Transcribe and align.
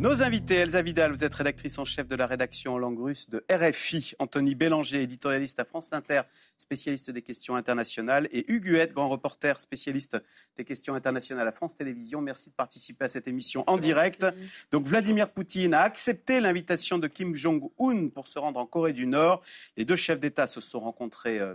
Nos 0.00 0.22
invités, 0.22 0.54
Elsa 0.54 0.80
Vidal, 0.80 1.12
vous 1.12 1.24
êtes 1.24 1.34
rédactrice 1.34 1.78
en 1.78 1.84
chef 1.84 2.06
de 2.08 2.16
la 2.16 2.26
rédaction 2.26 2.72
en 2.72 2.78
langue 2.78 2.98
russe 2.98 3.28
de 3.28 3.44
RFI, 3.52 4.14
Anthony 4.18 4.54
Bélanger, 4.54 5.02
éditorialiste 5.02 5.60
à 5.60 5.66
France 5.66 5.92
Inter, 5.92 6.22
spécialiste 6.56 7.10
des 7.10 7.20
questions 7.20 7.54
internationales, 7.54 8.26
et 8.32 8.50
Hugues 8.50 8.64
Huette, 8.64 8.94
grand 8.94 9.10
reporter, 9.10 9.60
spécialiste 9.60 10.16
des 10.56 10.64
questions 10.64 10.94
internationales 10.94 11.46
à 11.46 11.52
France 11.52 11.76
Télévisions. 11.76 12.22
Merci 12.22 12.48
de 12.48 12.54
participer 12.54 13.04
à 13.04 13.08
cette 13.10 13.28
émission 13.28 13.62
en 13.66 13.76
direct. 13.76 14.24
Donc 14.70 14.86
Vladimir 14.86 15.28
Poutine 15.28 15.74
a 15.74 15.82
accepté 15.82 16.40
l'invitation 16.40 16.96
de 16.96 17.06
Kim 17.06 17.34
Jong-un 17.34 18.08
pour 18.08 18.26
se 18.26 18.38
rendre 18.38 18.58
en 18.58 18.64
Corée 18.64 18.94
du 18.94 19.06
Nord. 19.06 19.42
Les 19.76 19.84
deux 19.84 19.96
chefs 19.96 20.18
d'État 20.18 20.46
se 20.46 20.62
sont 20.62 20.80
rencontrés 20.80 21.40
euh, 21.40 21.54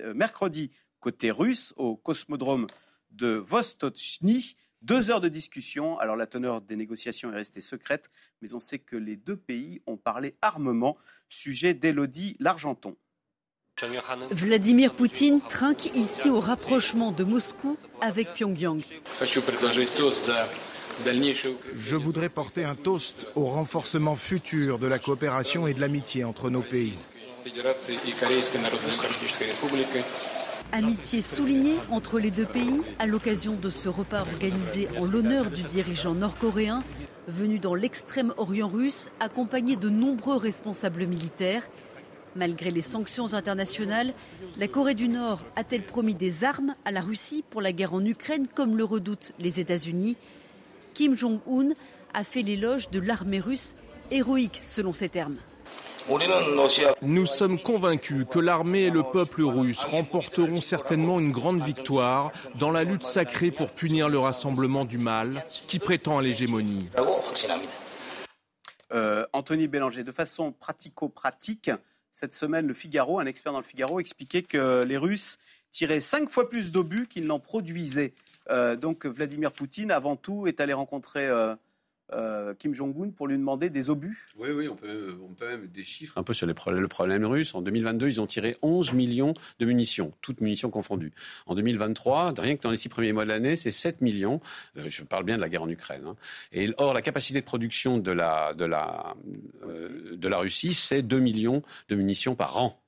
euh, 0.00 0.14
mercredi 0.14 0.72
côté 0.98 1.30
russe 1.30 1.72
au 1.76 1.94
cosmodrome 1.94 2.66
de 3.12 3.34
Vostochny. 3.36 4.56
Deux 4.84 5.10
heures 5.10 5.22
de 5.22 5.28
discussion. 5.28 5.98
Alors 5.98 6.14
la 6.14 6.26
teneur 6.26 6.60
des 6.60 6.76
négociations 6.76 7.32
est 7.32 7.36
restée 7.36 7.62
secrète, 7.62 8.10
mais 8.42 8.52
on 8.52 8.58
sait 8.58 8.78
que 8.78 8.96
les 8.96 9.16
deux 9.16 9.36
pays 9.36 9.80
ont 9.86 9.96
parlé 9.96 10.36
armement. 10.42 10.98
Sujet 11.30 11.72
d'Élodie 11.72 12.36
L'Argenton. 12.38 12.94
Vladimir 14.30 14.94
Poutine 14.94 15.40
trinque 15.40 15.86
ici 15.96 16.28
au 16.28 16.38
rapprochement 16.38 17.12
de 17.12 17.24
Moscou 17.24 17.78
avec 18.02 18.34
Pyongyang. 18.34 18.80
Je 21.76 21.96
voudrais 21.96 22.28
porter 22.28 22.64
un 22.64 22.74
toast 22.74 23.26
au 23.34 23.46
renforcement 23.46 24.16
futur 24.16 24.78
de 24.78 24.86
la 24.86 24.98
coopération 24.98 25.66
et 25.66 25.72
de 25.72 25.80
l'amitié 25.80 26.24
entre 26.24 26.50
nos 26.50 26.62
pays. 26.62 26.94
Amitié 30.76 31.22
soulignée 31.22 31.76
entre 31.92 32.18
les 32.18 32.32
deux 32.32 32.46
pays 32.46 32.82
à 32.98 33.06
l'occasion 33.06 33.54
de 33.54 33.70
ce 33.70 33.88
repas 33.88 34.22
organisé 34.22 34.88
en 34.98 35.04
l'honneur 35.04 35.48
du 35.48 35.62
dirigeant 35.62 36.14
nord-coréen 36.14 36.82
venu 37.28 37.60
dans 37.60 37.76
l'extrême-orient 37.76 38.66
russe 38.66 39.08
accompagné 39.20 39.76
de 39.76 39.88
nombreux 39.88 40.36
responsables 40.36 41.06
militaires. 41.06 41.62
Malgré 42.34 42.72
les 42.72 42.82
sanctions 42.82 43.34
internationales, 43.34 44.14
la 44.58 44.66
Corée 44.66 44.96
du 44.96 45.06
Nord 45.06 45.44
a-t-elle 45.54 45.86
promis 45.86 46.16
des 46.16 46.42
armes 46.42 46.74
à 46.84 46.90
la 46.90 47.02
Russie 47.02 47.44
pour 47.50 47.62
la 47.62 47.70
guerre 47.70 47.94
en 47.94 48.04
Ukraine 48.04 48.48
comme 48.52 48.76
le 48.76 48.82
redoutent 48.82 49.30
les 49.38 49.60
États-Unis? 49.60 50.16
Kim 50.92 51.16
Jong-un 51.16 51.74
a 52.14 52.24
fait 52.24 52.42
l'éloge 52.42 52.90
de 52.90 52.98
l'armée 52.98 53.38
russe, 53.38 53.76
héroïque 54.10 54.60
selon 54.66 54.92
ses 54.92 55.08
termes. 55.08 55.36
Nous 57.02 57.26
sommes 57.26 57.58
convaincus 57.58 58.26
que 58.30 58.38
l'armée 58.38 58.84
et 58.84 58.90
le 58.90 59.02
peuple 59.02 59.42
russe 59.42 59.82
remporteront 59.82 60.60
certainement 60.60 61.18
une 61.18 61.32
grande 61.32 61.62
victoire 61.62 62.30
dans 62.56 62.70
la 62.70 62.84
lutte 62.84 63.04
sacrée 63.04 63.50
pour 63.50 63.70
punir 63.70 64.08
le 64.08 64.18
rassemblement 64.18 64.84
du 64.84 64.98
mal 64.98 65.44
qui 65.66 65.78
prétend 65.78 66.18
à 66.18 66.22
l'hégémonie. 66.22 66.90
Euh, 68.92 69.26
Anthony 69.32 69.66
Bélanger, 69.66 70.04
de 70.04 70.12
façon 70.12 70.52
pratico-pratique, 70.52 71.70
cette 72.10 72.34
semaine, 72.34 72.66
le 72.66 72.74
Figaro, 72.74 73.18
un 73.18 73.26
expert 73.26 73.52
dans 73.52 73.58
le 73.58 73.64
Figaro, 73.64 73.98
expliquait 73.98 74.42
que 74.42 74.84
les 74.86 74.96
Russes 74.96 75.38
tiraient 75.70 76.00
cinq 76.00 76.28
fois 76.28 76.48
plus 76.48 76.70
d'obus 76.70 77.08
qu'ils 77.08 77.26
n'en 77.26 77.40
produisaient. 77.40 78.12
Euh, 78.50 78.76
donc 78.76 79.06
Vladimir 79.06 79.52
Poutine, 79.52 79.90
avant 79.90 80.16
tout, 80.16 80.46
est 80.46 80.60
allé 80.60 80.74
rencontrer 80.74 81.26
euh, 81.26 81.56
euh, 82.12 82.54
Kim 82.54 82.74
Jong-un 82.74 83.10
pour 83.10 83.28
lui 83.28 83.36
demander 83.36 83.70
des 83.70 83.88
obus 83.90 84.28
Oui, 84.36 84.50
oui, 84.50 84.68
on 84.68 84.76
peut, 84.76 84.86
même, 84.86 85.18
on 85.22 85.34
peut 85.34 85.48
même 85.48 85.66
des 85.68 85.82
chiffres 85.82 86.18
un 86.18 86.22
peu 86.22 86.34
sur 86.34 86.46
le 86.46 86.54
problème 86.54 87.24
russe. 87.24 87.54
En 87.54 87.62
2022, 87.62 88.08
ils 88.08 88.20
ont 88.20 88.26
tiré 88.26 88.56
11 88.62 88.92
millions 88.92 89.34
de 89.58 89.66
munitions, 89.66 90.12
toutes 90.20 90.40
munitions 90.40 90.70
confondues. 90.70 91.12
En 91.46 91.54
2023, 91.54 92.34
rien 92.38 92.56
que 92.56 92.62
dans 92.62 92.70
les 92.70 92.76
six 92.76 92.88
premiers 92.88 93.12
mois 93.12 93.24
de 93.24 93.30
l'année, 93.30 93.56
c'est 93.56 93.70
7 93.70 94.02
millions. 94.02 94.40
Euh, 94.76 94.86
je 94.88 95.02
parle 95.02 95.24
bien 95.24 95.36
de 95.36 95.40
la 95.40 95.48
guerre 95.48 95.62
en 95.62 95.68
Ukraine. 95.68 96.04
Hein. 96.06 96.16
Et 96.52 96.70
or, 96.76 96.92
la 96.92 97.02
capacité 97.02 97.40
de 97.40 97.46
production 97.46 97.98
de 97.98 98.12
la, 98.12 98.54
euh, 98.60 100.16
de 100.16 100.28
la 100.28 100.38
Russie, 100.38 100.74
c'est 100.74 101.02
2 101.02 101.18
millions 101.20 101.62
de 101.88 101.96
munitions 101.96 102.34
par 102.34 102.58
an. 102.58 102.83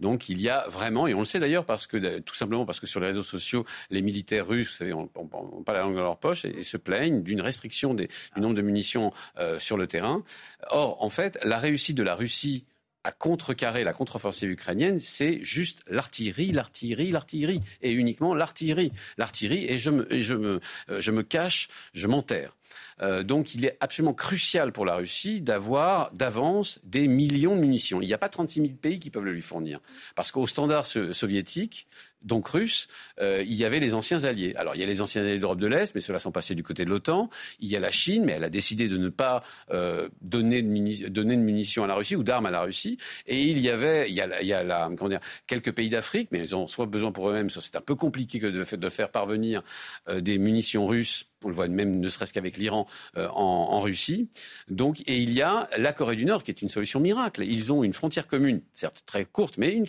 Donc 0.00 0.28
il 0.28 0.40
y 0.40 0.48
a 0.48 0.66
vraiment, 0.68 1.06
et 1.06 1.14
on 1.14 1.20
le 1.20 1.24
sait 1.24 1.40
d'ailleurs 1.40 1.64
parce 1.64 1.86
que 1.86 2.18
tout 2.20 2.34
simplement 2.34 2.66
parce 2.66 2.80
que 2.80 2.86
sur 2.86 3.00
les 3.00 3.08
réseaux 3.08 3.22
sociaux, 3.22 3.64
les 3.90 4.02
militaires 4.02 4.46
russes, 4.46 4.82
vous 4.82 4.88
n'ont 4.88 5.62
pas 5.64 5.72
la 5.72 5.80
langue 5.80 5.96
dans 5.96 6.02
leur 6.02 6.18
poche 6.18 6.44
et, 6.44 6.62
se 6.62 6.76
plaignent 6.76 7.22
d'une 7.22 7.40
restriction 7.40 7.94
du 7.94 8.08
nombre 8.36 8.54
de 8.54 8.62
munitions 8.62 9.12
euh, 9.38 9.58
sur 9.58 9.76
le 9.76 9.86
terrain. 9.86 10.24
Or, 10.70 11.02
en 11.02 11.10
fait, 11.10 11.38
la 11.44 11.58
réussite 11.58 11.96
de 11.96 12.02
la 12.02 12.14
Russie 12.14 12.64
à 13.06 13.12
contrecarrer 13.12 13.84
la 13.84 13.92
contre-offensive 13.92 14.50
ukrainienne, 14.50 14.98
c'est 14.98 15.40
juste 15.40 15.82
l'artillerie, 15.86 16.50
l'artillerie, 16.50 17.12
l'artillerie, 17.12 17.60
et 17.80 17.92
uniquement 17.92 18.34
l'artillerie. 18.34 18.90
L'artillerie, 19.16 19.64
et 19.68 19.78
je 19.78 19.90
me, 19.90 20.08
je 20.10 20.34
me, 20.34 20.60
euh, 20.90 21.00
je 21.00 21.12
me 21.12 21.22
cache, 21.22 21.68
je 21.94 22.08
m'enterre. 22.08 22.56
Euh, 23.02 23.22
donc 23.22 23.54
il 23.54 23.64
est 23.64 23.76
absolument 23.80 24.14
crucial 24.14 24.72
pour 24.72 24.84
la 24.84 24.96
Russie 24.96 25.40
d'avoir 25.40 26.12
d'avance 26.12 26.80
des 26.84 27.08
millions 27.08 27.54
de 27.54 27.60
munitions. 27.60 28.00
Il 28.00 28.06
n'y 28.06 28.14
a 28.14 28.18
pas 28.18 28.28
36 28.28 28.60
000 28.60 28.72
pays 28.80 28.98
qui 28.98 29.10
peuvent 29.10 29.24
le 29.24 29.32
lui 29.32 29.42
fournir. 29.42 29.80
Parce 30.14 30.32
qu'au 30.32 30.46
standard 30.46 30.86
soviétique, 30.86 31.86
donc 32.26 32.48
russe, 32.48 32.88
euh, 33.20 33.42
il 33.46 33.54
y 33.54 33.64
avait 33.64 33.80
les 33.80 33.94
anciens 33.94 34.24
alliés. 34.24 34.52
Alors 34.56 34.74
il 34.74 34.80
y 34.80 34.84
a 34.84 34.86
les 34.86 35.00
anciens 35.00 35.22
alliés 35.22 35.38
d'Europe 35.38 35.60
de 35.60 35.66
l'Est, 35.66 35.94
mais 35.94 36.00
ceux-là 36.00 36.18
sont 36.18 36.32
passés 36.32 36.54
du 36.54 36.62
côté 36.62 36.84
de 36.84 36.90
l'OTAN. 36.90 37.30
Il 37.60 37.68
y 37.68 37.76
a 37.76 37.80
la 37.80 37.92
Chine, 37.92 38.24
mais 38.24 38.32
elle 38.32 38.44
a 38.44 38.50
décidé 38.50 38.88
de 38.88 38.98
ne 38.98 39.08
pas 39.08 39.42
euh, 39.70 40.08
donner, 40.20 40.62
de 40.62 41.22
munitions 41.22 41.84
à 41.84 41.86
la 41.86 41.94
Russie 41.94 42.16
ou 42.16 42.22
d'armes 42.22 42.46
à 42.46 42.50
la 42.50 42.62
Russie. 42.62 42.98
Et 43.26 43.42
il 43.42 43.60
y 43.60 43.70
avait, 43.70 44.10
il 44.10 44.14
y 44.14 44.20
a, 44.20 44.62
la, 44.62 44.90
comment 44.96 45.08
dire, 45.08 45.20
quelques 45.46 45.72
pays 45.72 45.88
d'Afrique, 45.88 46.28
mais 46.32 46.40
ils 46.40 46.56
ont 46.56 46.66
soit 46.66 46.86
besoin 46.86 47.12
pour 47.12 47.30
eux-mêmes, 47.30 47.48
soit 47.48 47.62
c'est 47.62 47.76
un 47.76 47.80
peu 47.80 47.94
compliqué 47.94 48.40
de, 48.40 48.64
faire 48.88 49.10
parvenir 49.10 49.62
euh, 50.08 50.20
des 50.20 50.38
munitions 50.38 50.86
russes 50.86 51.26
on 51.44 51.48
le 51.48 51.54
voit 51.54 51.68
même 51.68 52.00
ne 52.00 52.08
serait-ce 52.08 52.32
qu'avec 52.32 52.56
l'Iran 52.56 52.86
euh, 53.16 53.28
en, 53.28 53.80
Russie. 53.80 54.28
Donc, 54.68 55.00
et 55.06 55.18
il 55.18 55.32
y 55.32 55.42
a 55.42 55.68
la 55.76 55.92
Corée 55.92 56.16
du 56.16 56.24
Nord 56.24 56.42
qui 56.42 56.50
est 56.50 56.62
une 56.62 56.68
solution 56.68 56.98
miracle. 56.98 57.44
Ils 57.44 57.72
ont 57.72 57.84
une 57.84 57.92
frontière 57.92 58.26
commune, 58.26 58.62
certes 58.72 59.04
très 59.06 59.24
courte, 59.24 59.58
mais 59.58 59.72
une, 59.72 59.86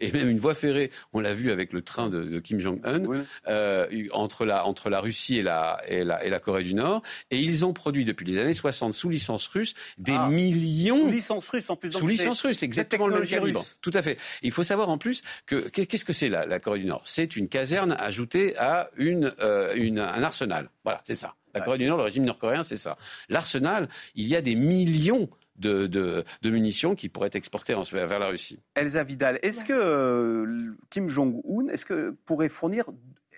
et 0.00 0.12
même 0.12 0.28
une 0.28 0.38
voie 0.38 0.54
ferrée. 0.54 0.90
On 1.12 1.20
l'a 1.20 1.34
vu 1.34 1.50
avec 1.50 1.67
le 1.72 1.82
train 1.82 2.08
de, 2.08 2.38
Kim 2.40 2.58
Jong-un 2.58 3.02
euh, 3.46 3.86
entre, 4.12 4.44
la, 4.44 4.66
entre 4.66 4.90
la 4.90 5.00
Russie 5.00 5.38
et 5.38 5.42
la, 5.42 5.80
et, 5.86 6.04
la, 6.04 6.24
et 6.24 6.30
la 6.30 6.40
Corée 6.40 6.62
du 6.62 6.74
Nord. 6.74 7.02
Et 7.30 7.38
ils 7.38 7.64
ont 7.64 7.72
produit 7.72 8.04
depuis 8.04 8.26
les 8.26 8.38
années 8.38 8.54
60 8.54 8.94
sous 8.94 9.08
licence 9.08 9.46
russe 9.48 9.74
des 9.98 10.12
ah. 10.12 10.28
millions. 10.28 11.02
Sous 11.02 11.10
licence 11.10 11.48
russe 11.48 11.70
en 11.70 11.76
plus. 11.76 11.92
Sous 11.92 12.06
licence 12.06 12.42
russe, 12.42 12.62
exactement 12.62 13.06
le 13.06 13.14
même 13.14 13.28
calibre. 13.28 13.64
Tout 13.80 13.92
à 13.94 14.02
fait. 14.02 14.18
Il 14.42 14.52
faut 14.52 14.62
savoir 14.62 14.88
en 14.88 14.98
plus 14.98 15.22
que 15.46 15.56
qu'est-ce 15.56 16.04
que 16.04 16.12
c'est 16.12 16.28
la, 16.28 16.46
la, 16.46 16.58
Corée 16.58 16.78
du 16.78 16.86
Nord? 16.86 17.02
C'est 17.04 17.36
une 17.36 17.48
caserne 17.48 17.96
ajoutée 17.98 18.56
à 18.58 18.90
une, 18.96 19.32
euh, 19.40 19.74
une, 19.74 19.98
un 19.98 20.22
arsenal. 20.22 20.70
Voilà, 20.84 21.02
c'est 21.04 21.14
ça. 21.14 21.34
La 21.54 21.60
Corée 21.60 21.78
du 21.78 21.86
Nord, 21.86 21.98
le 21.98 22.04
régime 22.04 22.24
nord-coréen, 22.24 22.62
c'est 22.62 22.76
ça. 22.76 22.96
L'arsenal, 23.28 23.88
il 24.14 24.26
y 24.26 24.36
a 24.36 24.42
des 24.42 24.54
millions 24.54 25.28
de, 25.58 26.24
munitions 26.44 26.94
qui 26.94 27.08
pourraient 27.08 27.28
être 27.28 27.36
exportées 27.36 27.74
vers 27.92 28.18
la 28.18 28.28
Russie. 28.28 28.58
Elsa 28.74 29.04
Vidal, 29.04 29.38
est-ce 29.42 29.64
que 29.64 29.72
euh, 29.72 30.74
Kim 30.90 31.08
Jong-un, 31.08 32.12
pourrait 32.24 32.48
fournir, 32.48 32.84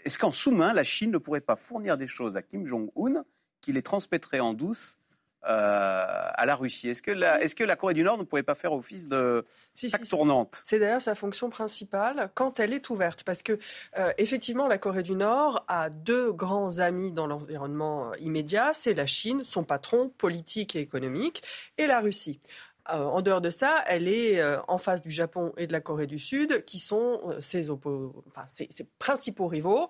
est-ce 0.05 0.19
qu'en 0.19 0.33
sous-main, 0.33 0.73
la 0.73 0.85
Chine 0.85 1.11
ne 1.11 1.19
pourrait 1.19 1.41
pas 1.41 1.57
fournir 1.57 1.97
des 1.97 2.07
choses 2.07 2.37
à 2.37 2.43
Kim 2.43 2.67
Jong-un 2.67 3.25
qui 3.61 3.73
les 3.73 3.83
transmettrait 3.83 4.41
en 4.41 4.55
douce 4.55 4.97
à 5.43 6.45
la 6.47 6.55
Russie. 6.55 6.89
Est-ce 6.89 7.03
que, 7.03 7.11
la, 7.11 7.43
est-ce 7.43 7.55
que 7.55 7.65
la 7.65 7.77
Corée 7.77 7.95
du 7.95 8.03
Nord 8.03 8.19
ne 8.19 8.25
pourrait 8.25 8.43
pas 8.43 8.55
faire 8.55 8.73
office 8.73 9.09
de 9.09 9.45
si, 9.75 9.91
tournante? 9.91 10.61
C'est 10.65 10.79
d'ailleurs 10.79 11.03
sa 11.03 11.15
fonction 11.15 11.51
principale 11.51 12.31
quand 12.35 12.61
elle 12.61 12.73
est 12.73 12.91
ouverte, 12.91 13.25
parce 13.25 13.43
que 13.43 13.59
euh, 13.99 14.13
effectivement 14.19 14.67
la 14.67 14.79
Corée 14.79 15.03
du 15.03 15.17
Nord 15.17 15.65
a 15.69 15.91
deux 15.91 16.33
grands 16.33 16.79
amis 16.79 17.13
dans 17.13 17.27
l'environnement 17.27 18.11
euh, 18.11 18.17
immédiat, 18.19 18.73
c'est 18.75 18.95
la 18.95 19.07
Chine, 19.07 19.43
son 19.45 19.65
patron 19.65 20.11
politique 20.11 20.77
et 20.77 20.81
économique, 20.81 21.43
et 21.79 21.87
la 21.87 22.01
Russie. 22.01 22.41
Euh, 22.89 23.05
en 23.05 23.23
dehors 23.23 23.41
de 23.41 23.51
ça, 23.51 23.85
elle 23.87 24.09
est 24.09 24.41
euh, 24.41 24.59
en 24.69 24.79
face 24.79 25.03
du 25.03 25.11
Japon 25.11 25.53
et 25.57 25.67
de 25.67 25.73
la 25.73 25.81
Corée 25.81 26.07
du 26.07 26.19
Sud, 26.19 26.65
qui 26.65 26.79
sont 26.79 27.21
euh, 27.29 27.41
ses, 27.41 27.67
principaux 28.99 29.47
rivaux 29.47 29.89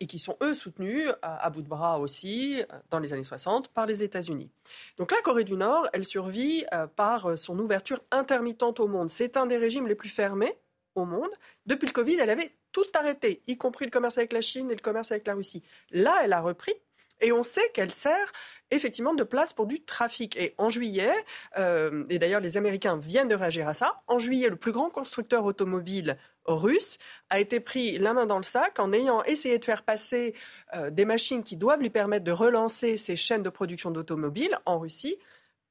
et 0.00 0.06
qui 0.06 0.18
sont, 0.18 0.36
eux, 0.42 0.54
soutenus 0.54 1.08
à, 1.22 1.48
bout 1.50 1.62
de 1.62 1.68
bras 1.68 1.98
aussi, 1.98 2.62
dans 2.90 2.98
les 2.98 3.12
années 3.12 3.24
60, 3.24 3.68
par 3.68 3.86
les 3.86 4.02
États-Unis. 4.02 4.50
Donc 4.98 5.12
la 5.12 5.20
Corée 5.22 5.44
du 5.44 5.54
Nord, 5.54 5.88
elle 5.92 6.04
survit 6.04 6.64
par 6.96 7.36
son 7.38 7.58
ouverture 7.58 8.00
intermittente 8.10 8.80
au 8.80 8.86
monde. 8.86 9.10
C'est 9.10 9.36
un 9.36 9.46
des 9.46 9.56
régimes 9.56 9.86
les 9.86 9.94
plus 9.94 10.08
fermés 10.08 10.56
au 10.94 11.04
monde. 11.04 11.30
Depuis 11.66 11.86
le 11.86 11.92
Covid, 11.92 12.16
elle 12.20 12.30
avait 12.30 12.50
tout 12.72 12.86
arrêté, 12.94 13.42
y 13.46 13.56
compris 13.56 13.84
le 13.84 13.90
commerce 13.90 14.18
avec 14.18 14.32
la 14.32 14.40
Chine 14.40 14.70
et 14.70 14.74
le 14.74 14.80
commerce 14.80 15.10
avec 15.10 15.26
la 15.26 15.34
Russie. 15.34 15.62
Là, 15.90 16.18
elle 16.22 16.32
a 16.32 16.40
repris. 16.40 16.74
Et 17.20 17.32
on 17.32 17.42
sait 17.42 17.68
qu'elle 17.74 17.90
sert 17.90 18.32
effectivement 18.70 19.14
de 19.14 19.24
place 19.24 19.52
pour 19.52 19.66
du 19.66 19.80
trafic. 19.80 20.36
Et 20.36 20.54
en 20.58 20.70
juillet, 20.70 21.12
euh, 21.58 22.04
et 22.08 22.18
d'ailleurs 22.18 22.40
les 22.40 22.56
Américains 22.56 22.96
viennent 22.96 23.28
de 23.28 23.34
réagir 23.34 23.68
à 23.68 23.74
ça, 23.74 23.96
en 24.06 24.18
juillet, 24.18 24.48
le 24.48 24.56
plus 24.56 24.72
grand 24.72 24.90
constructeur 24.90 25.44
automobile 25.44 26.16
russe 26.46 26.98
a 27.28 27.38
été 27.38 27.60
pris 27.60 27.98
la 27.98 28.14
main 28.14 28.26
dans 28.26 28.38
le 28.38 28.42
sac 28.42 28.78
en 28.78 28.92
ayant 28.92 29.22
essayé 29.24 29.58
de 29.58 29.64
faire 29.64 29.82
passer 29.82 30.34
euh, 30.74 30.90
des 30.90 31.04
machines 31.04 31.42
qui 31.42 31.56
doivent 31.56 31.80
lui 31.80 31.90
permettre 31.90 32.24
de 32.24 32.32
relancer 32.32 32.96
ses 32.96 33.16
chaînes 33.16 33.42
de 33.42 33.50
production 33.50 33.90
d'automobiles 33.90 34.58
en 34.64 34.78
Russie 34.78 35.16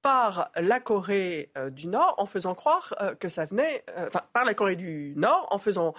par 0.01 0.49
la 0.55 0.79
Corée 0.79 1.51
euh, 1.57 1.69
du 1.69 1.87
Nord 1.87 2.15
en 2.19 2.25
faisant 2.25 2.55
croire 2.55 2.93
que 3.19 3.27
ça 3.27 3.45
venait, 3.45 3.83
enfin 3.97 4.21
par 4.31 4.45
la 4.45 4.53
Corée 4.53 4.77
du 4.77 5.13
Nord 5.17 5.47
en 5.51 5.57
faisant 5.57 5.93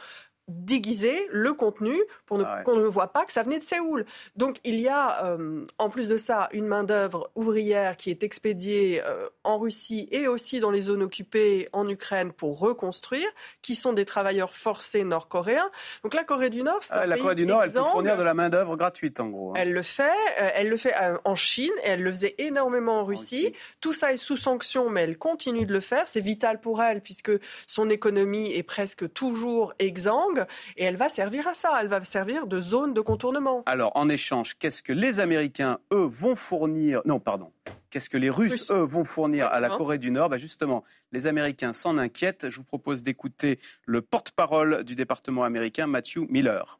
déguiser 0.50 1.28
le 1.30 1.54
contenu 1.54 1.96
pour 2.26 2.38
ne, 2.38 2.44
Ah 2.44 2.56
ouais. 2.58 2.62
qu'on 2.64 2.76
ne 2.76 2.84
voit 2.86 3.08
pas 3.12 3.24
que 3.24 3.32
ça 3.32 3.42
venait 3.42 3.58
de 3.58 3.64
Séoul. 3.64 4.04
Donc 4.36 4.58
il 4.64 4.80
y 4.80 4.88
a, 4.88 5.24
euh, 5.24 5.64
en 5.78 5.88
plus 5.90 6.08
de 6.08 6.16
ça, 6.16 6.48
une 6.52 6.66
main-d'œuvre 6.66 7.30
ouvrière 7.34 7.96
qui 7.96 8.10
est 8.10 8.22
expédiée 8.22 9.02
euh, 9.06 9.28
en 9.44 9.58
Russie 9.58 10.08
et 10.10 10.26
aussi 10.28 10.60
dans 10.60 10.70
les 10.70 10.82
zones 10.82 11.02
occupées 11.02 11.68
en 11.72 11.88
Ukraine 11.88 12.32
pour 12.32 12.58
reconstruire, 12.58 13.28
qui 13.62 13.74
sont 13.74 13.92
des 13.92 14.04
travailleurs 14.04 14.52
forcés 14.54 15.04
nord-coréens. 15.04 15.70
Donc 16.02 16.14
la 16.14 16.24
Corée 16.24 16.50
du 16.50 16.62
Nord, 16.62 16.78
c'est 16.82 16.92
Ah, 16.92 17.02
un 17.02 17.06
la 17.06 17.14
pays 17.14 17.22
Corée 17.22 17.34
du 17.36 17.46
Nord, 17.46 17.62
elle 17.64 17.72
peut 17.72 17.82
fournir 17.84 18.16
de 18.16 18.22
la 18.22 18.34
main-d'œuvre 18.34 18.76
gratuite, 18.76 19.20
en 19.20 19.28
gros. 19.28 19.50
hein. 19.50 19.54
Elle 19.56 19.72
le 19.72 19.82
fait, 19.82 20.02
euh, 20.40 20.50
elle 20.54 20.68
le 20.68 20.76
fait 20.76 20.94
en 21.24 21.34
Chine 21.36 21.72
et 21.84 21.88
elle 21.90 22.02
le 22.02 22.10
faisait 22.10 22.34
énormément 22.38 23.00
en 23.00 23.04
Russie. 23.04 23.46
Russie. 23.46 23.54
Tout 23.80 23.92
ça 23.92 24.12
est 24.12 24.16
sous 24.16 24.36
sanction, 24.36 24.88
mais 24.90 25.02
elle 25.02 25.18
continue 25.18 25.66
de 25.66 25.72
le 25.72 25.80
faire. 25.80 26.08
C'est 26.08 26.20
vital 26.20 26.60
pour 26.60 26.82
elle 26.82 27.00
puisque 27.02 27.32
son 27.66 27.90
économie 27.90 28.52
est 28.54 28.62
presque 28.62 29.12
toujours 29.12 29.74
exsangue 29.78 30.39
et 30.76 30.84
elle 30.84 30.96
va 30.96 31.08
servir 31.08 31.46
à 31.48 31.54
ça. 31.54 31.78
Elle 31.80 31.88
va 31.88 32.02
servir 32.04 32.46
de 32.46 32.60
zone 32.60 32.94
de 32.94 33.00
contournement. 33.00 33.62
Alors, 33.66 33.92
en 33.94 34.08
échange, 34.08 34.56
qu'est-ce 34.58 34.82
que 34.82 34.92
les 34.92 35.20
Américains, 35.20 35.78
eux, 35.92 36.06
vont 36.06 36.34
fournir? 36.34 37.02
Non, 37.04 37.20
pardon. 37.20 37.52
Qu'est-ce 37.90 38.08
que 38.08 38.16
les 38.16 38.30
Russes, 38.30 38.52
Russes. 38.52 38.70
eux, 38.70 38.82
vont 38.82 39.04
fournir 39.04 39.46
à 39.48 39.58
la. 39.58 39.68
Corée 39.70 39.98
du 39.98 40.10
Nord? 40.10 40.28
Bah 40.28 40.38
Justement, 40.38 40.84
les 41.12 41.26
Américains 41.26 41.72
s'en 41.72 41.98
inquiètent. 41.98 42.50
Je 42.50 42.56
vous 42.56 42.64
propose 42.64 43.02
d'écouter 43.02 43.58
le 43.84 44.00
porte-parole 44.00 44.84
du 44.84 44.94
département 44.94 45.44
américain, 45.44 45.86
Matthew 45.86 46.26
Miller. 46.28 46.79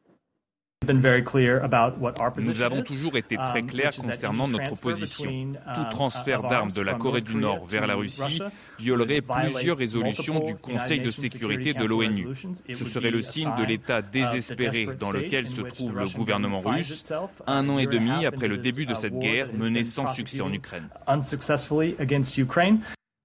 Nous 0.87 2.61
avons 2.63 2.81
toujours 2.81 3.15
été 3.15 3.37
très 3.37 3.61
clairs 3.61 3.95
concernant 3.95 4.47
notre 4.47 4.81
position. 4.81 5.53
Tout 5.75 5.89
transfert 5.91 6.41
d'armes 6.41 6.71
de 6.71 6.81
la 6.81 6.95
Corée 6.95 7.21
du 7.21 7.35
Nord 7.35 7.67
vers 7.67 7.85
la 7.85 7.93
Russie 7.93 8.41
violerait 8.79 9.21
plusieurs 9.21 9.77
résolutions 9.77 10.39
du 10.39 10.55
Conseil 10.55 10.99
de 11.01 11.11
sécurité 11.11 11.75
de 11.75 11.85
l'ONU. 11.85 12.29
Ce 12.73 12.83
serait 12.83 13.11
le 13.11 13.21
signe 13.21 13.51
de 13.59 13.63
l'état 13.63 14.01
désespéré 14.01 14.87
dans 14.99 15.11
lequel 15.11 15.45
se 15.45 15.61
trouve 15.61 15.99
le 15.99 16.05
gouvernement 16.17 16.59
russe, 16.59 17.13
un 17.45 17.69
an 17.69 17.77
et 17.77 17.85
demi 17.85 18.25
après 18.25 18.47
le 18.47 18.57
début 18.57 18.87
de 18.87 18.95
cette 18.95 19.19
guerre 19.19 19.53
menée 19.53 19.83
sans 19.83 20.07
succès 20.07 20.41
en 20.41 20.51
Ukraine. 20.51 20.89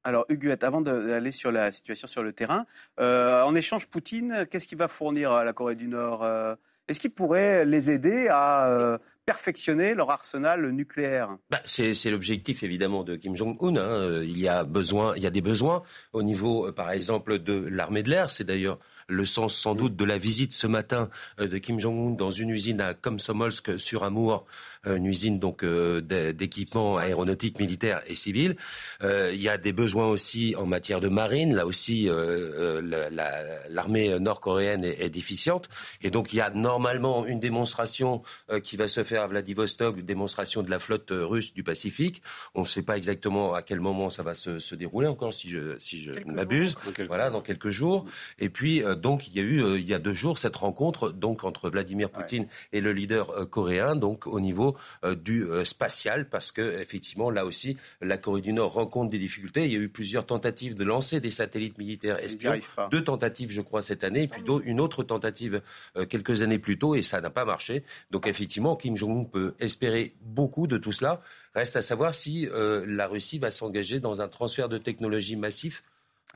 Alors, 0.04 0.24
Huguette, 0.28 0.62
avant 0.62 0.82
d'aller 0.82 1.32
sur 1.32 1.50
la 1.50 1.72
situation 1.72 2.06
sur 2.06 2.22
le 2.22 2.32
terrain, 2.32 2.64
euh, 3.00 3.42
en 3.42 3.56
échange, 3.56 3.88
Poutine, 3.88 4.46
qu'est-ce 4.48 4.68
qu'il 4.68 4.78
va 4.78 4.86
fournir 4.86 5.32
à 5.32 5.42
la 5.42 5.52
Corée 5.52 5.74
du 5.74 5.88
Nord 5.88 6.22
Euh, 6.22 6.54
Est-ce 6.88 7.00
qu'il 7.00 7.10
pourrait 7.10 7.64
les 7.64 7.90
aider 7.90 8.28
à 8.30 8.68
euh, 8.68 8.98
perfectionner 9.24 9.94
leur 9.94 10.10
arsenal 10.10 10.70
nucléaire? 10.70 11.36
Bah, 11.50 11.60
c'est 11.64 12.10
l'objectif 12.10 12.62
évidemment 12.62 13.02
de 13.02 13.16
Kim 13.16 13.34
Jong-un. 13.34 13.76
hein. 13.76 13.80
Euh, 13.80 14.24
Il 14.24 14.38
y 14.38 14.46
a 14.48 14.62
besoin, 14.64 15.14
il 15.16 15.22
y 15.22 15.26
a 15.26 15.30
des 15.30 15.40
besoins 15.40 15.82
au 16.12 16.22
niveau, 16.22 16.68
euh, 16.68 16.72
par 16.72 16.90
exemple, 16.92 17.38
de 17.40 17.54
l'armée 17.68 18.02
de 18.04 18.10
l'air. 18.10 18.30
C'est 18.30 18.44
d'ailleurs 18.44 18.78
le 19.08 19.24
sens 19.24 19.54
sans 19.54 19.74
doute 19.76 19.94
de 19.96 20.04
la 20.04 20.18
visite 20.18 20.52
ce 20.52 20.66
matin 20.66 21.10
de 21.38 21.58
Kim 21.58 21.78
Jong-un 21.78 22.10
dans 22.16 22.32
une 22.32 22.50
usine 22.50 22.80
à 22.80 22.92
Komsomolsk 22.92 23.78
sur 23.78 24.02
Amour, 24.02 24.46
une 24.86 25.06
usine 25.06 25.38
donc 25.38 25.64
euh, 25.64 26.00
d'é- 26.00 26.32
d'équipements 26.32 26.96
aéronautiques 26.98 27.58
militaires 27.58 28.00
et 28.06 28.14
civils. 28.14 28.56
Euh, 29.02 29.30
il 29.34 29.40
y 29.42 29.48
a 29.48 29.58
des 29.58 29.72
besoins 29.72 30.06
aussi 30.06 30.54
en 30.56 30.66
matière 30.66 31.00
de 31.00 31.08
marine. 31.08 31.54
Là 31.54 31.66
aussi, 31.66 32.08
euh, 32.08 32.12
euh, 32.14 32.80
la- 32.82 33.10
la- 33.10 33.68
l'armée 33.68 34.18
nord-coréenne 34.20 34.84
est, 34.84 35.02
est 35.04 35.10
déficiente. 35.10 35.68
Et 36.02 36.10
donc, 36.10 36.32
il 36.32 36.36
y 36.36 36.40
a 36.40 36.50
normalement 36.50 37.26
une 37.26 37.40
démonstration 37.40 38.22
euh, 38.50 38.60
qui 38.60 38.76
va 38.76 38.88
se 38.88 39.02
faire 39.04 39.22
à 39.22 39.26
Vladivostok, 39.26 39.98
une 39.98 40.06
démonstration 40.06 40.62
de 40.62 40.70
la 40.70 40.78
flotte 40.78 41.10
euh, 41.12 41.26
russe 41.26 41.52
du 41.54 41.62
Pacifique. 41.62 42.22
On 42.54 42.60
ne 42.60 42.66
sait 42.66 42.82
pas 42.82 42.96
exactement 42.96 43.54
à 43.54 43.62
quel 43.62 43.80
moment 43.80 44.10
ça 44.10 44.22
va 44.22 44.34
se, 44.34 44.58
se 44.58 44.74
dérouler 44.74 45.08
encore, 45.08 45.32
si 45.34 45.48
je, 45.50 45.78
si 45.78 46.00
je 46.02 46.12
m'abuse. 46.26 46.76
Voilà, 47.08 47.30
dans 47.30 47.40
quelques 47.40 47.70
jours. 47.70 48.04
Et 48.38 48.48
puis, 48.48 48.82
euh, 48.82 48.94
donc, 48.94 49.26
il 49.28 49.34
y 49.34 49.40
a 49.40 49.42
eu, 49.42 49.62
euh, 49.62 49.78
il 49.78 49.88
y 49.88 49.94
a 49.94 49.98
deux 49.98 50.14
jours, 50.14 50.38
cette 50.38 50.56
rencontre 50.56 51.10
donc 51.10 51.44
entre 51.44 51.70
Vladimir 51.70 52.10
Poutine 52.10 52.46
et 52.72 52.80
le 52.80 52.92
leader 52.92 53.30
euh, 53.30 53.44
coréen, 53.46 53.96
donc 53.96 54.26
au 54.26 54.40
niveau 54.40 54.75
euh, 55.04 55.14
du 55.14 55.44
euh, 55.44 55.64
spatial, 55.64 56.28
parce 56.28 56.52
que 56.52 56.80
effectivement, 56.80 57.30
là 57.30 57.44
aussi, 57.44 57.76
la 58.00 58.16
Corée 58.16 58.40
du 58.40 58.52
Nord 58.52 58.72
rencontre 58.72 59.10
des 59.10 59.18
difficultés. 59.18 59.64
Il 59.64 59.72
y 59.72 59.76
a 59.76 59.80
eu 59.80 59.88
plusieurs 59.88 60.26
tentatives 60.26 60.74
de 60.74 60.84
lancer 60.84 61.20
des 61.20 61.30
satellites 61.30 61.78
militaires 61.78 62.18
espions. 62.22 62.58
Deux 62.90 63.04
tentatives, 63.04 63.50
je 63.50 63.60
crois, 63.60 63.82
cette 63.82 64.04
année, 64.04 64.22
et 64.22 64.28
puis 64.28 64.42
une 64.64 64.80
autre 64.80 65.02
tentative 65.02 65.62
euh, 65.96 66.06
quelques 66.06 66.42
années 66.42 66.58
plus 66.58 66.78
tôt, 66.78 66.94
et 66.94 67.02
ça 67.02 67.20
n'a 67.20 67.30
pas 67.30 67.44
marché. 67.44 67.84
Donc 68.10 68.26
effectivement, 68.26 68.76
Kim 68.76 68.96
Jong-un 68.96 69.24
peut 69.24 69.54
espérer 69.58 70.14
beaucoup 70.22 70.66
de 70.66 70.78
tout 70.78 70.92
cela. 70.92 71.20
Reste 71.54 71.76
à 71.76 71.82
savoir 71.82 72.14
si 72.14 72.48
euh, 72.48 72.84
la 72.86 73.06
Russie 73.06 73.38
va 73.38 73.50
s'engager 73.50 74.00
dans 74.00 74.20
un 74.20 74.28
transfert 74.28 74.68
de 74.68 74.78
technologie 74.78 75.36
massif. 75.36 75.82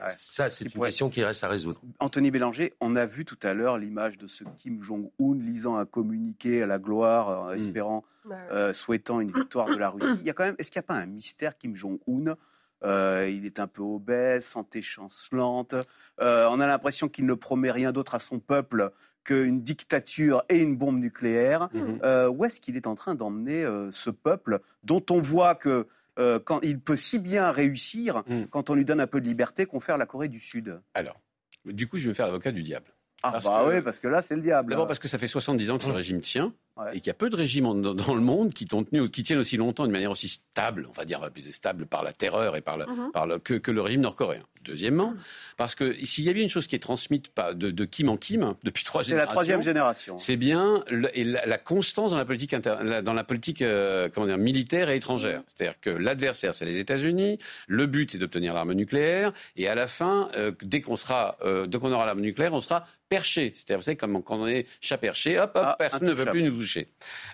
Ouais. 0.03 0.11
Ça, 0.17 0.49
c'est 0.51 0.65
une 0.65 0.71
pourrait- 0.71 0.89
question 0.89 1.11
qui 1.11 1.23
reste 1.25 1.45
à 1.45 1.49
résoudre. 1.49 1.81
Anthony 1.99 2.31
Bélanger, 2.31 2.75
on 2.81 2.97
a 2.97 3.07
vu 3.07 3.25
tout 3.25 3.39
à 3.43 3.55
l'heure 3.55 3.79
l'image 3.79 4.19
de 4.19 4.27
ce 4.27 4.45
Kim 4.57 4.83
Jong-un 4.83 5.35
lisant 5.37 5.77
un 5.77 5.85
communiqué 5.87 6.63
à 6.63 6.67
la 6.67 6.79
gloire, 6.79 7.49
euh, 7.49 7.55
espérant, 7.55 8.05
Bah, 8.25 8.37
euh, 8.53 8.73
souhaitant 8.73 9.21
une 9.21 9.31
victoire 9.33 9.67
de 9.69 9.77
la 9.77 9.91
Russie. 9.91 10.07
Il 10.21 10.27
y 10.27 10.31
a 10.31 10.33
quand 10.33 10.45
même, 10.45 10.55
est-ce 10.59 10.71
qu'il 10.71 10.79
n'y 10.81 10.85
a 10.85 10.89
pas 10.89 10.95
un 10.97 11.07
mystère 11.07 11.57
Kim 11.59 11.75
Jong-un? 11.75 12.35
Euh, 12.83 13.29
Il 13.31 13.45
est 13.45 13.59
un 13.61 13.67
peu 13.67 13.83
obèse, 13.83 14.45
santé 14.47 14.81
chancelante. 14.83 15.75
Euh, 16.21 16.49
on 16.51 16.61
a 16.61 16.67
l'impression 16.67 17.09
qu'il 17.09 17.27
ne 17.27 17.35
promet 17.35 17.71
rien 17.71 17.93
d'autre 17.93 18.15
à 18.15 18.19
son 18.21 18.39
peuple 18.39 18.91
qu'une 19.23 19.61
dictature 19.61 20.43
et 20.49 20.57
une 20.57 20.77
bombe 20.77 20.99
nucléaire. 20.99 21.69
Mhm. 21.75 21.99
Euh, 22.05 22.29
où 22.31 22.45
est-ce 22.47 22.59
qu'il 22.61 22.77
est 22.77 22.87
en 22.87 22.95
train 22.95 23.15
d'emmener 23.15 23.65
euh, 23.65 23.91
ce 23.91 24.09
peuple 24.09 24.61
dont 24.83 25.05
on 25.11 25.21
voit 25.21 25.55
que 25.55 25.87
euh, 26.21 26.39
quand 26.39 26.61
il 26.63 26.79
peut 26.81 26.97
si 26.97 27.19
bien 27.19 27.51
réussir 27.51 28.23
Mm. 28.29 28.45
quand 28.51 28.71
on 28.71 28.75
lui 28.75 28.85
donne 28.85 29.01
un 29.01 29.07
peu 29.07 29.21
de 29.21 29.27
liberté 29.27 29.67
qu'on 29.67 29.81
fait 29.81 29.97
la 29.97 30.07
Corée 30.07 30.29
du 30.29 30.39
Sud 30.39 30.81
Alors, 30.95 31.19
du 31.65 31.89
coup, 31.89 31.97
je 31.99 32.05
vais 32.05 32.09
me 32.11 32.15
faire 32.15 32.27
l'avocat 32.27 32.53
du 32.53 32.63
diable. 32.63 32.87
Ah 33.23 33.33
Parce 33.33 33.45
bah 33.47 33.63
que- 33.67 33.77
oui, 33.77 33.83
parce 33.83 33.99
que 33.99 34.09
là 34.09 34.23
c'est 34.23 34.35
le 34.37 34.41
diable. 34.41 34.71
D'abord 34.71 34.87
parce 34.87 34.99
que 34.99 35.09
ça 35.09 35.19
fait 35.19 35.29
70 35.29 35.71
ans 35.71 35.77
que 35.79 35.85
ce 35.85 35.91
Mmh. 35.91 35.93
régime 35.95 36.21
tient 36.21 36.55
Ouais. 36.81 36.97
et 36.97 37.01
qu'il 37.01 37.07
y 37.09 37.11
a 37.11 37.15
peu 37.15 37.29
de 37.31 37.37
régimes 37.37 37.81
dans, 37.83 37.95
dans 37.95 38.15
le 38.15 38.21
monde 38.21 38.53
qui, 38.53 38.65
tenu, 38.67 39.11
qui 39.11 39.23
tiennent 39.23 39.39
aussi 39.39 39.57
longtemps 39.57 39.85
d'une 39.85 39.93
manière 39.93 40.11
aussi 40.11 40.29
stable, 40.29 40.87
on 40.89 40.93
va 40.93 41.05
dire 41.05 41.21
plus 41.33 41.51
stable 41.53 41.87
par 41.87 42.03
la 42.03 42.13
terreur 42.13 42.57
et 42.57 42.61
par 42.61 42.79
Mhm. 42.79 43.11
par 43.13 43.27
le- 43.27 43.39
que, 43.39 43.55
que 43.55 43.71
le 43.71 43.81
régime 43.83 44.01
nord-coréen. 44.01 44.43
Deuxièmement, 44.63 45.15
parce 45.57 45.75
que 45.75 45.95
s'il 46.05 46.25
y 46.25 46.29
a 46.29 46.33
bien 46.35 46.43
une 46.43 46.49
chose 46.51 46.67
qui 46.67 46.77
est 46.77 46.81
transmise 46.81 47.23
de, 47.55 47.71
de 47.71 47.85
Kim 47.87 48.09
en 48.11 48.17
Kim 48.19 48.55
depuis 48.63 48.85
trois 48.85 49.03
c'est 49.03 49.11
la 49.13 49.17
générations, 49.21 49.33
troisième 49.33 49.63
génération. 49.63 50.19
c'est 50.19 50.37
bien 50.37 50.85
le- 50.91 51.09
et 51.19 51.25
la, 51.25 51.47
la 51.47 51.57
constance 51.59 52.11
dans 52.11 52.19
la 52.19 52.27
politique, 52.27 52.53
inter- 52.53 52.77
la- 52.83 53.01
dans 53.03 53.15
la 53.15 53.25
politique 53.25 53.63
euh, 53.63 54.09
comment 54.15 54.27
dire, 54.27 54.37
militaire 54.39 54.91
et 54.91 54.97
étrangère. 54.97 55.43
C'est-à-dire 55.55 55.81
que 55.81 55.91
l'adversaire, 55.91 56.53
c'est 56.55 56.67
les 56.67 56.79
États-Unis. 56.79 57.39
Le 57.69 57.87
but, 57.87 58.11
c'est 58.11 58.19
d'obtenir 58.19 58.53
l'arme 58.53 58.73
nucléaire. 58.75 59.33
Et 59.57 59.67
à 59.67 59.75
la 59.75 59.87
fin, 59.87 60.29
euh, 60.37 60.53
dès 60.63 60.83
qu'on 60.83 60.97
sera, 60.97 61.37
euh, 61.43 61.67
dès 61.67 61.79
qu'on 61.79 61.91
aura 61.93 62.05
l'arme 62.05 62.21
nucléaire, 62.21 62.53
on 62.53 62.61
sera 62.61 62.87
perché. 63.09 63.53
C'est-à-dire, 63.57 63.79
vous 63.79 63.85
savez, 63.85 63.97
comme 63.97 64.23
quand 64.23 64.39
on 64.39 64.47
est 64.47 64.67
chat 64.81 64.99
perché, 64.99 65.39
hop, 65.39 65.51
hop, 65.55 65.63
Ah, 65.65 65.77
personne 65.79 66.05
ne 66.05 66.11
intouchable. 66.13 66.31
plus 66.33 66.43
nous 66.45 66.63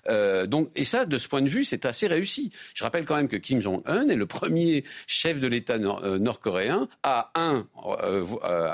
Euh, 0.09 0.47
donc, 0.47 0.71
et 0.77 0.85
ça, 0.85 1.07
de 1.07 1.19
ce 1.19 1.29
point 1.29 1.43
de 1.43 1.49
vue, 1.49 1.65
c'est 1.65 1.85
assez 1.87 2.07
réussi. 2.07 2.51
Je 2.75 2.85
rappelle 2.85 3.05
quand 3.05 3.17
même 3.17 3.29
que 3.29 3.37
Kim 3.37 3.61
Jong-un 3.61 4.09
est 4.09 4.17
le 4.17 4.27
premier 4.27 4.85
chef 5.07 5.41
de 5.41 5.47
l'État 5.49 5.79
nord- 5.79 6.03
euh, 6.05 6.19
nord-coréen 6.19 6.89
à 7.03 7.31
un 7.35 7.67
euh, 8.03 8.25
euh, 8.45 8.73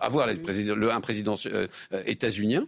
Avoir 0.00 0.26
les 0.26 0.34
le- 0.74 0.90
un 0.90 1.00
président 1.00 1.34
états-unien, 2.06 2.66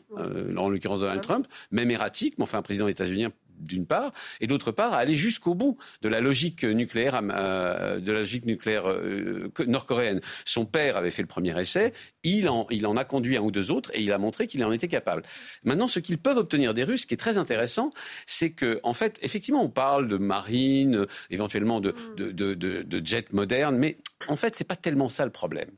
en 0.56 0.68
l'occurrence 0.68 1.00
Donald. 1.00 1.20
Trump, 1.22 1.46
même 1.70 1.90
erratique, 1.90 2.34
mais 2.38 2.44
enfin 2.44 2.58
un 2.58 2.62
président 2.62 2.88
états-unien 2.88 3.30
d'une 3.60 3.86
part, 3.86 4.12
et 4.40 4.46
d'autre 4.46 4.72
part 4.72 4.92
à 4.92 4.98
aller 4.98 5.14
jusqu'au 5.14 5.54
bout 5.54 5.76
de 6.02 6.08
la 6.08 6.20
logique 6.20 6.64
nucléaire, 6.64 7.20
euh, 7.32 7.98
de 8.00 8.12
la 8.12 8.20
logique 8.20 8.46
nucléaire 8.46 8.88
euh, 8.88 9.50
nord-coréenne. 9.66 10.20
Son 10.44 10.64
père 10.64 10.96
avait 10.96 11.10
fait 11.10 11.22
le 11.22 11.28
premier 11.28 11.58
essai, 11.60 11.92
il 12.22 12.48
en, 12.48 12.66
il 12.70 12.86
en 12.86 12.96
a 12.96 13.04
conduit 13.04 13.36
un 13.36 13.40
ou 13.42 13.50
deux 13.50 13.70
autres, 13.70 13.90
et 13.94 14.02
il 14.02 14.12
a 14.12 14.18
montré 14.18 14.46
qu'il 14.46 14.64
en 14.64 14.72
était 14.72 14.88
capable. 14.88 15.22
Maintenant, 15.64 15.88
ce 15.88 16.00
qu'ils 16.00 16.18
peuvent 16.18 16.36
obtenir 16.38 16.74
des 16.74 16.84
Russes, 16.84 17.02
ce 17.02 17.06
qui 17.06 17.14
est 17.14 17.18
très 17.18 17.38
intéressant, 17.38 17.90
c'est 18.26 18.50
que, 18.50 18.80
en 18.82 18.92
fait, 18.92 19.18
effectivement, 19.22 19.62
on 19.62 19.70
parle 19.70 20.08
de 20.08 20.16
marine, 20.16 21.06
éventuellement 21.30 21.80
de, 21.80 21.94
de, 22.16 22.30
de, 22.30 22.54
de, 22.54 22.82
de 22.82 23.06
jets 23.06 23.26
modernes, 23.32 23.76
mais 23.76 23.98
en 24.26 24.36
fait, 24.36 24.56
c'est 24.56 24.64
pas 24.64 24.76
tellement 24.76 25.08
ça 25.08 25.24
le 25.24 25.30
problème. 25.30 25.70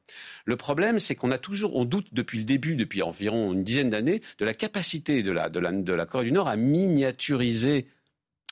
Le 0.46 0.56
problème, 0.56 0.98
c'est 0.98 1.14
qu'on 1.14 1.30
a 1.30 1.38
toujours, 1.38 1.76
on 1.76 1.84
doute 1.84 2.08
depuis 2.12 2.38
le 2.38 2.44
début, 2.44 2.76
depuis 2.76 3.02
environ 3.02 3.52
une 3.52 3.62
dizaine 3.62 3.90
d'années, 3.90 4.22
de 4.38 4.44
la 4.44 4.54
capacité 4.54 5.22
de 5.22 5.32
la, 5.32 5.48
de 5.50 5.58
la, 5.58 5.72
de 5.72 5.92
la 5.92 6.06
Corée 6.06 6.24
du 6.24 6.32
Nord 6.32 6.48
à 6.48 6.56
miniaturiser 6.56 7.86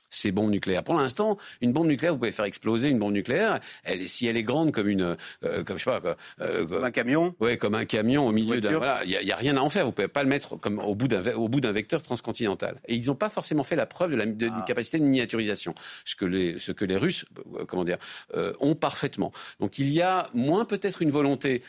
ces 0.09 0.31
bombes 0.31 0.49
nucléaires. 0.51 0.83
Pour 0.83 0.95
l'instant, 0.95 1.37
une 1.61 1.71
bombe 1.73 1.87
nucléaire, 1.87 2.13
vous 2.13 2.19
pouvez 2.19 2.31
faire 2.31 2.45
exploser 2.45 2.89
une 2.89 2.99
bombe 2.99 3.13
nucléaire. 3.13 3.59
Elle, 3.83 4.07
si 4.09 4.25
elle 4.27 4.37
est 4.37 4.43
grande 4.43 4.71
comme 4.71 4.87
une, 4.89 5.15
euh, 5.43 5.63
comme 5.63 5.77
je 5.77 5.83
sais 5.83 5.89
pas, 5.89 6.01
quoi, 6.01 6.17
euh, 6.41 6.65
Comme 6.65 6.83
un 6.83 6.91
camion. 6.91 7.35
Ouais, 7.39 7.57
comme 7.57 7.75
un 7.75 7.85
camion 7.85 8.27
au 8.27 8.31
milieu 8.31 8.59
d'un. 8.59 8.77
Voilà, 8.77 9.01
il 9.05 9.11
y, 9.11 9.31
a 9.31 9.35
rien 9.35 9.55
à 9.57 9.61
en 9.61 9.69
faire. 9.69 9.85
Vous 9.85 9.91
pouvez 9.91 10.07
pas 10.07 10.23
le 10.23 10.29
mettre 10.29 10.55
comme 10.55 10.79
au 10.79 10.95
bout 10.95 11.07
d'un 11.07 11.23
au 11.35 11.47
bout 11.47 11.61
d'un 11.61 11.71
vecteur 11.71 12.01
transcontinental. 12.01 12.77
Et 12.87 12.95
ils 12.95 13.07
n'ont 13.07 13.15
pas 13.15 13.29
forcément 13.29 13.63
fait 13.63 13.75
la 13.75 13.85
preuve 13.85 14.11
de 14.11 14.15
la 14.15 14.25
d'une 14.25 14.51
Ah. 14.55 14.65
capacité 14.67 14.99
de 14.99 15.03
miniaturisation, 15.03 15.75
ce 16.05 16.15
que 16.15 16.25
les 16.25 16.59
ce 16.59 16.71
que 16.71 16.85
les 16.85 16.97
Russes, 16.97 17.25
euh, 17.55 17.65
comment 17.65 17.83
dire, 17.85 17.97
euh, 18.35 18.53
ont 18.59 18.75
parfaitement. 18.75 19.31
Donc 19.59 19.79
il 19.79 19.89
y 19.89 20.01
a 20.01 20.29
moins 20.33 20.65
peut-être 20.65 21.01
une 21.01 21.11
volonté. 21.11 21.61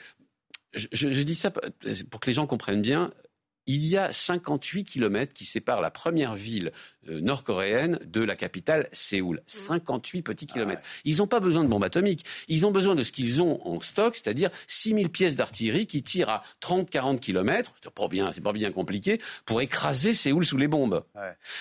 Je, 0.73 0.87
je- 0.93 1.11
je 1.11 1.23
dis 1.23 1.35
ça 1.35 1.51
pour 1.51 2.21
que 2.21 2.27
les 2.27 2.33
gens 2.33 2.47
comprennent 2.47 2.83
bien. 2.83 3.13
Il 3.71 3.87
y 3.87 3.97
a 3.97 4.11
58 4.11 4.83
kilomètres 4.83 5.33
qui 5.33 5.45
séparent 5.45 5.81
la 5.81 5.93
première 5.93 6.35
ville 6.35 6.73
euh, 7.09 7.21
nord-coréenne 7.21 8.00
de 8.05 8.21
la 8.21 8.35
capitale 8.35 8.89
Séoul. 8.91 9.43
58 9.47 10.19
mm. 10.19 10.23
petits 10.23 10.47
kilomètres. 10.47 10.83
Ils 11.05 11.19
n'ont 11.19 11.29
pas 11.29 11.39
besoin 11.39 11.62
de 11.62 11.69
bombes 11.69 11.85
atomiques. 11.85 12.25
Ils 12.49 12.67
ont 12.67 12.73
besoin 12.73 12.97
de 12.97 13.05
ce 13.05 13.12
qu'ils 13.12 13.43
ont 13.43 13.65
en 13.65 13.81
stock, 13.81 14.17
c'est-à-dire 14.17 14.50
6000 14.67 15.09
pièces 15.09 15.37
d'artillerie 15.37 15.87
qui 15.87 16.03
tirent 16.03 16.31
à 16.31 16.43
30-40 16.61 17.21
kilomètres. 17.21 17.73
C'est 17.81 17.95
pas 17.95 18.09
bien, 18.09 18.33
c'est 18.33 18.43
pas 18.43 18.53
bien 18.53 18.73
compliqué 18.73 19.21
pour 19.47 19.61
écraser 19.61 20.15
Séoul 20.15 20.45
sous 20.45 20.57
les 20.57 20.67
bombes. 20.67 21.05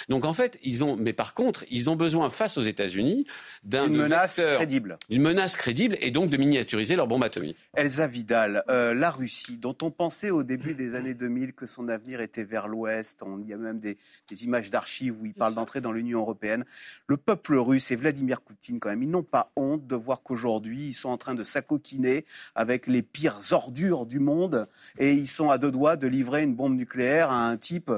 Donc 0.10 0.26
en 0.26 0.34
fait, 0.34 0.58
ils 0.64 0.84
ont, 0.84 0.96
mais 0.96 1.14
par 1.14 1.36
contre, 1.36 1.64
ils 1.70 1.92
ont 1.92 1.96
besoin 1.96 2.32
face 2.32 2.58
aux 2.58 2.64
États-Unis 2.64 3.28
d'un 3.64 3.88
menace 3.88 4.42
crédible, 4.56 4.98
une 5.10 5.22
menace 5.22 5.56
crédible, 5.56 5.96
et 6.02 6.10
donc 6.10 6.32
de 6.32 6.38
miniaturiser 6.38 6.96
leurs 6.96 7.08
bombes 7.08 7.24
atomiques. 7.24 7.58
Elsa 7.76 8.08
Vidal, 8.08 8.64
euh, 8.68 8.96
la 8.96 9.12
Russie, 9.12 9.58
dont 9.58 9.78
on 9.84 9.92
pensait 9.92 10.32
au 10.32 10.42
début 10.42 10.74
des 10.74 10.96
années 10.96 11.14
2000 11.14 11.54
que 11.54 11.68
son 11.68 11.88
avenir 11.88 11.99
était 12.08 12.44
vers 12.44 12.68
l'Ouest, 12.68 13.24
il 13.42 13.48
y 13.48 13.54
a 13.54 13.58
même 13.58 13.80
des, 13.80 13.98
des 14.28 14.46
images 14.46 14.70
d'archives 14.70 15.16
où 15.22 15.26
il 15.26 15.34
parle 15.34 15.54
d'entrer 15.54 15.82
dans 15.82 15.92
l'Union 15.92 16.20
européenne. 16.20 16.66
Le 17.08 17.18
peuple 17.18 17.56
russe 17.56 17.92
et 17.92 17.96
Vladimir 17.96 18.42
Poutine, 18.42 18.80
quand 18.80 18.90
même, 18.90 19.04
ils 19.04 19.10
n'ont 19.10 19.24
pas 19.24 19.52
honte 19.56 19.88
de 19.88 19.96
voir 19.96 20.22
qu'aujourd'hui, 20.22 20.88
ils 20.88 20.94
sont 20.94 21.10
en 21.10 21.18
train 21.18 21.36
de 21.36 21.44
s'acoquiner 21.44 22.26
avec 22.56 22.88
les 22.88 23.02
pires 23.02 23.40
ordures 23.52 24.06
du 24.06 24.20
monde 24.20 24.68
et 24.98 25.14
ils 25.14 25.28
sont 25.28 25.50
à 25.50 25.58
deux 25.58 25.72
doigts 25.72 25.98
de 25.98 26.08
livrer 26.08 26.44
une 26.44 26.56
bombe 26.56 26.76
nucléaire 26.76 27.30
à 27.30 27.48
un 27.48 27.58
type 27.58 27.92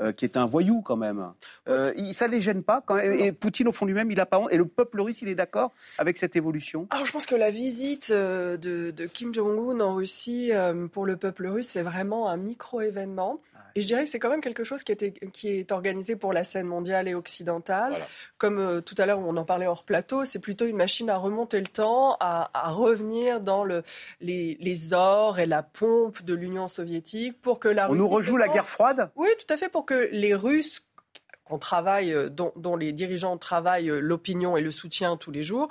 euh, 0.00 0.12
qui 0.12 0.24
est 0.24 0.36
un 0.36 0.46
voyou 0.46 0.80
quand 0.82 0.96
même. 0.96 1.32
Euh, 1.68 1.92
ça 2.12 2.28
ne 2.28 2.32
les 2.32 2.40
gêne 2.40 2.62
pas 2.62 2.82
quand 2.84 2.94
même. 2.94 3.12
Et 3.12 3.32
Poutine, 3.32 3.68
au 3.68 3.72
fond 3.72 3.86
lui-même, 3.86 4.10
il 4.10 4.16
n'a 4.16 4.26
pas 4.26 4.38
honte. 4.38 4.52
Et 4.52 4.56
le 4.56 4.66
peuple 4.66 5.00
russe, 5.00 5.22
il 5.22 5.28
est 5.28 5.34
d'accord 5.34 5.72
avec 5.98 6.16
cette 6.16 6.36
évolution? 6.36 6.86
Alors, 6.90 7.04
je 7.04 7.12
pense 7.12 7.26
que 7.26 7.34
la 7.34 7.50
visite 7.50 8.10
euh, 8.10 8.56
de, 8.56 8.90
de 8.90 9.06
Kim 9.06 9.34
Jong-un 9.34 9.80
en 9.80 9.94
Russie, 9.94 10.52
pour 10.92 11.06
le 11.06 11.16
peuple 11.16 11.46
russe, 11.46 11.68
c'est 11.68 11.82
vraiment 11.82 12.28
un 12.28 12.36
micro-événement. 12.36 13.40
Et 13.78 13.80
je 13.80 13.86
dirais 13.86 14.02
que 14.02 14.10
c'est 14.10 14.18
quand 14.18 14.30
même 14.30 14.40
quelque 14.40 14.64
chose 14.64 14.82
qui, 14.82 14.96
qui 15.32 15.48
est 15.50 15.70
organisé 15.70 16.16
pour 16.16 16.32
la 16.32 16.42
scène 16.42 16.66
mondiale 16.66 17.06
et 17.06 17.14
occidentale. 17.14 18.04
Comme 18.36 18.58
euh, 18.58 18.80
tout 18.80 18.96
à 18.98 19.06
l'heure, 19.06 19.20
on 19.20 19.36
en 19.36 19.44
parlait 19.44 19.68
hors 19.68 19.84
plateau, 19.84 20.24
c'est 20.24 20.40
plutôt 20.40 20.66
une 20.66 20.76
machine 20.76 21.08
à 21.10 21.16
remonter 21.16 21.60
le 21.60 21.68
temps, 21.68 22.16
à, 22.18 22.50
revenir 22.72 23.40
dans 23.40 23.62
le, 23.62 23.84
les, 24.20 24.94
ors 24.94 25.38
et 25.38 25.46
la 25.46 25.62
pompe 25.62 26.22
de 26.22 26.34
l'Union 26.34 26.66
soviétique 26.66 27.40
pour 27.40 27.60
que 27.60 27.68
la 27.68 27.86
Russie... 27.86 28.00
On 28.00 28.04
nous 28.04 28.08
rejoue 28.08 28.36
la 28.36 28.48
guerre 28.48 28.66
froide? 28.66 29.10
Oui, 29.14 29.28
tout 29.38 29.54
à 29.54 29.56
fait, 29.56 29.68
pour 29.68 29.86
que 29.88 30.10
les 30.12 30.34
Russes 30.34 30.82
qu'on 31.46 31.58
travaille, 31.58 32.12
euh, 32.12 32.28
dont, 32.28 32.52
dont, 32.56 32.76
les 32.76 32.92
dirigeants 32.92 33.38
travaillent 33.38 33.90
euh, 33.90 34.00
l'opinion 34.00 34.58
et 34.58 34.60
le 34.60 34.70
soutien 34.70 35.16
tous 35.16 35.30
les 35.30 35.42
jours, 35.42 35.68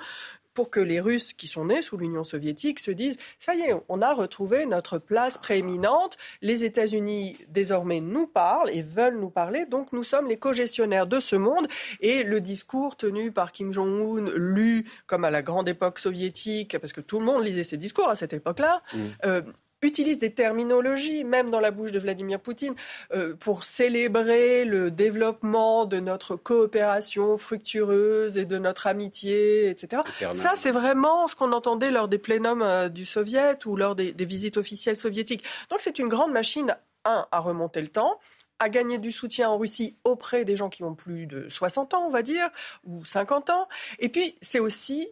pour 0.54 0.70
que 0.70 0.80
les 0.80 0.98
Russes 0.98 1.34
qui 1.34 1.46
sont 1.46 1.66
nés 1.66 1.82
sous 1.82 1.96
l'Union 1.96 2.24
soviétique 2.24 2.80
se 2.80 2.90
disent 2.90 3.16
ça 3.38 3.54
y 3.54 3.60
est, 3.60 3.74
on 3.88 4.02
a 4.02 4.12
retrouvé 4.12 4.66
notre 4.66 4.98
place 4.98 5.38
prééminente. 5.38 6.16
Les 6.42 6.64
États-Unis 6.64 7.36
désormais 7.46 8.00
nous 8.00 8.26
parlent 8.26 8.70
et 8.70 8.82
veulent 8.82 9.20
nous 9.20 9.30
parler, 9.30 9.66
donc 9.66 9.92
nous 9.92 10.02
sommes 10.02 10.26
les 10.26 10.36
co-gestionnaires 10.36 11.06
de 11.06 11.20
ce 11.20 11.36
monde. 11.36 11.68
Et 12.00 12.24
le 12.24 12.40
discours 12.40 12.96
tenu 12.96 13.30
par 13.30 13.52
Kim 13.52 13.70
Jong-un, 13.72 14.32
lu 14.34 14.90
comme 15.06 15.24
à 15.24 15.30
la 15.30 15.42
grande 15.42 15.68
époque 15.68 16.00
soviétique, 16.00 16.76
parce 16.80 16.92
que 16.92 17.00
tout 17.00 17.20
le 17.20 17.24
monde 17.24 17.44
lisait 17.44 17.62
ses 17.62 17.76
discours 17.76 18.08
à 18.08 18.16
cette 18.16 18.32
époque-là, 18.32 18.82
mmh. 18.92 18.98
euh, 19.26 19.42
utilise 19.82 20.18
des 20.18 20.32
terminologies, 20.32 21.24
même 21.24 21.50
dans 21.50 21.60
la 21.60 21.70
bouche 21.70 21.92
de 21.92 21.98
Vladimir 21.98 22.40
Poutine, 22.40 22.74
euh, 23.12 23.34
pour 23.36 23.64
célébrer 23.64 24.64
le 24.64 24.90
développement 24.90 25.84
de 25.84 26.00
notre 26.00 26.36
coopération 26.36 27.36
fructueuse 27.38 28.36
et 28.36 28.44
de 28.44 28.58
notre 28.58 28.86
amitié, 28.86 29.68
etc. 29.68 30.02
Ça, 30.34 30.52
c'est 30.54 30.72
vraiment 30.72 31.26
ce 31.26 31.36
qu'on 31.36 31.52
entendait 31.52 31.90
lors 31.90 32.08
des 32.08 32.18
plénums 32.18 32.62
euh, 32.62 32.88
du 32.88 33.04
Soviet 33.04 33.66
ou 33.66 33.76
lors 33.76 33.94
des, 33.94 34.12
visites 34.28 34.56
officielles 34.56 34.96
soviétiques. 34.96 35.44
Donc 35.70 35.80
c'est 35.80 35.98
une 35.98 36.08
grande 36.08 36.32
machine, 36.32 36.76
un, 37.04 37.26
à 37.30 37.38
remonter 37.38 37.80
le 37.80 37.88
temps, 37.88 38.18
à 38.58 38.68
gagner 38.68 38.98
du 38.98 39.12
soutien 39.12 39.48
en 39.48 39.56
Russie 39.56 39.96
auprès 40.04 40.44
des 40.44 40.56
gens 40.56 40.68
qui 40.68 40.82
ont 40.82 40.94
plus 40.94 41.26
de 41.26 41.48
60 41.48 41.94
ans, 41.94 42.04
on 42.06 42.10
va 42.10 42.22
dire, 42.22 42.50
ou 42.84 43.04
50 43.04 43.50
ans. 43.50 43.68
Et 44.00 44.08
puis, 44.08 44.36
c'est 44.42 44.58
aussi 44.58 45.08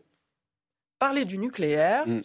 parler 0.99 1.25
du 1.25 1.39
nucléaire. 1.39 2.07
Mm. 2.07 2.23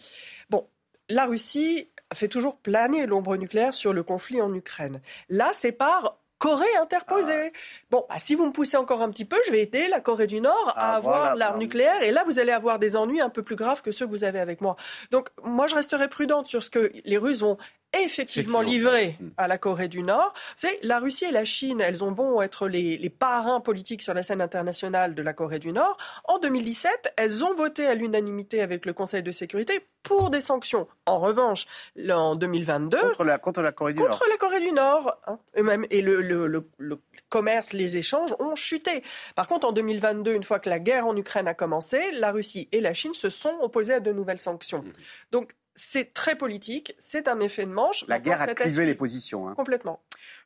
Bon, 0.50 0.68
la 1.08 1.26
Russie 1.26 1.88
fait 2.14 2.28
toujours 2.28 2.56
planer 2.56 3.06
l'ombre 3.06 3.36
nucléaire 3.36 3.74
sur 3.74 3.92
le 3.92 4.02
conflit 4.02 4.40
en 4.40 4.52
Ukraine. 4.54 5.00
Là, 5.28 5.50
c'est 5.52 5.72
par 5.72 6.18
Corée 6.42 6.74
interposée. 6.80 7.52
Ah. 7.54 7.58
Bon, 7.90 8.06
bah, 8.08 8.16
si 8.18 8.34
vous 8.34 8.46
me 8.46 8.50
poussez 8.52 8.76
encore 8.76 9.00
un 9.00 9.10
petit 9.10 9.24
peu, 9.24 9.36
je 9.46 9.52
vais 9.52 9.62
aider 9.62 9.86
la 9.86 10.00
Corée 10.00 10.26
du 10.26 10.40
Nord 10.40 10.72
à 10.74 10.94
ah, 10.94 10.96
avoir 10.96 11.36
l'arme 11.36 11.60
nucléaire. 11.60 12.02
Et 12.02 12.10
là, 12.10 12.24
vous 12.26 12.40
allez 12.40 12.50
avoir 12.50 12.80
des 12.80 12.96
ennuis 12.96 13.20
un 13.20 13.28
peu 13.28 13.44
plus 13.44 13.54
graves 13.54 13.80
que 13.80 13.92
ceux 13.92 14.06
que 14.06 14.10
vous 14.10 14.24
avez 14.24 14.40
avec 14.40 14.60
moi. 14.60 14.74
Donc, 15.12 15.28
moi, 15.44 15.68
je 15.68 15.76
resterai 15.76 16.08
prudente 16.08 16.48
sur 16.48 16.60
ce 16.60 16.68
que 16.68 16.90
les 17.04 17.16
Russes 17.16 17.42
vont 17.42 17.58
effectivement 17.94 18.60
livré 18.60 19.16
mm. 19.20 19.28
à 19.36 19.48
la 19.48 19.58
Corée 19.58 19.88
du 19.88 20.02
Nord. 20.02 20.32
C'est 20.56 20.78
la 20.82 20.98
Russie 20.98 21.26
et 21.26 21.30
la 21.30 21.44
Chine, 21.44 21.80
elles 21.80 22.02
ont 22.04 22.12
vont 22.12 22.42
être 22.42 22.68
les, 22.68 22.98
les, 22.98 23.10
parrains 23.10 23.60
politiques 23.60 24.02
sur 24.02 24.14
la 24.14 24.22
scène 24.22 24.40
internationale 24.40 25.14
de 25.14 25.22
la 25.22 25.32
Corée 25.32 25.58
du 25.58 25.72
Nord. 25.72 25.96
En 26.24 26.38
2017, 26.38 27.14
elles 27.16 27.44
ont 27.44 27.54
voté 27.54 27.86
à 27.86 27.94
l'unanimité 27.94 28.60
avec 28.60 28.86
le 28.86 28.92
Conseil 28.92 29.22
de 29.22 29.32
sécurité 29.32 29.80
pour 30.02 30.30
des 30.30 30.40
sanctions. 30.40 30.88
En 31.06 31.20
revanche, 31.20 31.66
en 32.10 32.34
2022, 32.34 32.98
contre 32.98 33.24
la, 33.24 33.38
contre 33.38 33.62
la 33.62 33.72
Corée 33.72 33.94
du 33.94 34.00
contre 34.00 34.24
la 34.28 34.36
Corée 34.36 34.60
du 34.60 34.72
Nord, 34.72 35.16
hein, 35.26 35.38
et 35.54 35.62
même 35.62 35.86
et 35.90 36.02
le, 36.02 36.20
le, 36.20 36.46
le, 36.46 36.68
le, 36.78 36.98
commerce, 37.28 37.72
les 37.72 37.96
échanges 37.96 38.34
ont 38.40 38.54
chuté. 38.54 39.02
Par 39.34 39.46
contre, 39.48 39.66
en 39.66 39.72
2022, 39.72 40.34
une 40.34 40.42
fois 40.42 40.58
que 40.58 40.68
la 40.68 40.78
guerre 40.78 41.06
en 41.06 41.16
Ukraine 41.16 41.48
a 41.48 41.54
commencé, 41.54 42.10
la 42.12 42.30
Russie 42.30 42.68
et 42.72 42.80
la 42.80 42.92
Chine 42.92 43.14
se 43.14 43.30
sont 43.30 43.56
opposées 43.62 43.94
à 43.94 44.00
de 44.00 44.12
nouvelles 44.12 44.38
sanctions. 44.38 44.82
Mm. 44.82 44.92
Donc 45.30 45.52
c'est 45.74 46.12
très 46.12 46.36
politique, 46.36 46.94
c'est 46.98 47.28
un 47.28 47.40
effet 47.40 47.64
de 47.64 47.70
manche. 47.70 48.04
La 48.06 48.18
guerre 48.18 48.42
a 48.42 48.46
clivé 48.54 48.84
les 48.84 48.94
positions. 48.94 49.48
Hein. 49.48 49.54
Complètement. 49.54 50.02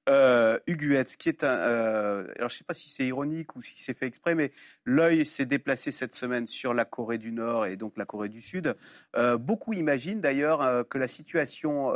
Euh, 0.09 0.59
Huguette, 0.66 1.16
qui 1.16 1.28
est 1.28 1.42
un. 1.42 1.49
Euh, 1.49 2.26
alors, 2.37 2.49
je 2.49 2.54
ne 2.54 2.59
sais 2.59 2.64
pas 2.64 2.75
si 2.75 2.88
c'est 2.88 3.06
ironique 3.06 3.56
ou 3.56 3.62
si 3.62 3.75
c'est 3.76 3.97
fait 3.97 4.06
exprès, 4.06 4.35
mais 4.35 4.52
l'œil 4.85 5.26
s'est 5.26 5.47
déplacé 5.47 5.90
cette 5.90 6.14
semaine 6.14 6.47
sur 6.47 6.75
la 6.75 6.85
Corée 6.85 7.18
du 7.18 7.33
Nord 7.33 7.66
et 7.66 7.76
donc 7.76 7.97
la 7.97 8.04
Corée 8.04 8.28
du 8.28 8.40
Sud. 8.40 8.76
Euh, 9.16 9.37
beaucoup 9.37 9.73
imaginent 9.73 10.21
d'ailleurs 10.21 10.62
euh, 10.62 10.85
que 10.85 10.99
la 10.99 11.09
situation. 11.09 11.92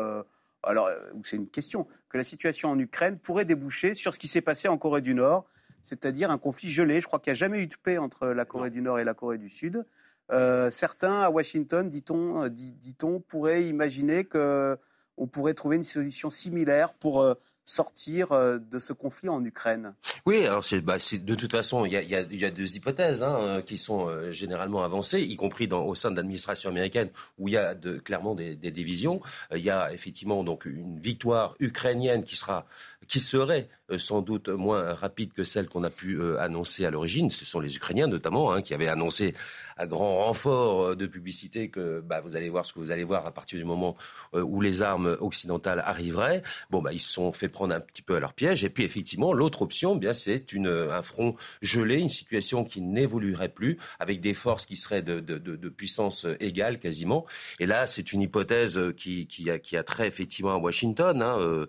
alors, 0.62 0.90
c'est 1.22 1.36
une 1.36 1.48
question, 1.48 1.86
que 2.08 2.18
la 2.18 2.24
situation 2.24 2.70
en 2.70 2.78
Ukraine 2.78 3.18
pourrait 3.18 3.44
déboucher 3.44 3.94
sur 3.94 4.12
ce 4.12 4.18
qui 4.18 4.28
s'est 4.28 4.40
passé 4.40 4.66
en 4.68 4.76
Corée 4.76 5.00
du 5.00 5.14
Nord, 5.14 5.46
c'est-à-dire 5.82 6.30
un 6.30 6.38
conflit 6.38 6.68
gelé. 6.68 7.00
Je 7.00 7.06
crois 7.06 7.20
qu'il 7.20 7.30
n'y 7.30 7.36
a 7.36 7.38
jamais 7.38 7.62
eu 7.62 7.66
de 7.66 7.76
paix 7.76 7.96
entre 7.96 8.26
la 8.26 8.44
Corée 8.44 8.70
du 8.70 8.82
Nord 8.82 8.98
et 8.98 9.04
la 9.04 9.14
Corée 9.14 9.38
du 9.38 9.48
Sud. 9.48 9.84
Euh, 10.32 10.70
certains 10.70 11.20
à 11.20 11.30
Washington, 11.30 11.88
dit-on, 11.90 12.44
euh, 12.44 12.48
dit, 12.48 12.94
pourraient 13.28 13.64
imaginer 13.64 14.24
qu'on 14.24 15.26
pourrait 15.30 15.54
trouver 15.54 15.76
une 15.76 15.84
solution 15.84 16.30
similaire 16.30 16.92
pour 16.94 17.22
euh, 17.22 17.34
sortir 17.64 18.30
de 18.30 18.78
ce 18.80 18.92
conflit 18.92 19.28
en 19.28 19.44
Ukraine 19.44 19.94
Oui, 20.26 20.44
alors 20.44 20.64
c'est, 20.64 20.80
bah, 20.80 20.96
de 20.96 21.34
toute 21.36 21.52
façon, 21.52 21.84
il 21.84 21.92
y 21.92 22.44
a, 22.44 22.50
deux 22.50 22.76
hypothèses 22.76 23.22
hein, 23.22 23.62
qui 23.64 23.78
sont 23.78 24.08
généralement 24.32 24.82
avancées, 24.82 25.20
y 25.20 25.36
compris 25.36 25.68
au 25.70 25.94
sein 25.94 26.10
de 26.10 26.16
l'administration 26.16 26.70
américaine 26.70 27.10
où 27.38 27.46
il 27.46 27.52
y 27.52 27.56
a 27.56 27.76
clairement 28.02 28.34
des, 28.34 28.56
des 28.56 28.72
divisions. 28.72 29.20
Il 29.54 29.62
y 29.62 29.70
a 29.70 29.92
effectivement 29.92 30.42
donc 30.42 30.64
une 30.64 30.98
victoire 30.98 31.54
ukrainienne 31.60 32.24
qui 32.24 32.34
sera 32.34 32.66
qui 33.06 33.20
serait 33.20 33.68
sans 33.98 34.22
doute 34.22 34.48
moins 34.48 34.94
rapide 34.94 35.32
que 35.32 35.44
celle 35.44 35.68
qu'on 35.68 35.84
a 35.84 35.90
pu 35.90 36.20
euh, 36.20 36.40
annoncer 36.40 36.84
à 36.84 36.90
l'origine. 36.90 37.30
Ce 37.30 37.44
sont 37.44 37.60
les 37.60 37.76
Ukrainiens 37.76 38.06
notamment 38.06 38.52
hein, 38.52 38.62
qui 38.62 38.74
avaient 38.74 38.88
annoncé 38.88 39.34
à 39.76 39.86
grand 39.86 40.24
renfort 40.24 40.82
euh, 40.82 40.96
de 40.96 41.06
publicité 41.06 41.70
que 41.70 42.00
bah, 42.00 42.20
vous 42.20 42.36
allez 42.36 42.48
voir 42.48 42.66
ce 42.66 42.72
que 42.72 42.78
vous 42.78 42.90
allez 42.90 43.04
voir 43.04 43.26
à 43.26 43.32
partir 43.32 43.58
du 43.58 43.64
moment 43.64 43.96
où 44.32 44.60
les 44.60 44.82
armes 44.82 45.16
occidentales 45.20 45.82
arriveraient. 45.84 46.42
Bon, 46.70 46.80
bah, 46.80 46.92
ils 46.92 47.00
se 47.00 47.10
sont 47.10 47.32
fait 47.32 47.48
prendre 47.48 47.74
un 47.74 47.80
petit 47.80 48.02
peu 48.02 48.16
à 48.16 48.20
leur 48.20 48.32
piège. 48.32 48.64
Et 48.64 48.70
puis 48.70 48.84
effectivement, 48.84 49.32
l'autre 49.32 49.62
option, 49.62 49.96
eh 49.96 49.98
bien, 49.98 50.12
c'est 50.12 50.44
un 50.54 51.02
front 51.02 51.34
gelé, 51.62 51.98
une 51.98 52.08
situation 52.08 52.64
qui 52.64 52.80
n'évoluerait 52.80 53.48
plus, 53.48 53.78
avec 53.98 54.20
des 54.20 54.34
forces 54.34 54.66
qui 54.66 54.76
seraient 54.76 55.02
de, 55.02 55.20
de, 55.20 55.38
de, 55.38 55.68
puissance 55.68 56.26
égale 56.38 56.78
quasiment. 56.78 57.26
Et 57.58 57.66
là, 57.66 57.86
c'est 57.86 58.12
une 58.12 58.22
hypothèse 58.22 58.80
qui, 58.96 59.26
qui, 59.26 59.50
a, 59.50 59.58
qui 59.58 59.76
a 59.76 59.82
trait 59.82 60.06
effectivement 60.06 60.52
à 60.52 60.58
Washington, 60.58 61.22
hein, 61.22 61.66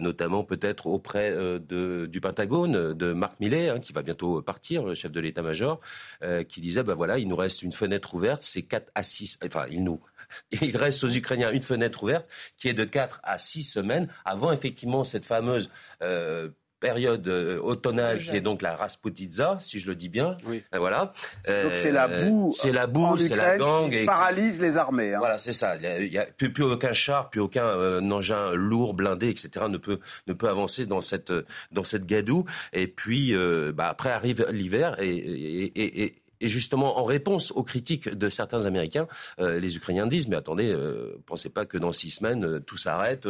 notamment 0.00 0.44
peut-être 0.44 0.86
auprès 0.86 1.32
du 1.58 2.20
Pentagone, 2.20 2.94
de 2.94 3.12
Marc 3.12 3.40
Millet, 3.40 3.68
hein, 3.68 3.80
qui 3.80 3.92
va 3.92 4.02
bientôt 4.02 4.42
partir, 4.42 4.84
le 4.84 4.94
chef 4.94 5.12
de 5.12 5.20
l'état-major, 5.20 5.80
euh, 6.22 6.42
qui 6.42 6.60
disait, 6.60 6.82
ben 6.82 6.94
voilà, 6.94 7.18
il 7.18 7.28
nous 7.28 7.36
reste 7.36 7.62
une 7.62 7.72
fenêtre 7.72 8.14
ouverte, 8.14 8.42
c'est 8.42 8.62
4 8.62 8.90
à 8.94 9.02
6, 9.02 9.38
enfin, 9.44 9.66
il 9.70 9.84
nous, 9.84 10.00
il 10.62 10.76
reste 10.76 11.04
aux 11.04 11.08
Ukrainiens 11.08 11.50
une 11.50 11.62
fenêtre 11.62 12.02
ouverte 12.02 12.28
qui 12.56 12.68
est 12.68 12.74
de 12.74 12.84
4 12.84 13.20
à 13.22 13.38
6 13.38 13.64
semaines 13.64 14.08
avant 14.24 14.52
effectivement 14.52 15.04
cette 15.04 15.24
fameuse 15.24 15.70
euh, 16.02 16.48
période 16.82 17.26
euh, 17.28 17.60
automnale 17.60 18.18
qui 18.18 18.36
est 18.36 18.40
donc 18.40 18.60
la 18.60 18.74
Rasputitsa, 18.74 19.56
si 19.60 19.78
je 19.78 19.86
le 19.86 19.94
dis 19.94 20.08
bien. 20.08 20.36
Oui. 20.46 20.62
voilà. 20.76 21.12
donc 21.46 21.72
c'est 21.74 21.92
la 21.92 22.08
euh, 22.08 22.28
boue. 22.28 22.52
C'est 22.52 22.72
la 22.72 22.86
boue, 22.86 23.16
c'est 23.16 23.36
la 23.36 23.56
gangue. 23.56 23.96
Qui 23.96 24.04
paralyse 24.04 24.60
les 24.60 24.76
armées. 24.76 25.14
Hein. 25.14 25.18
Voilà, 25.20 25.38
c'est 25.38 25.52
ça. 25.52 25.76
Il 25.76 26.10
n'y 26.10 26.18
a, 26.18 26.26
plus, 26.26 26.64
aucun 26.64 26.92
char, 26.92 27.30
plus 27.30 27.40
aucun 27.40 27.66
euh, 27.66 28.00
engin 28.10 28.52
lourd, 28.52 28.94
blindé, 28.94 29.28
etc. 29.28 29.66
ne 29.68 29.78
peut 29.78 30.00
ne 30.26 30.32
peut 30.32 30.48
avancer 30.48 30.84
dans 30.84 31.00
cette 31.00 31.32
dans 31.70 31.84
cette 31.84 32.04
gadoue. 32.04 32.44
Et 32.72 32.88
puis 32.88 33.32
bah, 33.72 33.88
après 33.88 34.10
arrive 34.10 34.44
l'hiver 34.50 34.96
et, 34.98 35.06
et, 35.06 36.02
et, 36.04 36.21
Et 36.42 36.48
justement, 36.48 36.98
en 36.98 37.04
réponse 37.04 37.52
aux 37.52 37.62
critiques 37.62 38.08
de 38.08 38.28
certains 38.28 38.66
Américains, 38.66 39.06
euh, 39.38 39.60
les 39.60 39.76
Ukrainiens 39.76 40.08
disent, 40.08 40.26
mais 40.26 40.34
attendez, 40.34 40.72
euh, 40.72 41.22
pensez 41.24 41.50
pas 41.50 41.64
que 41.66 41.78
dans 41.78 41.92
six 41.92 42.10
semaines, 42.10 42.44
euh, 42.44 42.60
tout 42.60 42.76
s'arrête, 42.76 43.28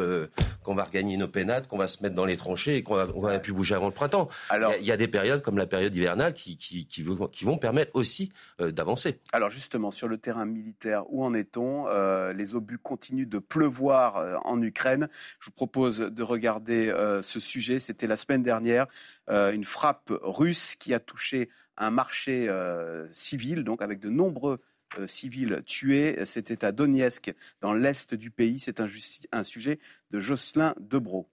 qu'on 0.62 0.74
va 0.74 0.84
regagner 0.84 1.18
nos 1.18 1.28
pénates, 1.28 1.68
qu'on 1.68 1.76
va 1.76 1.88
se 1.88 2.02
mettre 2.02 2.14
dans 2.14 2.24
les 2.24 2.38
tranchées 2.38 2.76
et 2.76 2.82
qu'on 2.82 2.94
va, 2.94 3.04
va 3.04 3.38
plus 3.38 3.52
bouger 3.52 3.74
avant 3.74 3.86
le 3.86 3.92
printemps. 3.92 4.28
Alors, 4.48 4.72
il 4.80 4.86
y, 4.86 4.92
a 4.92 4.96
des 4.96 5.08
périodes 5.08 5.42
comme 5.42 5.58
la 5.58 5.66
période 5.66 5.94
hivernale 5.94 6.32
qui, 6.32 6.56
qui, 6.56 6.86
qui, 6.86 7.02
vont, 7.02 7.58
permettre 7.58 7.90
aussi 7.92 8.32
d'avancer. 8.58 9.20
Alors 9.32 9.50
justement, 9.50 9.90
sur 9.90 10.08
le 10.08 10.16
terrain 10.16 10.46
militaire, 10.46 11.04
où 11.12 11.22
en 11.22 11.34
est-on? 11.34 11.86
Les 12.32 12.54
obus 12.54 12.78
continuent 12.78 13.28
de 13.28 13.38
pleuvoir 13.38 14.40
en 14.46 14.60
Ukraine. 14.62 15.08
Je 15.38 15.46
vous 15.46 15.52
propose 15.52 15.98
de 15.98 16.22
regarder 16.22 16.92
ce 17.22 17.40
sujet. 17.40 17.78
C'était 17.78 18.06
la 18.06 18.16
semaine 18.16 18.42
dernière, 18.42 18.86
une 19.28 19.64
frappe 19.64 20.12
russe 20.22 20.76
qui 20.76 20.94
a 20.94 21.00
touché 21.00 21.50
un 21.82 21.90
marché 21.90 22.48
euh, 22.48 23.06
civil, 23.10 23.64
donc 23.64 23.82
avec 23.82 23.98
de 23.98 24.08
nombreux 24.08 24.60
euh, 24.98 25.06
civils 25.08 25.62
tués. 25.66 26.24
C'était 26.24 26.64
à 26.64 26.70
Donetsk, 26.70 27.34
dans 27.60 27.72
l'est 27.72 28.14
du 28.14 28.30
pays. 28.30 28.60
C'est 28.60 28.80
un, 28.80 29.42
sujet 29.42 29.80
de 30.10 30.20
Jocelyn 30.20 30.74
Debro. 30.80 31.28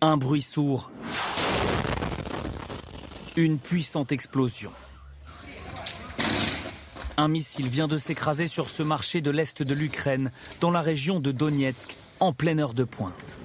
Un 0.00 0.16
bruit 0.16 0.42
sourd. 0.42 0.90
Une 3.36 3.58
puissante 3.58 4.10
explosion. 4.10 4.72
Un 7.16 7.28
missile 7.28 7.68
vient 7.68 7.86
de 7.86 7.98
s'écraser 7.98 8.48
sur 8.48 8.68
ce 8.68 8.82
marché 8.82 9.20
de 9.20 9.30
l'est 9.30 9.62
de 9.62 9.74
l'Ukraine, 9.74 10.32
dans 10.60 10.70
la 10.70 10.80
région 10.80 11.20
de 11.20 11.30
Donetsk, 11.30 11.96
en 12.18 12.32
pleine 12.32 12.58
heure 12.58 12.74
de 12.74 12.84
pointe. 12.84 13.36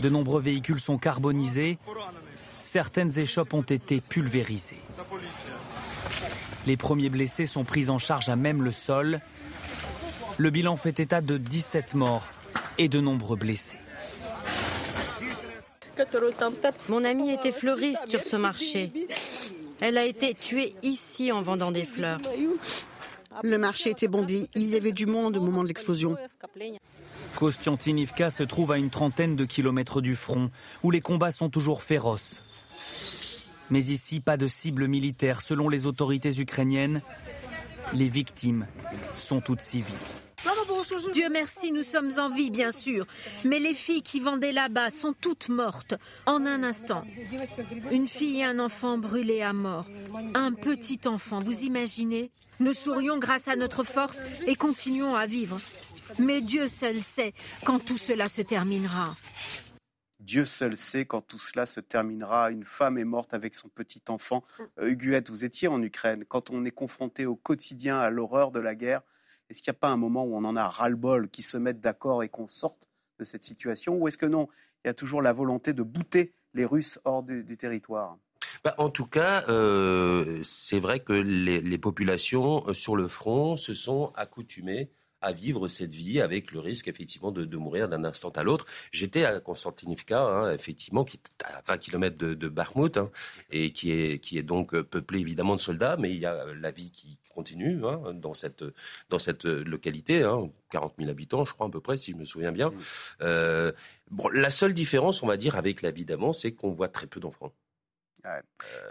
De 0.00 0.08
nombreux 0.08 0.40
véhicules 0.40 0.80
sont 0.80 0.98
carbonisés, 0.98 1.78
certaines 2.64 3.18
échoppes 3.18 3.54
ont 3.54 3.62
été 3.62 4.00
pulvérisées. 4.00 4.80
Les 6.66 6.76
premiers 6.76 7.10
blessés 7.10 7.46
sont 7.46 7.62
pris 7.62 7.90
en 7.90 7.98
charge 7.98 8.30
à 8.30 8.36
même 8.36 8.62
le 8.62 8.72
sol. 8.72 9.20
Le 10.38 10.50
bilan 10.50 10.76
fait 10.76 10.98
état 10.98 11.20
de 11.20 11.36
17 11.36 11.94
morts 11.94 12.26
et 12.78 12.88
de 12.88 13.00
nombreux 13.00 13.36
blessés. 13.36 13.76
Mon 16.88 17.04
amie 17.04 17.30
était 17.30 17.52
fleuriste 17.52 18.08
sur 18.08 18.22
ce 18.22 18.36
marché. 18.36 18.90
Elle 19.80 19.98
a 19.98 20.04
été 20.04 20.34
tuée 20.34 20.74
ici 20.82 21.30
en 21.30 21.42
vendant 21.42 21.70
des 21.70 21.84
fleurs. 21.84 22.20
Le 23.42 23.58
marché 23.58 23.90
était 23.90 24.08
bondé. 24.08 24.48
Il 24.54 24.66
y 24.66 24.76
avait 24.76 24.92
du 24.92 25.06
monde 25.06 25.36
au 25.36 25.40
moment 25.40 25.62
de 25.62 25.68
l'explosion. 25.68 26.16
Kostiantinivka 27.36 28.30
se 28.30 28.42
trouve 28.42 28.72
à 28.72 28.78
une 28.78 28.90
trentaine 28.90 29.36
de 29.36 29.44
kilomètres 29.44 30.00
du 30.00 30.16
front, 30.16 30.50
où 30.82 30.90
les 30.90 31.00
combats 31.00 31.30
sont 31.30 31.50
toujours 31.50 31.82
féroces. 31.82 32.42
Mais 33.70 33.84
ici, 33.84 34.20
pas 34.20 34.36
de 34.36 34.46
cible 34.46 34.88
militaire 34.88 35.40
selon 35.40 35.68
les 35.68 35.86
autorités 35.86 36.40
ukrainiennes. 36.40 37.00
Les 37.92 38.08
victimes 38.08 38.66
sont 39.16 39.40
toutes 39.40 39.60
civiles. 39.60 39.94
Dieu 41.12 41.28
merci, 41.30 41.72
nous 41.72 41.82
sommes 41.82 42.10
en 42.18 42.28
vie, 42.28 42.50
bien 42.50 42.70
sûr. 42.70 43.06
Mais 43.44 43.58
les 43.58 43.74
filles 43.74 44.02
qui 44.02 44.20
vendaient 44.20 44.52
là-bas 44.52 44.90
sont 44.90 45.14
toutes 45.18 45.48
mortes 45.48 45.94
en 46.26 46.44
un 46.44 46.62
instant. 46.62 47.04
Une 47.90 48.08
fille 48.08 48.40
et 48.40 48.44
un 48.44 48.58
enfant 48.58 48.98
brûlés 48.98 49.42
à 49.42 49.52
mort. 49.52 49.86
Un 50.34 50.52
petit 50.52 51.00
enfant, 51.06 51.40
vous 51.40 51.62
imaginez? 51.62 52.30
Nous 52.60 52.72
sourions 52.72 53.18
grâce 53.18 53.48
à 53.48 53.56
notre 53.56 53.84
force 53.84 54.22
et 54.46 54.54
continuons 54.54 55.14
à 55.14 55.26
vivre. 55.26 55.58
Mais 56.18 56.40
Dieu 56.40 56.66
seul 56.66 57.00
sait 57.00 57.32
quand 57.64 57.78
tout 57.78 57.98
cela 57.98 58.28
se 58.28 58.42
terminera. 58.42 59.14
Dieu 60.24 60.46
seul 60.46 60.76
sait 60.76 61.04
quand 61.04 61.20
tout 61.20 61.38
cela 61.38 61.66
se 61.66 61.80
terminera. 61.80 62.50
Une 62.50 62.64
femme 62.64 62.96
est 62.96 63.04
morte 63.04 63.34
avec 63.34 63.54
son 63.54 63.68
petit 63.68 64.02
enfant. 64.08 64.42
Euh, 64.78 64.88
Huguette, 64.88 65.28
vous 65.28 65.44
étiez 65.44 65.68
en 65.68 65.82
Ukraine. 65.82 66.24
Quand 66.26 66.50
on 66.50 66.64
est 66.64 66.70
confronté 66.70 67.26
au 67.26 67.36
quotidien 67.36 67.98
à 67.98 68.08
l'horreur 68.08 68.50
de 68.50 68.58
la 68.58 68.74
guerre, 68.74 69.02
est-ce 69.50 69.60
qu'il 69.60 69.70
n'y 69.70 69.76
a 69.76 69.80
pas 69.80 69.90
un 69.90 69.98
moment 69.98 70.24
où 70.24 70.34
on 70.34 70.44
en 70.44 70.56
a 70.56 70.66
ras-le-bol, 70.66 71.28
qui 71.28 71.42
se 71.42 71.58
mettent 71.58 71.80
d'accord 71.80 72.22
et 72.22 72.30
qu'on 72.30 72.48
sorte 72.48 72.88
de 73.18 73.24
cette 73.24 73.44
situation 73.44 73.96
Ou 73.98 74.08
est-ce 74.08 74.16
que 74.16 74.26
non, 74.26 74.48
il 74.84 74.88
y 74.88 74.90
a 74.90 74.94
toujours 74.94 75.20
la 75.20 75.32
volonté 75.32 75.74
de 75.74 75.82
bouter 75.82 76.32
les 76.54 76.64
Russes 76.64 76.98
hors 77.04 77.22
du, 77.22 77.56
territoire? 77.58 78.16
Bah, 78.64 78.74
en 78.78 78.88
tout 78.88 79.06
cas, 79.06 79.44
euh, 79.48 80.40
c'est 80.42 80.78
vrai 80.78 81.00
que 81.00 81.12
les, 81.12 81.78
populations 81.78 82.66
euh, 82.66 82.72
sur 82.72 82.96
le 82.96 83.08
front 83.08 83.58
se 83.58 83.74
sont 83.74 84.12
accoutumées 84.16 84.90
à 85.24 85.32
vivre 85.32 85.68
cette 85.68 85.92
vie 85.92 86.20
avec 86.20 86.52
le 86.52 86.60
risque 86.60 86.86
effectivement 86.86 87.32
de, 87.32 87.56
mourir 87.56 87.88
d'un 87.88 88.04
instant 88.04 88.30
à 88.30 88.42
l'autre. 88.42 88.66
J'étais 88.92 89.24
à 89.24 89.40
Konstantinivka, 89.40 90.20
hein, 90.20 90.52
effectivement, 90.52 91.04
qui 91.04 91.16
est 91.16 91.44
à 91.44 91.62
20 91.66 91.78
km 91.78 92.16
de, 92.16 92.34
de 92.34 92.52
hein, 92.98 93.10
et 93.50 93.72
qui 93.72 93.90
est, 93.92 94.18
qui 94.18 94.38
est 94.38 94.42
donc 94.42 94.78
peuplé 94.82 95.20
évidemment 95.20 95.54
de 95.54 95.60
soldats, 95.60 95.96
mais 95.98 96.10
il 96.10 96.20
y 96.20 96.26
a 96.26 96.44
la 96.60 96.70
vie 96.70 96.90
qui 96.90 97.18
continue 97.34 97.84
hein, 97.86 98.12
dans, 98.14 98.34
cette, 98.34 98.64
dans 99.08 99.18
cette 99.18 99.44
localité, 99.44 100.20
40 100.70 100.94
000 100.98 101.10
habitants, 101.10 101.44
je 101.44 101.54
crois 101.54 101.66
à 101.66 101.70
peu 101.70 101.80
près, 101.80 101.96
si 101.96 102.12
je 102.12 102.16
me 102.16 102.24
souviens 102.24 102.52
bien. 102.52 102.68
Mmh. 102.68 102.78
Euh, 103.22 103.72
bon, 104.10 104.28
la 104.28 104.50
seule 104.50 104.74
différence, 104.74 105.22
on 105.22 105.26
va 105.26 105.36
dire, 105.36 105.56
avec 105.56 105.82
la 105.82 105.90
vie 105.90 106.04
d'avant, 106.04 106.32
c'est 106.32 106.52
qu'on 106.52 106.72
voit 106.72 106.88
très 106.88 107.06
peu 107.06 107.18
d'enfants. 107.18 107.52
Euh, 108.26 108.40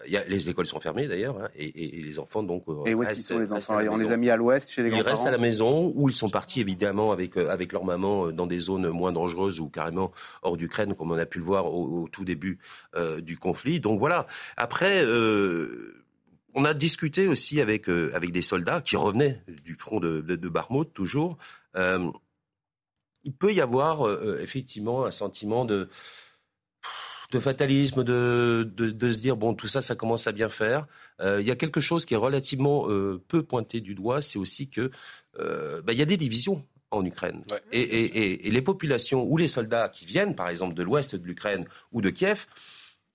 y 0.08 0.17
a, 0.17 0.24
les 0.26 0.50
écoles 0.50 0.67
sont 0.67 0.80
fermées 0.80 1.08
d'ailleurs, 1.08 1.39
hein, 1.41 1.50
et, 1.56 2.02
les 2.02 2.19
enfants 2.19 2.43
donc. 2.43 2.65
Euh, 2.67 2.84
et 2.86 2.93
où 2.93 3.02
est-ce 3.02 3.13
qu'ils 3.13 3.24
sont 3.24 3.39
les 3.39 3.52
enfants 3.52 3.78
On 3.89 3.96
les 3.96 4.12
a 4.12 4.17
mis 4.17 4.30
à 4.30 4.38
l'ouest 4.38 4.69
chez 4.69 4.84
les 4.84 4.89
grands-parents. 4.89 5.10
Ils 5.10 5.12
restent 5.12 5.26
à 5.26 5.32
la 5.32 5.39
maison, 5.39 5.91
où 5.96 6.08
ils 6.08 6.15
sont 6.15 6.30
partis 6.30 6.62
évidemment 6.62 7.12
avec 7.12 7.38
euh, 7.38 7.50
avec 7.50 7.72
leur 7.72 7.84
maman 7.84 8.32
dans 8.32 8.46
des 8.46 8.60
zones 8.60 8.89
moins 8.89 9.12
dangereuses 9.12 9.60
ou 9.60 9.69
carrément 9.69 10.12
hors 10.43 10.56
d'Ukraine, 10.56 10.93
comme 10.93 11.12
on 11.12 11.17
a 11.17 11.26
pu 11.26 11.39
le 11.39 11.46
voir 11.46 11.74
au, 11.74 12.08
tout 12.12 12.26
début 12.26 12.60
du 13.22 13.38
conflit. 13.38 13.80
Donc 13.80 14.00
voilà. 14.00 14.28
Après. 14.58 15.04
on 16.56 16.65
a 16.65 16.76
discuté 16.76 17.28
aussi 17.28 17.60
avec 17.60 17.89
avec 17.89 18.32
des 18.32 18.43
soldats 18.43 18.82
qui 18.82 18.96
revenaient 18.96 19.41
du 19.63 19.76
front 19.76 20.00
de, 20.00 20.22
de, 20.22 20.36
de 20.36 20.84
toujours. 20.93 21.38
il 21.76 23.34
peut 23.34 23.54
y 23.54 23.62
avoir 23.62 24.08
effectivement 24.39 25.06
un 25.06 25.12
sentiment 25.12 25.65
de 25.65 25.89
de 27.34 27.39
fatalisme, 27.39 28.04
de, 28.04 28.72
de, 28.76 29.12
se 29.12 29.22
dire 29.22 29.36
bon 29.36 29.56
tout 29.56 29.67
ça, 29.67 29.82
ça 29.82 29.96
commence 29.96 30.28
à 30.28 30.32
bien 30.32 30.50
faire. 30.50 30.86
Euh, 31.19 31.41
il 31.41 31.48
y 31.48 31.52
a 31.52 31.56
quelque 31.56 31.82
chose 31.82 32.06
qui 32.06 32.13
est 32.13 32.17
relativement 32.17 32.88
euh, 32.89 33.22
peu 33.28 33.41
pointé 33.41 33.82
du 33.82 33.96
doigt, 33.96 34.22
c'est 34.22 34.38
aussi 34.38 34.69
que 34.69 34.91
euh, 35.39 35.82
bah, 35.82 35.93
il 35.93 36.00
y 36.00 36.04
a 36.04 36.06
des 36.06 36.17
divisions 36.17 36.63
en 36.91 37.04
Ukraine. 37.04 37.43
Et, 37.72 38.50
les 38.52 38.62
populations 38.62 39.24
ou 39.24 39.38
les 39.38 39.48
soldats 39.48 39.89
qui 39.89 40.06
viennent, 40.06 40.36
par 40.36 40.50
exemple, 40.50 40.76
de 40.76 40.84
l'ouest 40.84 41.15
de 41.15 41.26
l'Ukraine 41.26 41.65
ou 41.91 42.02
de 42.02 42.12
Kiev, 42.12 42.46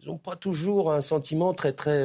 ils 0.00 0.08
n'ont 0.08 0.18
pas 0.18 0.34
toujours 0.34 0.92
un 0.92 1.00
sentiment 1.00 1.54
très 1.54 1.72
très 1.72 2.04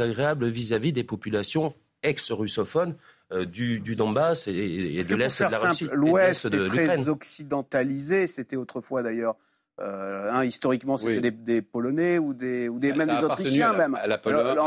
agréable 0.00 0.46
vis-à-vis 0.46 0.92
des 0.92 1.02
populations 1.02 1.74
ex-russophones 2.04 2.94
du, 3.46 3.80
du, 3.80 3.96
Donbass 3.96 4.46
et, 4.46 4.52
de 5.02 5.14
l'Est 5.16 5.42
de 5.42 5.50
la 5.50 5.58
Russie. 5.58 5.88
L'Ouest 5.92 6.44
est 6.44 6.68
très 6.68 7.08
occidentalisé, 7.08 8.28
c'était 8.28 8.54
autrefois 8.54 9.02
d'ailleurs 9.02 9.34
euh, 9.80 10.30
hein, 10.30 10.44
historiquement, 10.44 10.96
c'était 10.96 11.32
des, 11.32 11.62
Polonais 11.62 12.18
ou 12.18 12.32
des, 12.32 12.68
ou 12.68 12.78
des 12.78 12.92
même 12.92 13.08
des 13.08 13.24
Autrichiens 13.24 13.72
même. 13.72 13.98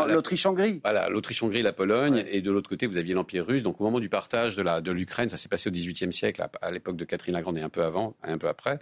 L'Autriche-Hongrie. 0.10 0.82
Voilà, 0.84 1.08
l'Autriche-Hongrie, 1.08 1.62
la 1.62 1.72
Pologne, 1.72 2.26
et 2.30 2.42
de 2.42 2.52
l'autre 2.52 2.70
côté, 2.70 2.88
vous 2.88 2.98
aviez 2.98 3.14
l'Empire 3.14 3.46
russe. 3.46 3.64
Donc, 3.64 3.80
au 3.80 3.86
moment 3.86 4.00
du 4.00 4.10
partage 4.10 4.58
de 4.58 4.92
l'Ukraine, 4.92 5.30
ça 5.30 5.38
s'est 5.38 5.48
passé 5.48 5.70
au 5.70 5.72
XVIIIe 5.72 6.12
siècle, 6.12 6.46
à, 6.62 6.72
l'époque 6.72 6.98
de 6.98 7.06
Catherine 7.06 7.34
la 7.34 7.42
Grande 7.42 7.58
et 7.58 7.62
un 7.62 7.70
peu 7.70 7.84
avant, 7.84 8.16
un 8.24 8.38
peu 8.38 8.48
après. 8.48 8.80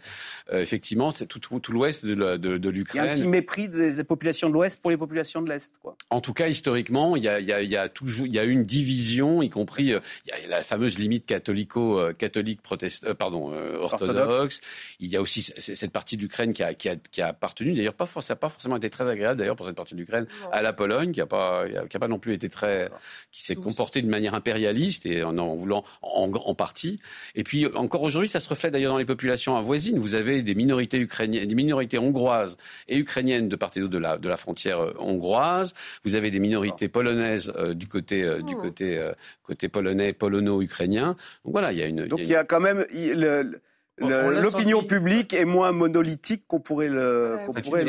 Euh, 0.51 0.61
effectivement, 0.61 1.11
c'est 1.11 1.27
tout, 1.27 1.39
tout, 1.39 1.71
l'ouest 1.71 2.05
de, 2.05 2.37
de, 2.37 2.69
l'Ukraine. 2.69 3.03
Il 3.03 3.05
y 3.05 3.07
a 3.07 3.11
un 3.11 3.13
petit 3.13 3.27
mépris 3.27 3.69
des 3.69 4.03
populations 4.03 4.49
de 4.49 4.53
l'Ouest 4.53 4.81
pour 4.81 4.89
les 4.89 4.97
populations 4.97 5.41
de 5.43 5.49
l'Est, 5.49 5.77
quoi. 5.77 5.95
En 6.09 6.21
tout 6.21 6.33
cas, 6.33 6.47
historiquement, 6.47 7.15
il 7.15 7.23
y 7.23 7.27
a, 7.27 7.39
il 7.39 7.45
y 7.45 7.53
a, 7.53 7.61
il 7.61 7.69
y 7.69 7.77
a 7.77 7.87
toujours, 7.87 8.25
il 8.25 8.33
y 8.33 8.39
a 8.39 8.45
eu 8.45 8.51
une 8.51 8.63
division, 8.63 9.43
y 9.43 9.49
compris, 9.49 9.93
euh, 9.93 9.99
il 10.25 10.29
y 10.29 10.45
a 10.45 10.47
la 10.47 10.63
fameuse 10.63 10.97
limite 10.97 11.25
catholico, 11.27 12.01
catholique, 12.17 12.61
protest, 12.63 13.13
pardon, 13.13 13.51
orthodoxe. 13.79 14.01
orthodoxe. 14.01 14.61
Il 14.99 15.09
y 15.09 15.17
a 15.17 15.21
aussi 15.21 15.43
cette 15.43 15.91
partie 15.91 16.14
d'Ukraine 16.17 16.53
qui 16.53 16.63
a, 16.63 16.73
qui 16.73 16.89
a, 16.89 16.95
qui 16.95 17.21
a 17.21 17.29
appartenu, 17.29 17.73
d'ailleurs, 17.73 17.93
pas, 17.93 18.05
ça 18.05 18.33
n'a 18.33 18.35
pas 18.35 18.49
forcément 18.49 18.77
été 18.77 18.89
très 18.89 19.07
agréable, 19.09 19.39
d'ailleurs, 19.39 19.55
pour 19.55 19.65
cette 19.65 19.75
partie 19.75 19.95
d'Ukraine, 19.95 20.27
à 20.51 20.61
la 20.61 20.73
Pologne, 20.73 21.11
qui 21.11 21.19
n'a 21.19 21.25
pas, 21.25 21.65
qui 21.89 21.97
a 21.97 21.99
pas 21.99 22.07
non 22.07 22.19
plus 22.19 22.33
été 22.33 22.49
très, 22.49 22.89
qui 23.31 23.43
s'est 23.43 23.55
comporté 23.55 24.01
de 24.01 24.07
manière 24.07 24.33
impérialiste 24.33 25.05
et 25.05 25.23
en 25.23 25.37
en 25.37 25.55
voulant 25.55 25.83
en, 26.01 26.31
en 26.31 26.55
partie. 26.55 26.99
Et 27.35 27.43
puis, 27.43 27.67
encore 27.75 28.03
aujourd'hui, 28.03 28.29
ça 28.29 28.39
se 28.39 28.49
reflète 28.49 28.73
d'ailleurs 28.73 28.93
dans 28.93 28.97
les 28.97 29.05
populations 29.05 29.55
avoisines. 29.57 29.99
Vous 29.99 30.15
avez 30.15 30.41
des 30.41 30.55
minorités 30.55 30.99
ukrainiennes, 30.99 31.47
des 31.47 31.55
minorités 31.55 31.97
hongroises 31.97 32.57
et 32.87 32.97
ukrainiennes 32.97 33.49
de 33.49 33.55
part 33.55 33.71
et 33.75 33.79
d'autre 33.79 33.93
de 33.93 33.97
la, 33.97 34.17
de 34.17 34.29
la 34.29 34.37
frontière 34.37 34.79
euh, 34.79 34.93
hongroise. 34.99 35.73
Vous 36.03 36.15
avez 36.15 36.31
des 36.31 36.39
minorités 36.39 36.87
polonaises 36.87 37.51
euh, 37.57 37.73
du 37.73 37.87
côté, 37.87 38.23
euh, 38.23 38.41
du 38.41 38.55
côté, 38.55 39.11
côté 39.43 39.69
polonais, 39.69 40.13
polono-ukrainien. 40.13 41.15
Donc 41.43 41.51
voilà, 41.51 41.71
il 41.71 41.79
y 41.79 41.81
a 41.81 41.87
une. 41.87 42.05
Donc 42.05 42.19
il 42.21 42.27
y 42.27 42.35
a, 42.35 42.43
quand 42.43 42.59
même 42.59 42.85
le, 42.91 43.59
L'opinion 43.97 44.83
publique 44.83 45.33
est 45.33 45.45
moins 45.45 45.71
monolithique 45.71 46.43
qu'on 46.47 46.59
pourrait 46.59 46.89
le. 46.89 47.37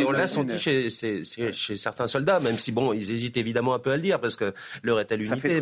on 0.07 0.13
l'a 0.13 0.29
senti 0.29 0.59
chez, 0.59 0.89
certains 1.77 2.07
soldats, 2.07 2.41
même 2.41 2.59
si 2.59 2.73
bon, 2.73 2.93
ils 2.93 3.11
hésitent 3.11 3.37
évidemment 3.37 3.75
un 3.75 3.79
peu 3.79 3.91
à 3.91 3.97
le 3.97 4.03
dire 4.03 4.21
parce 4.21 4.37
que 4.37 4.55
l'heure 4.83 5.01
est 5.01 5.11
à 5.11 5.17
l'unité. 5.17 5.61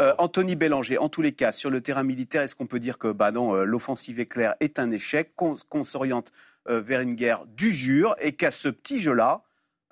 Euh, 0.00 0.14
Anthony 0.18 0.54
Bélanger, 0.54 0.98
en 0.98 1.08
tous 1.08 1.22
les 1.22 1.32
cas, 1.32 1.52
sur 1.52 1.70
le 1.70 1.80
terrain 1.80 2.02
militaire, 2.02 2.42
est-ce 2.42 2.54
qu'on 2.54 2.66
peut 2.66 2.80
dire 2.80 2.98
que 2.98 3.08
bah 3.08 3.32
non, 3.32 3.54
euh, 3.54 3.64
l'offensive 3.64 4.20
éclair 4.20 4.54
est 4.60 4.78
un 4.78 4.90
échec, 4.90 5.34
qu'on 5.34 5.82
s'oriente 5.82 6.32
euh, 6.68 6.80
vers 6.80 7.00
une 7.00 7.14
guerre 7.14 7.46
d'usure 7.46 8.16
et 8.20 8.32
qu'à 8.32 8.50
ce 8.50 8.68
petit 8.68 9.00
jeu-là, 9.00 9.42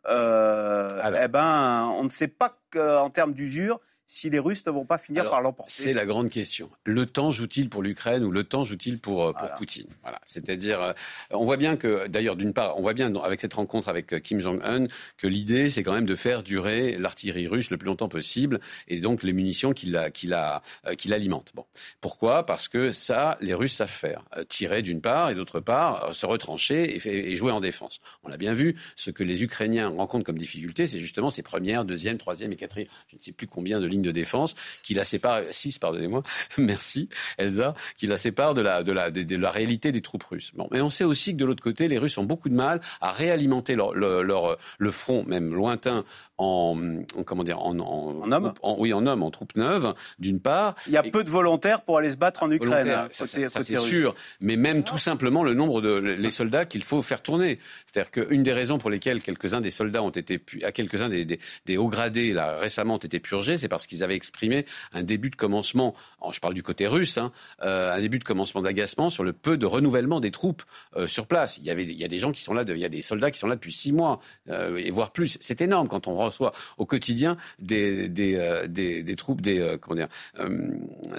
eh 0.06 1.28
ben, 1.28 1.88
on 1.98 2.04
ne 2.04 2.10
sait 2.10 2.28
pas 2.28 2.58
qu'en 2.70 3.08
termes 3.08 3.32
d'usure, 3.32 3.80
si 4.06 4.30
les 4.30 4.38
Russes 4.38 4.66
ne 4.66 4.70
vont 4.72 4.84
pas 4.84 4.98
finir 4.98 5.28
par 5.30 5.40
l'emporter 5.40 5.72
C'est 5.72 5.94
la 5.94 6.06
grande 6.06 6.28
question. 6.28 6.70
Le 6.84 7.06
temps 7.06 7.30
joue-t-il 7.30 7.68
pour 7.68 7.82
l'Ukraine 7.82 8.24
ou 8.24 8.30
le 8.30 8.44
temps 8.44 8.64
joue-t-il 8.64 8.98
pour, 8.98 9.24
euh, 9.24 9.32
pour 9.32 9.52
Poutine? 9.54 9.86
Voilà. 10.02 10.20
C'est-à-dire, 10.26 10.80
euh, 10.82 10.92
on 11.30 11.44
voit 11.44 11.56
bien 11.56 11.76
que, 11.76 12.06
d'ailleurs, 12.08 12.36
d'une 12.36 12.52
part, 12.52 12.78
on 12.78 12.82
voit 12.82 12.94
bien 12.94 13.14
avec 13.16 13.40
cette 13.40 13.54
rencontre 13.54 13.88
avec 13.88 14.12
euh, 14.12 14.18
Kim 14.18 14.40
Jong-un 14.40 14.86
que 15.16 15.26
l'idée, 15.26 15.70
c'est 15.70 15.82
quand 15.82 15.92
même 15.92 16.06
de 16.06 16.16
faire 16.16 16.42
durer 16.42 16.98
l'artillerie 16.98 17.48
russe 17.48 17.70
le 17.70 17.78
plus 17.78 17.86
longtemps 17.86 18.08
possible 18.08 18.60
et 18.88 19.00
donc 19.00 19.22
les 19.22 19.32
munitions 19.32 19.72
qui 19.72 19.90
l'alimentent. 19.90 21.52
Bon. 21.54 21.64
Pourquoi? 22.00 22.46
Parce 22.46 22.68
que 22.68 22.90
ça, 22.90 23.38
les 23.40 23.54
Russes 23.54 23.74
savent 23.74 23.88
faire. 23.88 24.24
Tirer 24.48 24.82
d'une 24.82 25.00
part 25.00 25.30
et 25.30 25.34
d'autre 25.34 25.60
part, 25.60 26.14
se 26.14 26.26
retrancher 26.26 26.96
et, 26.96 27.32
et 27.32 27.36
jouer 27.36 27.52
en 27.52 27.60
défense. 27.60 28.00
On 28.22 28.28
l'a 28.28 28.36
bien 28.36 28.52
vu, 28.52 28.76
ce 28.96 29.10
que 29.10 29.24
les 29.24 29.42
Ukrainiens 29.42 29.88
rencontrent 29.88 30.24
comme 30.24 30.38
difficulté, 30.38 30.86
c'est 30.86 30.98
justement 30.98 31.30
ces 31.30 31.42
premières, 31.42 31.84
deuxième, 31.84 32.18
troisième 32.18 32.52
et 32.52 32.56
quatrième, 32.56 32.88
je 33.08 33.16
ne 33.16 33.20
sais 33.20 33.32
plus 33.32 33.46
combien 33.46 33.80
de 33.80 33.86
de 34.02 34.10
défense 34.10 34.54
qui 34.82 34.94
la 34.94 35.04
sépare, 35.04 35.42
6, 35.50 35.78
pardonnez-moi, 35.78 36.22
merci 36.58 37.08
Elsa, 37.38 37.74
qui 37.96 38.06
la 38.06 38.16
sépare 38.16 38.54
de 38.54 38.60
la, 38.60 38.82
de 38.82 38.92
la, 38.92 39.10
de, 39.10 39.36
la 39.36 39.50
réalité 39.50 39.92
des 39.92 40.00
troupes 40.00 40.24
russes. 40.24 40.52
Bon, 40.54 40.68
mais 40.70 40.80
on 40.80 40.90
sait 40.90 41.04
aussi 41.04 41.32
que 41.32 41.38
de 41.38 41.44
l'autre 41.44 41.62
côté, 41.62 41.88
les 41.88 41.98
Russes 41.98 42.18
ont 42.18 42.24
beaucoup 42.24 42.48
de 42.48 42.54
mal 42.54 42.80
à 43.00 43.12
réalimenter 43.12 43.74
leur, 43.76 43.94
leur, 43.94 44.58
le 44.78 44.90
front, 44.90 45.24
même 45.24 45.54
lointain, 45.54 46.04
en, 46.38 46.76
comment 47.24 47.44
dire, 47.44 47.60
en, 47.60 47.78
en, 47.78 48.32
homme 48.32 48.52
Oui, 48.78 48.92
en 48.92 49.06
homme, 49.06 49.22
en 49.22 49.30
troupes 49.30 49.56
neuves, 49.56 49.94
d'une 50.18 50.40
part. 50.40 50.74
Il 50.86 50.92
y 50.92 50.96
a 50.96 51.02
peu 51.02 51.22
de 51.22 51.30
volontaires 51.30 51.82
pour 51.82 51.98
aller 51.98 52.10
se 52.10 52.16
battre 52.16 52.42
en 52.42 52.50
Ukraine. 52.50 52.88
Hein, 52.88 53.08
ça, 53.12 53.26
c'est 53.26 53.76
sûr. 53.76 54.14
Mais 54.40 54.56
même 54.56 54.82
tout 54.82 54.98
simplement 54.98 55.42
le 55.42 55.54
nombre 55.54 55.80
de 55.80 55.94
les 55.98 56.30
soldats 56.30 56.64
qu'il 56.64 56.82
faut 56.82 57.02
faire 57.02 57.22
tourner. 57.22 57.58
C'est-à-dire 57.86 58.10
qu'une 58.10 58.42
des 58.42 58.52
raisons 58.52 58.78
pour 58.78 58.90
lesquelles 58.90 59.22
quelques-uns 59.22 59.60
des 59.60 59.70
soldats 59.70 60.02
ont 60.02 60.10
été, 60.10 60.40
à 60.62 60.72
quelques-uns 60.72 61.08
des, 61.08 61.24
des, 61.24 61.38
des, 61.66 61.76
hauts 61.76 61.88
gradés 61.88 62.32
là 62.32 62.56
récemment 62.58 62.94
ont 62.94 62.98
été 62.98 63.20
purgés, 63.20 63.56
c'est 63.56 63.68
parce 63.68 63.83
qu'ils 63.86 64.02
avaient 64.02 64.14
exprimé 64.14 64.66
un 64.92 65.02
début 65.02 65.30
de 65.30 65.36
commencement. 65.36 65.94
je 66.30 66.40
parle 66.40 66.54
du 66.54 66.62
côté 66.62 66.86
russe, 66.86 67.18
hein, 67.18 67.32
euh, 67.62 67.92
un 67.92 68.00
début 68.00 68.18
de 68.18 68.24
commencement 68.24 68.62
d'agacement 68.62 69.10
sur 69.10 69.24
le 69.24 69.32
peu 69.32 69.56
de 69.56 69.66
renouvellement 69.66 70.20
des 70.20 70.30
troupes 70.30 70.62
euh, 70.96 71.06
sur 71.06 71.26
place. 71.26 71.58
Il 71.58 71.64
y 71.64 71.70
avait, 71.70 71.84
il 71.84 71.98
y 71.98 72.04
a 72.04 72.08
des 72.08 72.18
gens 72.18 72.32
qui 72.32 72.42
sont 72.42 72.54
là, 72.54 72.64
il 72.66 72.78
y 72.78 72.84
a 72.84 72.88
des 72.88 73.02
soldats 73.02 73.30
qui 73.30 73.38
sont 73.38 73.46
là 73.46 73.56
depuis 73.56 73.72
six 73.72 73.92
mois 73.92 74.20
euh, 74.48 74.76
et 74.76 74.90
voire 74.90 75.12
plus. 75.12 75.38
C'est 75.40 75.60
énorme 75.60 75.88
quand 75.88 76.08
on 76.08 76.14
reçoit 76.14 76.52
au 76.78 76.86
quotidien 76.86 77.36
des, 77.58 78.08
des, 78.08 78.68
des, 78.68 79.16
troupes, 79.16 79.40
des, 79.40 79.76
comment 79.80 79.96
dire, 79.96 80.08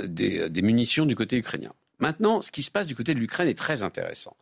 des 0.07 0.61
munitions 0.61 1.05
du 1.05 1.15
côté 1.15 1.37
ukrainien. 1.37 1.73
Maintenant, 1.99 2.41
ce 2.41 2.51
qui 2.51 2.63
se 2.63 2.71
passe 2.71 2.87
du 2.87 2.95
côté 2.95 3.13
de 3.13 3.19
l'Ukraine 3.19 3.47
est 3.47 3.57
très 3.57 3.83
intéressant 3.83 4.35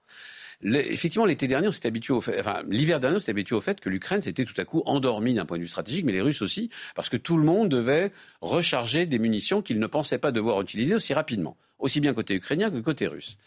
effectivement, 0.64 1.26
l'été 1.26 1.48
dernier, 1.48 1.68
on 1.68 1.72
s'est 1.72 1.88
habitué 1.88 2.14
au 2.14 2.22
fait, 2.22 2.40
enfin, 2.40 2.64
l'hiver 2.70 3.00
dernier, 3.00 3.18
on 3.18 3.20
s'est 3.20 3.32
habitué 3.32 3.56
au 3.56 3.62
fait 3.62 3.80
que 3.80 3.90
l'Ukraine 3.90 4.22
s'était 4.22 4.46
tout 4.46 4.60
à 4.60 4.66
coup 4.66 4.82
endormie 4.86 5.34
d'un 5.34 5.46
point 5.46 5.58
de 5.58 5.64
vue 5.64 5.68
stratégique, 5.68 6.06
mais 6.06 6.12
les 6.12 6.22
Russes 6.22 6.42
aussi, 6.42 6.70
parce 6.96 7.10
que 7.10 7.18
tout 7.18 7.38
le 7.38 7.44
monde 7.44 7.70
devait 7.70 8.12
recharger 8.42 9.06
des 9.06 9.20
munitions 9.20 9.62
qu'ils 9.62 9.80
ne 9.80 9.88
pensaient 9.88 10.18
pas 10.18 10.32
devoir 10.32 10.62
utiliser 10.62 10.96
aussi 10.96 11.14
rapidement, 11.14 11.58
aussi 11.80 12.00
bien 12.00 12.14
côté 12.14 12.36
ukrainien 12.36 12.70
que 12.70 12.80
côté 12.80 13.08
russe. 13.08 13.38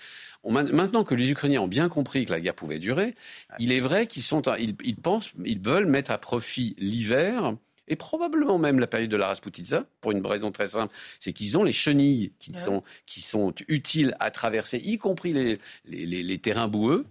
maintenant 0.45 1.05
que 1.05 1.15
les 1.15 1.31
Ukrainiens 1.31 1.63
ont 1.63 1.69
bien 1.69 1.89
compris 1.89 2.25
que 2.27 2.33
la 2.33 2.41
guerre 2.41 2.55
pouvait 2.55 2.79
durer, 2.79 3.15
il 3.59 3.73
est 3.73 3.81
vrai 3.81 4.07
qu'ils 4.07 4.23
sont, 4.23 4.43
ils 4.59 4.97
pensent, 4.97 5.31
ils 5.45 5.61
veulent 5.61 5.87
mettre 5.87 6.11
à 6.11 6.19
profit 6.19 6.77
l'hiver 6.79 7.57
et 7.89 7.97
probablement 7.97 8.59
même 8.59 8.79
la 8.79 8.87
période 8.87 9.11
de 9.11 9.17
la 9.17 9.29
Rasputitsa, 9.29 9.87
pour 10.01 10.13
une 10.13 10.25
raison 10.27 10.51
très 10.51 10.69
simple, 10.69 10.95
c'est 11.21 11.33
qu'ils 11.33 11.57
ont 11.59 11.63
les 11.63 11.73
chenilles 11.73 12.33
qui, 12.39 12.55
sont, 12.55 12.83
qui 13.07 13.21
sont 13.21 13.55
utiles 13.69 14.17
à 14.21 14.31
traverser, 14.31 14.79
y 14.79 14.99
compris 14.99 15.33
les, 15.33 15.59
les, 15.85 16.23
les, 16.23 16.39
terrains 16.39 16.69
boueux. 16.69 17.07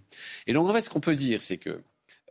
Et 0.46 0.52
donc 0.52 0.68
en 0.68 0.72
fait, 0.72 0.82
ce 0.82 0.90
qu'on 0.90 1.00
peut 1.00 1.16
dire, 1.16 1.42
c'est 1.42 1.58
que 1.58 1.80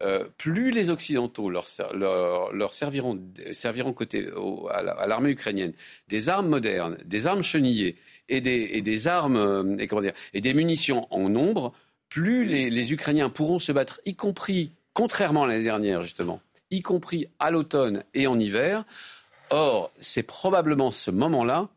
euh, 0.02 0.26
plus 0.38 0.72
les 0.72 0.90
Occidentaux 0.90 1.50
leur, 1.50 1.66
leur, 1.94 2.52
leur 2.52 2.74
serviront, 2.74 3.18
serviront 3.54 3.94
côté 3.94 4.28
à 4.70 5.08
l'armée 5.08 5.32
ukrainienne 5.32 5.74
des 6.10 6.28
armes 6.28 6.50
modernes, 6.50 6.98
des 7.06 7.28
armes 7.28 7.44
chenillées 7.44 7.96
et 8.28 8.42
des, 8.42 8.72
et 8.74 8.82
des 8.82 9.08
armes 9.08 9.38
euh, 9.38 9.78
et 9.78 9.88
comment 9.88 10.02
dire, 10.02 10.14
et 10.34 10.42
des 10.42 10.54
munitions 10.54 11.08
en 11.12 11.30
nombre, 11.30 11.74
plus 12.10 12.46
les, 12.46 12.70
les 12.70 12.94
Ukrainiens 12.94 13.30
pourront 13.30 13.60
se 13.60 13.72
battre, 13.72 14.02
y 14.06 14.16
compris 14.16 14.74
contrairement 14.94 15.44
à 15.44 15.48
l'année 15.48 15.64
dernière 15.64 16.04
justement, 16.04 16.42
y 16.76 16.82
compris 16.82 17.28
à 17.40 17.52
l'automne 17.52 18.04
et 18.14 18.28
en 18.28 18.40
hiver. 18.40 18.86
Or, 19.50 19.92
c'est 20.00 20.24
probablement 20.24 20.92
ce 20.92 21.12
moment-là 21.12 21.70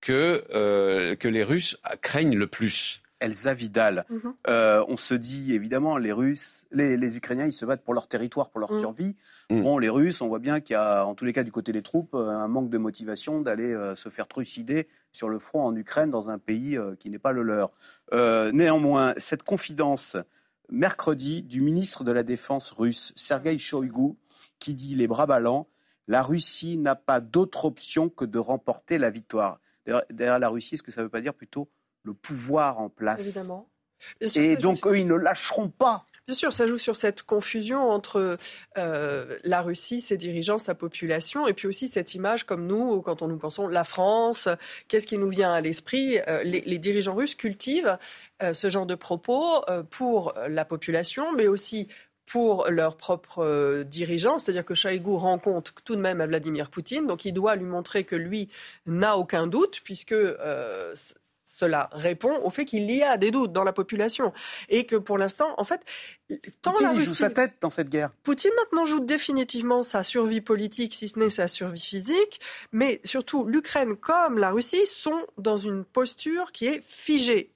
que, 0.00 0.44
euh, 0.54 1.16
que 1.16 1.28
les 1.28 1.44
Russes 1.44 1.78
craignent 2.00 2.36
le 2.36 2.46
plus. 2.46 3.02
Elsa 3.20 3.52
Vidal, 3.52 4.06
mhm. 4.08 4.34
euh, 4.48 4.82
on 4.88 4.96
se 4.96 5.12
dit 5.12 5.52
évidemment, 5.52 5.98
les 5.98 6.10
Russes, 6.10 6.66
les, 6.72 7.16
Ukrainiens, 7.18 7.44
ils 7.44 7.52
se 7.52 7.66
battent 7.66 7.84
pour 7.84 7.92
leur 7.92 8.08
territoire, 8.08 8.48
pour 8.48 8.60
leur 8.60 8.72
mhm. 8.72 8.80
survie. 8.80 9.16
Mhm. 9.50 9.62
Bon, 9.62 9.78
les 9.78 9.90
Russes, 9.90 10.22
on 10.22 10.28
voit 10.28 10.38
bien 10.38 10.60
qu'il 10.60 10.72
y 10.72 10.76
a, 10.76 11.04
en 11.04 11.14
tous 11.14 11.26
les 11.26 11.34
cas, 11.34 11.42
du 11.42 11.52
côté 11.52 11.72
des 11.72 11.82
troupes, 11.82 12.14
euh, 12.14 12.30
un 12.30 12.48
manque 12.48 12.70
de 12.70 12.78
motivation 12.78 13.42
d'aller 13.42 13.76
se 13.94 14.08
faire 14.08 14.26
trucider 14.26 14.88
sur 15.12 15.28
le 15.28 15.38
front 15.38 15.64
en 15.64 15.76
Ukraine, 15.76 16.08
dans 16.08 16.30
un 16.30 16.38
pays 16.38 16.78
qui 16.98 17.10
n'est 17.10 17.18
pas 17.18 17.32
le 17.32 17.42
leur. 17.42 17.72
néanmoins, 18.52 19.12
cette 19.18 19.42
confidence 19.42 20.16
mercredi 20.70 21.42
du 21.42 21.60
ministre 21.60 22.04
de 22.04 22.12
la 22.12 22.22
Défense 22.22 22.70
russe, 22.70 23.12
Sergei 23.16 23.58
Shoigu, 23.58 24.14
qui 24.58 24.74
dit 24.74 24.94
les 24.94 25.06
bras 25.06 25.26
ballants, 25.26 25.68
la 26.08 26.22
Russie 26.22 26.76
n'a 26.76 26.96
pas 26.96 27.20
d'autre 27.20 27.64
option 27.64 28.08
que 28.08 28.24
de 28.24 28.38
remporter 28.38 28.98
la 28.98 29.10
victoire. 29.10 29.60
Derrière 30.10 30.38
la 30.38 30.48
Russie, 30.48 30.76
ce 30.76 30.82
que 30.82 30.90
ça 30.90 31.00
ne 31.00 31.06
veut 31.06 31.10
pas 31.10 31.20
dire 31.20 31.34
plutôt 31.34 31.70
le 32.02 32.14
pouvoir 32.14 32.80
en 32.80 32.88
place? 32.88 33.20
Évidemment. 33.20 33.68
Et 34.34 34.56
donc, 34.56 34.86
eux, 34.86 34.98
ils 34.98 35.06
ne 35.06 35.14
lâcheront 35.14 35.68
pas. 35.68 36.06
Bien 36.30 36.36
sûr, 36.36 36.52
ça 36.52 36.68
joue 36.68 36.78
sur 36.78 36.94
cette 36.94 37.24
confusion 37.24 37.90
entre 37.90 38.38
euh, 38.78 39.38
la 39.42 39.62
Russie, 39.62 40.00
ses 40.00 40.16
dirigeants, 40.16 40.60
sa 40.60 40.76
population, 40.76 41.48
et 41.48 41.54
puis 41.54 41.66
aussi 41.66 41.88
cette 41.88 42.14
image 42.14 42.44
comme 42.44 42.68
nous, 42.68 43.02
quand 43.02 43.20
on 43.20 43.26
nous 43.26 43.36
pensons 43.36 43.66
la 43.66 43.82
France, 43.82 44.48
qu'est-ce 44.86 45.08
qui 45.08 45.18
nous 45.18 45.28
vient 45.28 45.52
à 45.52 45.60
l'esprit 45.60 46.20
euh, 46.28 46.44
les, 46.44 46.78
dirigeants 46.78 47.16
russes 47.16 47.34
cultivent 47.34 47.98
euh, 48.44 48.54
ce 48.54 48.70
genre 48.70 48.86
de 48.86 48.94
propos 48.94 49.64
pour 49.90 50.32
la 50.48 50.64
population, 50.64 51.32
mais 51.32 51.48
aussi 51.48 51.88
pour 52.26 52.70
leurs 52.70 52.96
propres 52.96 53.82
dirigeants, 53.82 54.38
c'est-à-dire 54.38 54.64
que 54.64 54.74
Chaïgou 54.74 55.18
rencontre 55.18 55.74
tout 55.82 55.96
de 55.96 56.00
même 56.00 56.20
à 56.20 56.28
Vladimir 56.28 56.70
Poutine, 56.70 57.08
donc 57.08 57.24
il 57.24 57.32
doit 57.32 57.56
lui 57.56 57.64
montrer 57.64 58.04
que 58.04 58.14
lui 58.14 58.50
n'a 58.86 59.18
aucun 59.18 59.48
doute, 59.48 59.80
puisque 59.82 60.14
cela 61.52 61.90
répond 61.92 62.40
au 62.44 62.50
fait 62.50 62.64
qu'il 62.64 62.88
y 62.90 63.02
a 63.02 63.16
des 63.16 63.30
doutes 63.32 63.52
dans 63.52 63.64
la 63.64 63.72
population 63.72 64.32
et 64.68 64.86
que 64.86 64.94
pour 64.94 65.18
l'instant, 65.18 65.52
en 65.58 65.64
fait, 65.64 65.80
tant 66.62 66.72
Poutine 66.72 66.94
joue 66.94 67.14
sa 67.14 67.28
tête 67.28 67.54
dans 67.60 67.70
cette 67.70 67.90
guerre. 67.90 68.10
Poutine 68.22 68.52
maintenant 68.56 68.84
joue 68.84 69.00
définitivement 69.00 69.82
sa 69.82 70.04
survie 70.04 70.40
politique, 70.40 70.94
si 70.94 71.08
ce 71.08 71.18
n'est 71.18 71.28
sa 71.28 71.48
survie 71.48 71.80
physique, 71.80 72.40
mais 72.70 73.00
surtout 73.04 73.44
l'Ukraine 73.44 73.96
comme 73.96 74.38
la 74.38 74.52
Russie 74.52 74.86
sont 74.86 75.26
dans 75.38 75.56
une 75.56 75.84
posture 75.84 76.52
qui 76.52 76.66
est 76.66 76.82
figée. 76.82 77.52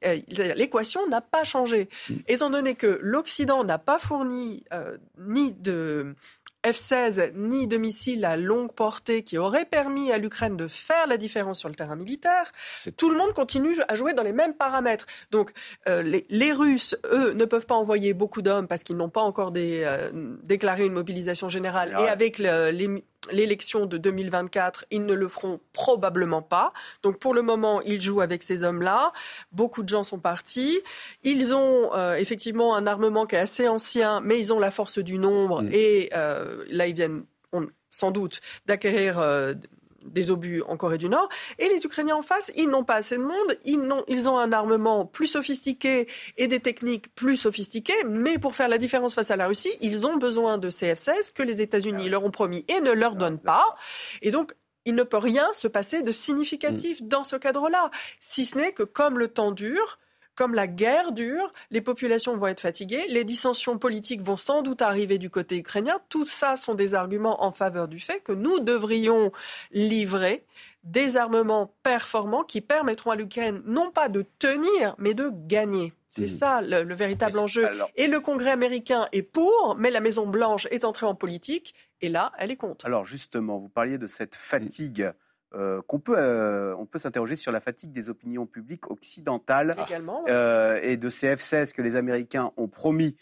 L'équation 0.56 1.06
n'a 1.06 1.20
pas 1.20 1.44
changé, 1.44 1.88
mm. 2.10 2.14
étant 2.26 2.50
donné 2.50 2.74
que 2.74 2.98
l'Occident 3.00 3.62
n'a 3.62 3.78
pas 3.78 4.00
fourni 4.00 4.64
euh, 4.72 4.96
ni 5.18 5.52
de 5.52 6.16
F-16 6.64 7.32
ni 7.34 7.66
de 7.66 7.76
missiles 7.76 8.24
à 8.24 8.36
longue 8.36 8.72
portée 8.72 9.22
qui 9.22 9.38
auraient 9.38 9.64
permis 9.64 10.12
à 10.12 10.18
l'Ukraine 10.18 10.56
de 10.56 10.66
faire 10.66 11.06
la 11.06 11.16
différence 11.16 11.58
sur 11.58 11.68
le 11.68 11.74
terrain 11.74 11.96
militaire, 11.96 12.52
tout 12.96 13.10
le 13.10 13.16
monde 13.16 13.32
continue 13.32 13.74
à 13.88 13.94
jouer 13.94 14.14
dans 14.14 14.22
les 14.22 14.32
mêmes 14.32 14.54
paramètres. 14.54 15.06
Donc 15.30 15.52
euh, 15.88 16.02
les, 16.02 16.52
Russes, 16.52 16.96
eux, 17.10 17.32
ne 17.32 17.44
peuvent 17.44 17.66
pas 17.66 17.74
envoyer 17.74 18.14
beaucoup 18.14 18.42
d'hommes 18.42 18.66
parce 18.68 18.84
qu'ils 18.84 18.96
n'ont 18.96 19.08
pas 19.08 19.22
encore 19.22 19.52
euh, 19.56 20.10
déclaré 20.42 20.86
une 20.86 20.92
mobilisation 20.92 21.48
générale. 21.48 21.96
Et 22.00 22.08
avec 22.08 22.38
les, 22.38 23.02
l'élection 23.30 23.86
de 23.86 23.96
2024, 23.96 24.86
ils 24.90 25.04
ne 25.04 25.14
le 25.14 25.28
feront 25.28 25.60
probablement 25.72 26.42
pas. 26.42 26.72
Donc 27.02 27.18
pour 27.18 27.34
le 27.34 27.42
moment, 27.42 27.80
ils 27.82 28.00
jouent 28.00 28.20
avec 28.20 28.42
ces 28.42 28.64
hommes-là. 28.64 29.12
Beaucoup 29.52 29.82
de 29.82 29.88
gens 29.88 30.04
sont 30.04 30.18
partis. 30.18 30.80
Ils 31.22 31.54
ont 31.54 31.94
euh, 31.94 32.16
effectivement 32.16 32.74
un 32.74 32.86
armement 32.86 33.26
qui 33.26 33.36
est 33.36 33.40
assez 33.40 33.68
ancien, 33.68 34.20
mais 34.20 34.38
ils 34.38 34.52
ont 34.52 34.58
la 34.58 34.70
force 34.70 34.98
du 34.98 35.18
nombre. 35.18 35.62
Mm. 35.62 35.70
Et 35.72 36.10
euh, 36.14 36.64
là, 36.70 36.86
ils 36.86 36.94
viennent 36.94 37.24
sans 37.90 38.10
doute 38.10 38.40
d'acquérir 38.66 39.20
euh, 39.20 39.54
des 40.04 40.30
obus 40.30 40.62
en 40.68 40.76
Corée 40.76 40.98
du 40.98 41.08
Nord. 41.08 41.28
Et 41.58 41.68
les 41.68 41.84
Ukrainiens 41.84 42.16
en 42.16 42.22
face, 42.22 42.52
ils 42.56 42.68
n'ont 42.68 42.84
pas 42.84 42.96
assez 42.96 43.16
de 43.16 43.22
monde, 43.22 43.58
ils, 43.64 43.80
ont, 43.80 44.04
ils 44.08 44.28
ont 44.28 44.38
un 44.38 44.52
armement 44.52 45.06
plus 45.06 45.26
sophistiqué 45.26 46.08
et 46.36 46.48
des 46.48 46.60
techniques 46.60 47.14
plus 47.14 47.36
sophistiquées, 47.36 48.04
mais 48.06 48.38
pour 48.38 48.54
faire 48.54 48.68
la 48.68 48.78
différence 48.78 49.14
face 49.14 49.30
à 49.30 49.36
la 49.36 49.46
Russie, 49.46 49.76
ils 49.80 50.06
ont 50.06 50.16
besoin 50.16 50.58
de 50.58 50.70
CF-16 50.70 51.32
que 51.32 51.42
les 51.42 51.62
États-Unis 51.62 52.08
leur 52.08 52.24
ont 52.24 52.30
promis 52.30 52.64
et 52.68 52.80
ne 52.80 52.92
leur 52.92 53.16
donnent 53.16 53.40
pas. 53.40 53.64
Et 54.22 54.30
donc, 54.30 54.54
il 54.84 54.94
ne 54.94 55.02
peut 55.02 55.18
rien 55.18 55.52
se 55.52 55.68
passer 55.68 56.02
de 56.02 56.12
significatif 56.12 57.00
mm. 57.00 57.08
dans 57.08 57.24
ce 57.24 57.36
cadre-là, 57.36 57.90
si 58.20 58.44
ce 58.44 58.58
n'est 58.58 58.72
que 58.72 58.82
comme 58.82 59.18
le 59.18 59.28
temps 59.28 59.52
dure, 59.52 59.98
comme 60.34 60.54
la 60.54 60.66
guerre 60.66 61.12
dure, 61.12 61.52
les 61.70 61.80
populations 61.80 62.36
vont 62.36 62.46
être 62.46 62.60
fatiguées, 62.60 63.04
les 63.08 63.24
dissensions 63.24 63.78
politiques 63.78 64.22
vont 64.22 64.36
sans 64.36 64.62
doute 64.62 64.82
arriver 64.82 65.18
du 65.18 65.30
côté 65.30 65.58
ukrainien. 65.58 66.00
Tout 66.08 66.26
ça 66.26 66.56
sont 66.56 66.74
des 66.74 66.94
arguments 66.94 67.44
en 67.44 67.52
faveur 67.52 67.88
du 67.88 68.00
fait 68.00 68.20
que 68.20 68.32
nous 68.32 68.60
devrions 68.60 69.32
livrer 69.72 70.44
des 70.84 71.16
armements 71.16 71.74
performants 71.82 72.44
qui 72.44 72.60
permettront 72.60 73.10
à 73.10 73.16
l'Ukraine 73.16 73.62
non 73.64 73.90
pas 73.90 74.08
de 74.08 74.24
tenir, 74.38 74.94
mais 74.98 75.14
de 75.14 75.30
gagner. 75.32 75.94
C'est 76.08 76.24
mmh. 76.24 76.26
ça 76.26 76.60
le, 76.62 76.94
véritable 76.94 77.38
enjeu. 77.38 77.66
Et 77.96 78.06
le 78.06 78.20
Congrès 78.20 78.50
américain 78.50 79.08
est 79.12 79.22
pour, 79.22 79.76
mais 79.78 79.90
la 79.90 80.00
Maison 80.00 80.26
Blanche 80.26 80.68
est 80.70 80.84
entrée 80.84 81.06
en 81.06 81.14
politique, 81.14 81.74
et 82.00 82.08
là, 82.08 82.32
elle 82.38 82.50
est 82.50 82.56
contre. 82.56 82.86
Alors 82.86 83.04
justement, 83.04 83.58
vous 83.58 83.68
parliez 83.68 83.98
de 83.98 84.06
cette 84.06 84.36
fatigue. 84.36 85.10
Euh, 85.54 85.82
qu'on 85.86 86.00
peut, 86.00 86.16
euh, 86.18 86.74
on 86.76 86.86
peut 86.86 86.98
s'interroger 86.98 87.36
sur 87.36 87.52
la 87.52 87.60
fatigue 87.60 87.92
des 87.92 88.08
opinions 88.08 88.44
publiques 88.44 88.90
occidentales 88.90 89.76
euh, 90.28 90.80
et 90.82 90.96
de 90.96 91.08
ces 91.08 91.32
F-16 91.36 91.72
que 91.72 91.82
les 91.82 91.94
Américains 91.94 92.52
ont 92.56 92.66
promis, 92.66 93.16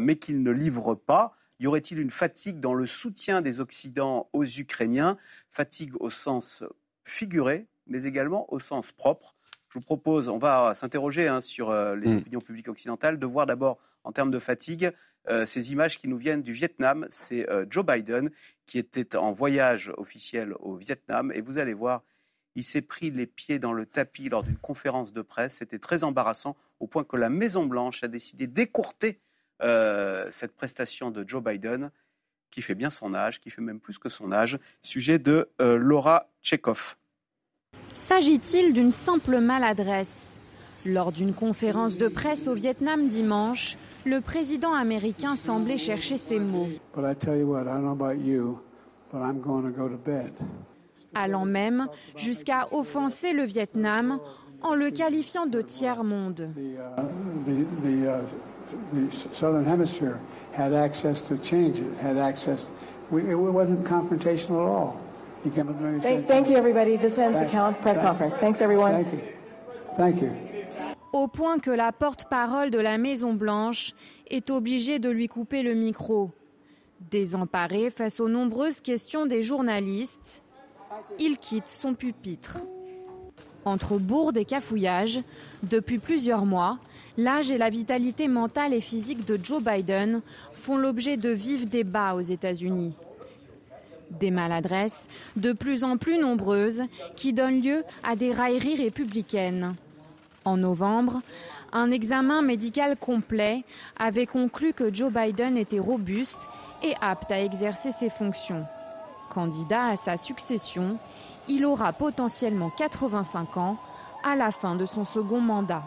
mais 0.00 0.16
qu'ils 0.16 0.42
ne 0.42 0.50
livrent 0.50 0.96
pas. 0.96 1.36
Y 1.60 1.66
aurait-il 1.66 1.98
une 2.00 2.10
fatigue 2.10 2.58
dans 2.58 2.74
le 2.74 2.86
soutien 2.86 3.42
des 3.42 3.60
Occidents 3.60 4.28
aux 4.32 4.44
Ukrainiens? 4.44 5.18
Fatigue 5.50 5.92
au 6.00 6.10
sens 6.10 6.64
figuré, 7.04 7.66
mais 7.86 8.04
également 8.04 8.52
au 8.52 8.58
sens 8.58 8.92
propre. 8.92 9.34
Je 9.68 9.74
vous 9.74 9.84
propose, 9.84 10.28
on 10.28 10.38
va 10.38 10.74
s'interroger 10.74 11.28
hein, 11.28 11.40
sur 11.40 11.72
les 11.72 12.14
mm. 12.14 12.18
opinions 12.18 12.40
publiques 12.40 12.68
occidentales, 12.68 13.18
de 13.18 13.26
voir 13.26 13.46
d'abord 13.46 13.78
en 14.02 14.10
termes 14.10 14.30
de 14.30 14.38
fatigue 14.38 14.90
euh, 15.28 15.46
ces 15.46 15.72
images 15.72 15.98
qui 15.98 16.08
nous 16.08 16.16
viennent 16.16 16.42
du 16.42 16.52
Vietnam. 16.52 17.06
C'est 17.10 17.48
euh, 17.50 17.66
Joe 17.68 17.84
Biden 17.84 18.30
qui 18.66 18.78
était 18.78 19.16
en 19.16 19.32
voyage 19.32 19.92
officiel 19.96 20.54
au 20.60 20.76
Vietnam. 20.76 21.32
Et 21.34 21.40
vous 21.40 21.58
allez 21.58 21.74
voir, 21.74 22.02
il 22.54 22.64
s'est 22.64 22.82
pris 22.82 23.10
les 23.10 23.26
pieds 23.26 23.58
dans 23.58 23.72
le 23.72 23.86
tapis 23.86 24.28
lors 24.28 24.42
d'une 24.42 24.56
conférence 24.56 25.12
de 25.12 25.22
presse. 25.22 25.56
C'était 25.56 25.78
très 25.78 26.04
embarrassant, 26.04 26.56
au 26.78 26.86
point 26.86 27.04
que 27.04 27.16
la 27.16 27.30
Maison-Blanche 27.30 28.02
a 28.02 28.08
décidé 28.08 28.46
d'écourter 28.46 29.20
euh, 29.62 30.26
cette 30.30 30.56
prestation 30.56 31.10
de 31.10 31.28
Joe 31.28 31.42
Biden, 31.42 31.90
qui 32.50 32.62
fait 32.62 32.74
bien 32.74 32.90
son 32.90 33.14
âge, 33.14 33.40
qui 33.40 33.50
fait 33.50 33.62
même 33.62 33.80
plus 33.80 33.98
que 33.98 34.08
son 34.08 34.32
âge. 34.32 34.58
Sujet 34.82 35.18
de 35.18 35.50
Laura 35.60 36.28
Tchekhov. 36.42 36.96
S'agit-il 37.92 38.72
d'une 38.72 38.92
simple 38.92 39.38
maladresse? 39.38 40.39
Lors 40.86 41.12
d'une 41.12 41.34
conférence 41.34 41.98
de 41.98 42.08
presse 42.08 42.48
au 42.48 42.54
Vietnam 42.54 43.06
dimanche, 43.06 43.76
le 44.06 44.20
président 44.20 44.72
américain 44.72 45.36
semblait 45.36 45.78
chercher 45.78 46.16
ses 46.16 46.38
mots. 46.38 46.68
Allant 51.14 51.44
même 51.44 51.86
jusqu'à 52.16 52.68
offenser 52.72 53.32
le 53.32 53.42
Vietnam 53.42 54.20
en 54.62 54.74
le 54.74 54.90
qualifiant 54.90 55.46
de 55.46 55.60
tiers-monde. 55.60 56.48
Thank 66.26 66.48
you, 66.48 66.56
everybody. 66.56 66.98
This 66.98 67.18
ends 67.18 67.40
the 67.40 67.46
press 67.80 68.00
conference. 68.00 68.38
Thanks, 68.38 68.60
everyone. 68.60 69.04
Thank 69.96 70.22
you 70.22 70.49
au 71.12 71.28
point 71.28 71.58
que 71.58 71.70
la 71.70 71.92
porte-parole 71.92 72.70
de 72.70 72.78
la 72.78 72.98
Maison-Blanche 72.98 73.94
est 74.28 74.50
obligée 74.50 74.98
de 74.98 75.10
lui 75.10 75.28
couper 75.28 75.62
le 75.62 75.74
micro. 75.74 76.30
Désemparé 77.10 77.90
face 77.90 78.20
aux 78.20 78.28
nombreuses 78.28 78.80
questions 78.80 79.26
des 79.26 79.42
journalistes, 79.42 80.42
il 81.18 81.38
quitte 81.38 81.68
son 81.68 81.94
pupitre. 81.94 82.58
Entre 83.64 83.98
bourdes 83.98 84.36
et 84.36 84.44
cafouillages, 84.44 85.20
depuis 85.62 85.98
plusieurs 85.98 86.46
mois, 86.46 86.78
l'âge 87.18 87.50
et 87.50 87.58
la 87.58 87.70
vitalité 87.70 88.28
mentale 88.28 88.72
et 88.72 88.80
physique 88.80 89.26
de 89.26 89.38
Joe 89.42 89.62
Biden 89.62 90.22
font 90.52 90.76
l'objet 90.76 91.16
de 91.16 91.30
vifs 91.30 91.68
débats 91.68 92.14
aux 92.14 92.20
États-Unis. 92.20 92.94
Des 94.18 94.30
maladresses 94.30 95.06
de 95.36 95.52
plus 95.52 95.84
en 95.84 95.96
plus 95.96 96.18
nombreuses 96.18 96.82
qui 97.16 97.32
donnent 97.32 97.62
lieu 97.62 97.84
à 98.02 98.16
des 98.16 98.32
railleries 98.32 98.82
républicaines. 98.82 99.72
En 100.44 100.56
novembre, 100.56 101.20
un 101.72 101.90
examen 101.90 102.42
médical 102.42 102.96
complet 102.96 103.64
avait 103.98 104.26
conclu 104.26 104.72
que 104.72 104.92
Joe 104.92 105.12
Biden 105.12 105.56
était 105.56 105.78
robuste 105.78 106.40
et 106.82 106.94
apte 107.00 107.30
à 107.30 107.40
exercer 107.40 107.92
ses 107.92 108.08
fonctions. 108.08 108.64
Candidat 109.30 109.86
à 109.86 109.96
sa 109.96 110.16
succession, 110.16 110.98
il 111.48 111.66
aura 111.66 111.92
potentiellement 111.92 112.70
85 112.70 113.56
ans 113.56 113.78
à 114.24 114.36
la 114.36 114.50
fin 114.50 114.76
de 114.76 114.86
son 114.86 115.04
second 115.04 115.40
mandat. 115.40 115.82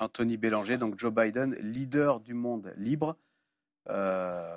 Anthony 0.00 0.36
Bélanger, 0.36 0.78
donc 0.78 0.98
Joe 0.98 1.12
Biden, 1.12 1.54
leader 1.60 2.20
du 2.20 2.34
monde 2.34 2.72
libre. 2.76 3.16
Euh, 3.88 4.56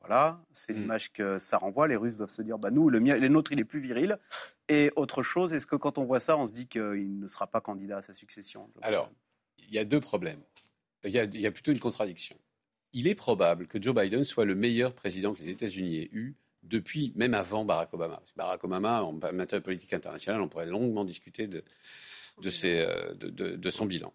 voilà, 0.00 0.40
c'est 0.52 0.72
mm. 0.72 0.76
l'image 0.76 1.12
que 1.12 1.38
ça 1.38 1.58
renvoie. 1.58 1.86
Les 1.86 1.96
Russes 1.96 2.16
doivent 2.16 2.30
se 2.30 2.42
dire, 2.42 2.58
bah 2.58 2.70
nous, 2.70 2.88
le, 2.88 3.00
mien, 3.00 3.16
le 3.16 3.28
nôtre, 3.28 3.52
il 3.52 3.60
est 3.60 3.64
plus 3.64 3.80
viril. 3.80 4.18
Et 4.68 4.90
autre 4.96 5.22
chose, 5.22 5.52
est-ce 5.52 5.66
que 5.66 5.76
quand 5.76 5.98
on 5.98 6.04
voit 6.04 6.20
ça, 6.20 6.36
on 6.36 6.46
se 6.46 6.52
dit 6.52 6.66
qu'il 6.66 7.18
ne 7.18 7.26
sera 7.26 7.46
pas 7.46 7.60
candidat 7.60 7.98
à 7.98 8.02
sa 8.02 8.12
succession? 8.12 8.70
Alors, 8.82 9.10
il 9.58 9.74
y 9.74 9.78
a 9.78 9.84
deux 9.84 10.00
problèmes. 10.00 10.40
Il 11.04 11.10
y, 11.10 11.46
a, 11.46 11.50
plutôt 11.50 11.72
une 11.72 11.78
contradiction. 11.78 12.36
Il 12.92 13.08
est 13.08 13.14
probable 13.14 13.66
que 13.66 13.80
Joe 13.80 13.94
Biden 13.94 14.24
soit 14.24 14.44
le 14.44 14.54
meilleur 14.54 14.94
président 14.94 15.32
que 15.32 15.40
les 15.40 15.48
États-Unis 15.48 15.96
aient 15.96 16.10
eu 16.12 16.34
depuis, 16.62 17.12
même 17.16 17.32
avant 17.32 17.64
Barack 17.64 17.94
Obama. 17.94 18.20
Barack 18.36 18.62
Obama, 18.64 19.02
en 19.02 19.12
matière 19.12 19.60
de 19.60 19.64
politique 19.64 19.94
internationale, 19.94 20.42
on 20.42 20.48
pourrait 20.48 20.66
longuement 20.66 21.04
discuter 21.04 21.46
de, 21.46 21.64
de, 22.42 22.50
euh, 22.64 23.14
de 23.56 23.70
son 23.70 23.86
bilan. 23.86 24.12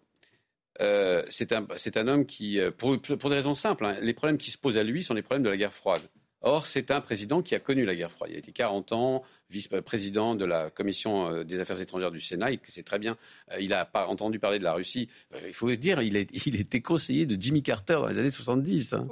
Euh, 0.80 1.22
c'est 1.28 1.52
un, 1.52 2.08
homme 2.08 2.26
qui, 2.26 2.60
euh, 2.60 2.70
pour, 2.70 2.98
des 2.98 3.34
raisons 3.34 3.54
simples, 3.54 3.86
hein, 3.86 3.96
les 4.00 4.14
problèmes 4.14 4.38
qui 4.38 4.50
se 4.50 4.58
posent 4.58 4.78
à 4.78 4.82
lui 4.82 5.02
sont 5.02 5.14
les 5.14 5.22
problèmes 5.22 5.42
de 5.42 5.48
la 5.48 5.56
guerre 5.56 5.74
froide. 5.74 6.02
Or, 6.42 6.66
c'est 6.66 6.90
un 6.90 7.00
président 7.00 7.42
qui 7.42 7.54
a 7.54 7.58
connu 7.58 7.84
la 7.84 7.94
guerre 7.94 8.12
froide. 8.12 8.30
Il 8.30 8.36
a 8.36 8.38
été 8.38 8.52
40 8.52 8.92
ans 8.92 9.22
vice-président 9.50 10.34
de 10.34 10.44
la 10.44 10.70
commission 10.70 11.30
euh, 11.30 11.44
des 11.44 11.60
affaires 11.60 11.80
étrangères 11.80 12.10
du 12.10 12.20
Sénat. 12.20 12.50
Il 12.50 12.60
sait 12.68 12.82
très 12.82 12.98
bien, 12.98 13.16
il 13.58 13.70
n'a 13.70 13.84
pas 13.84 14.06
entendu 14.06 14.38
parler 14.38 14.58
de 14.58 14.64
la 14.64 14.72
Russie. 14.72 15.08
Il 15.46 15.54
faut 15.54 15.70
dire, 15.74 16.02
il, 16.02 16.16
il 16.46 16.60
était 16.60 16.80
conseiller 16.80 17.26
de 17.26 17.40
Jimmy 17.40 17.62
Carter 17.62 17.94
dans 17.94 18.08
les 18.08 18.18
années 18.18 18.30
70 18.30 18.94
hein, 18.94 19.08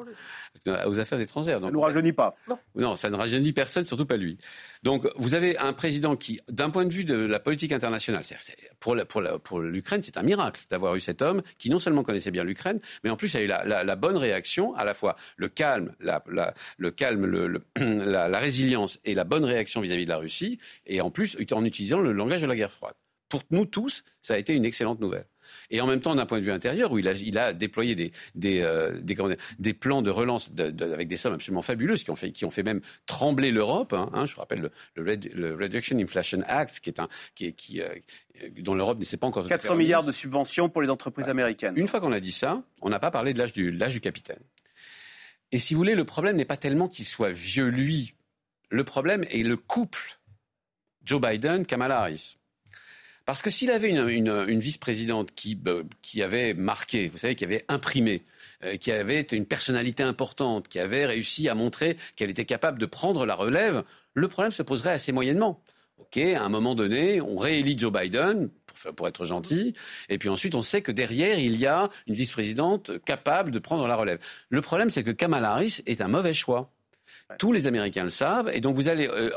aux 0.86 1.00
affaires 1.00 1.20
étrangères. 1.20 1.60
ça 1.60 1.66
ne 1.66 1.70
nous 1.70 1.80
rajeunit 1.80 2.12
pas. 2.12 2.36
Non. 2.74 2.96
ça 2.96 3.10
ne 3.10 3.16
rajeunit 3.16 3.52
personne, 3.52 3.84
surtout 3.84 4.06
pas 4.06 4.16
lui. 4.16 4.38
Donc, 4.82 5.08
vous 5.16 5.34
avez 5.34 5.56
un 5.58 5.72
président 5.72 6.16
qui, 6.16 6.40
d'un 6.48 6.70
point 6.70 6.84
de 6.84 6.92
vue 6.92 7.04
de 7.04 7.16
la 7.16 7.40
politique 7.40 7.72
internationale, 7.72 8.22
pour, 8.80 8.96
pour, 9.42 9.60
l'Ukraine, 9.60 10.02
c'est 10.02 10.18
un 10.18 10.22
miracle 10.22 10.62
d'avoir 10.70 10.94
eu 10.94 11.00
cet 11.00 11.22
homme 11.22 11.42
qui 11.58 11.70
non 11.70 11.78
seulement 11.78 12.02
connaissait 12.02 12.30
bien 12.30 12.44
l'Ukraine, 12.44 12.80
mais 13.02 13.10
en 13.10 13.16
plus 13.16 13.34
a 13.34 13.42
eu 13.42 13.46
la, 13.46 13.96
bonne 13.96 14.16
réaction, 14.16 14.74
à 14.74 14.84
la 14.84 14.94
fois 14.94 15.16
le 15.36 15.48
calme, 15.48 15.94
la, 16.00 16.22
le 16.78 16.90
calme, 16.90 17.13
le, 17.14 17.62
la, 17.76 18.38
résilience 18.38 18.98
et 19.04 19.14
la 19.14 19.24
bonne 19.24 19.44
réaction 19.44 19.80
vis-à-vis 19.80 20.04
de 20.04 20.10
la 20.10 20.18
Russie, 20.18 20.58
et 20.86 21.00
en 21.00 21.10
plus 21.10 21.36
en 21.52 21.64
utilisant 21.64 22.00
le 22.00 22.12
langage 22.12 22.42
de 22.42 22.46
la 22.46 22.56
guerre 22.56 22.72
froide. 22.72 22.94
Pour 23.28 23.42
nous 23.50 23.64
tous, 23.64 24.04
ça 24.22 24.34
a 24.34 24.38
été 24.38 24.54
une 24.54 24.64
excellente 24.64 25.00
nouvelle. 25.00 25.26
Et 25.70 25.80
en 25.80 25.86
même 25.86 26.00
temps, 26.00 26.14
d'un 26.14 26.26
point 26.26 26.38
de 26.38 26.44
vue 26.44 26.52
intérieur, 26.52 26.92
où 26.92 26.98
il 26.98 27.08
a, 27.08 27.12
il 27.12 27.38
a 27.38 27.52
déployé 27.52 27.94
des, 27.94 28.12
des, 28.34 28.60
euh, 28.60 29.00
des, 29.00 29.74
plans 29.74 30.02
de 30.02 30.10
relance 30.10 30.52
avec 30.58 31.08
des 31.08 31.16
sommes 31.16 31.34
absolument 31.34 31.62
fabuleuses 31.62 32.04
qui 32.04 32.10
ont 32.10 32.16
fait, 32.16 32.30
qui 32.32 32.44
ont 32.44 32.50
fait 32.50 32.62
même 32.62 32.80
trembler 33.06 33.50
l'Europe. 33.50 33.92
Hein, 33.92 34.10
hein 34.12 34.26
je 34.26 34.36
rappelle 34.36 34.70
le, 34.94 35.16
le, 35.34 35.54
Reduction 35.54 35.98
Inflation 35.98 36.42
Act, 36.46 36.80
qui 36.80 36.90
est 36.90 37.00
un, 37.00 37.08
qui, 37.34 37.52
qui, 37.54 37.80
euh, 37.80 37.88
dont 38.58 38.74
l'Europe 38.74 38.98
ne 38.98 39.04
sait 39.04 39.16
pas 39.16 39.26
encore. 39.26 39.46
400 39.46 39.76
milliards 39.76 40.04
de 40.04 40.12
subventions 40.12 40.68
pour 40.68 40.82
les 40.82 40.90
entreprises 40.90 41.28
américaines. 41.28 41.74
Une 41.76 41.88
fois 41.88 42.00
qu'on 42.00 42.12
a 42.12 42.20
dit 42.20 42.32
ça, 42.32 42.62
on 42.82 42.90
n'a 42.90 43.00
pas 43.00 43.10
parlé 43.10 43.32
de 43.32 43.38
l'âge 43.38 43.52
du, 43.52 43.70
l'âge 43.70 43.94
du 43.94 44.00
capitaine. 44.00 44.40
Et 45.52 45.58
si 45.58 45.74
vous 45.74 45.78
voulez, 45.78 45.94
le 45.94 46.04
problème 46.04 46.36
n'est 46.36 46.44
pas 46.44 46.56
tellement 46.56 46.88
qu'il 46.88 47.06
soit 47.06 47.30
vieux 47.30 47.68
lui. 47.68 48.14
Le 48.70 48.84
problème 48.84 49.24
est 49.30 49.42
le 49.42 49.56
couple 49.56 50.18
Joe 51.04 51.20
Biden, 51.20 51.66
Kamala 51.66 52.00
Harris. 52.00 52.38
Parce 53.24 53.40
que 53.40 53.48
s'il 53.48 53.70
avait 53.70 53.88
une, 53.88 54.58
vice-présidente 54.58 55.30
euh, 55.66 55.82
qui, 56.02 56.22
avait 56.22 56.52
marqué, 56.52 57.08
vous 57.08 57.18
savez, 57.18 57.34
qui 57.34 57.44
avait 57.44 57.64
imprimé, 57.68 58.22
euh, 58.64 58.76
qui 58.76 58.92
avait 58.92 59.20
une 59.20 59.46
personnalité 59.46 60.02
importante, 60.02 60.68
qui 60.68 60.78
avait 60.78 61.06
réussi 61.06 61.48
à 61.48 61.54
montrer 61.54 61.96
qu'elle 62.16 62.30
était 62.30 62.44
capable 62.44 62.78
de 62.78 62.86
prendre 62.86 63.24
la 63.24 63.34
relève, 63.34 63.82
le 64.12 64.28
problème 64.28 64.52
se 64.52 64.62
poserait 64.62 64.92
assez 64.92 65.12
moyennement. 65.12 65.62
OK, 65.98 66.18
à 66.18 66.42
un 66.42 66.48
moment 66.50 66.74
donné, 66.74 67.20
on 67.22 67.38
réélit 67.38 67.78
Joe 67.78 67.92
Biden, 67.92 68.50
pour, 68.96 69.08
être 69.08 69.24
gentil, 69.24 69.74
et 70.08 70.18
puis 70.18 70.28
ensuite 70.28 70.54
on 70.54 70.62
sait 70.62 70.82
que 70.82 70.92
derrière, 70.92 71.38
il 71.38 71.56
y 71.56 71.66
a 71.66 71.88
une 72.06 72.14
vice-présidente 72.14 72.92
capable 73.04 73.50
de 73.50 73.58
prendre 73.58 73.86
la 73.86 73.96
relève. 73.96 74.18
Le 74.48 74.60
problème, 74.60 74.90
c'est 74.90 75.02
que 75.02 75.10
Kamala 75.10 75.52
Harris 75.52 75.82
est 75.86 76.00
un 76.00 76.08
mauvais 76.08 76.34
choix. 76.34 76.70
Tous 77.38 77.52
les 77.52 77.66
Américains 77.66 78.04
le 78.04 78.10
savent, 78.10 78.50
et 78.52 78.60
donc 78.60 78.76
vous 78.76 78.88
allez. 78.88 79.08
Euh, 79.08 79.30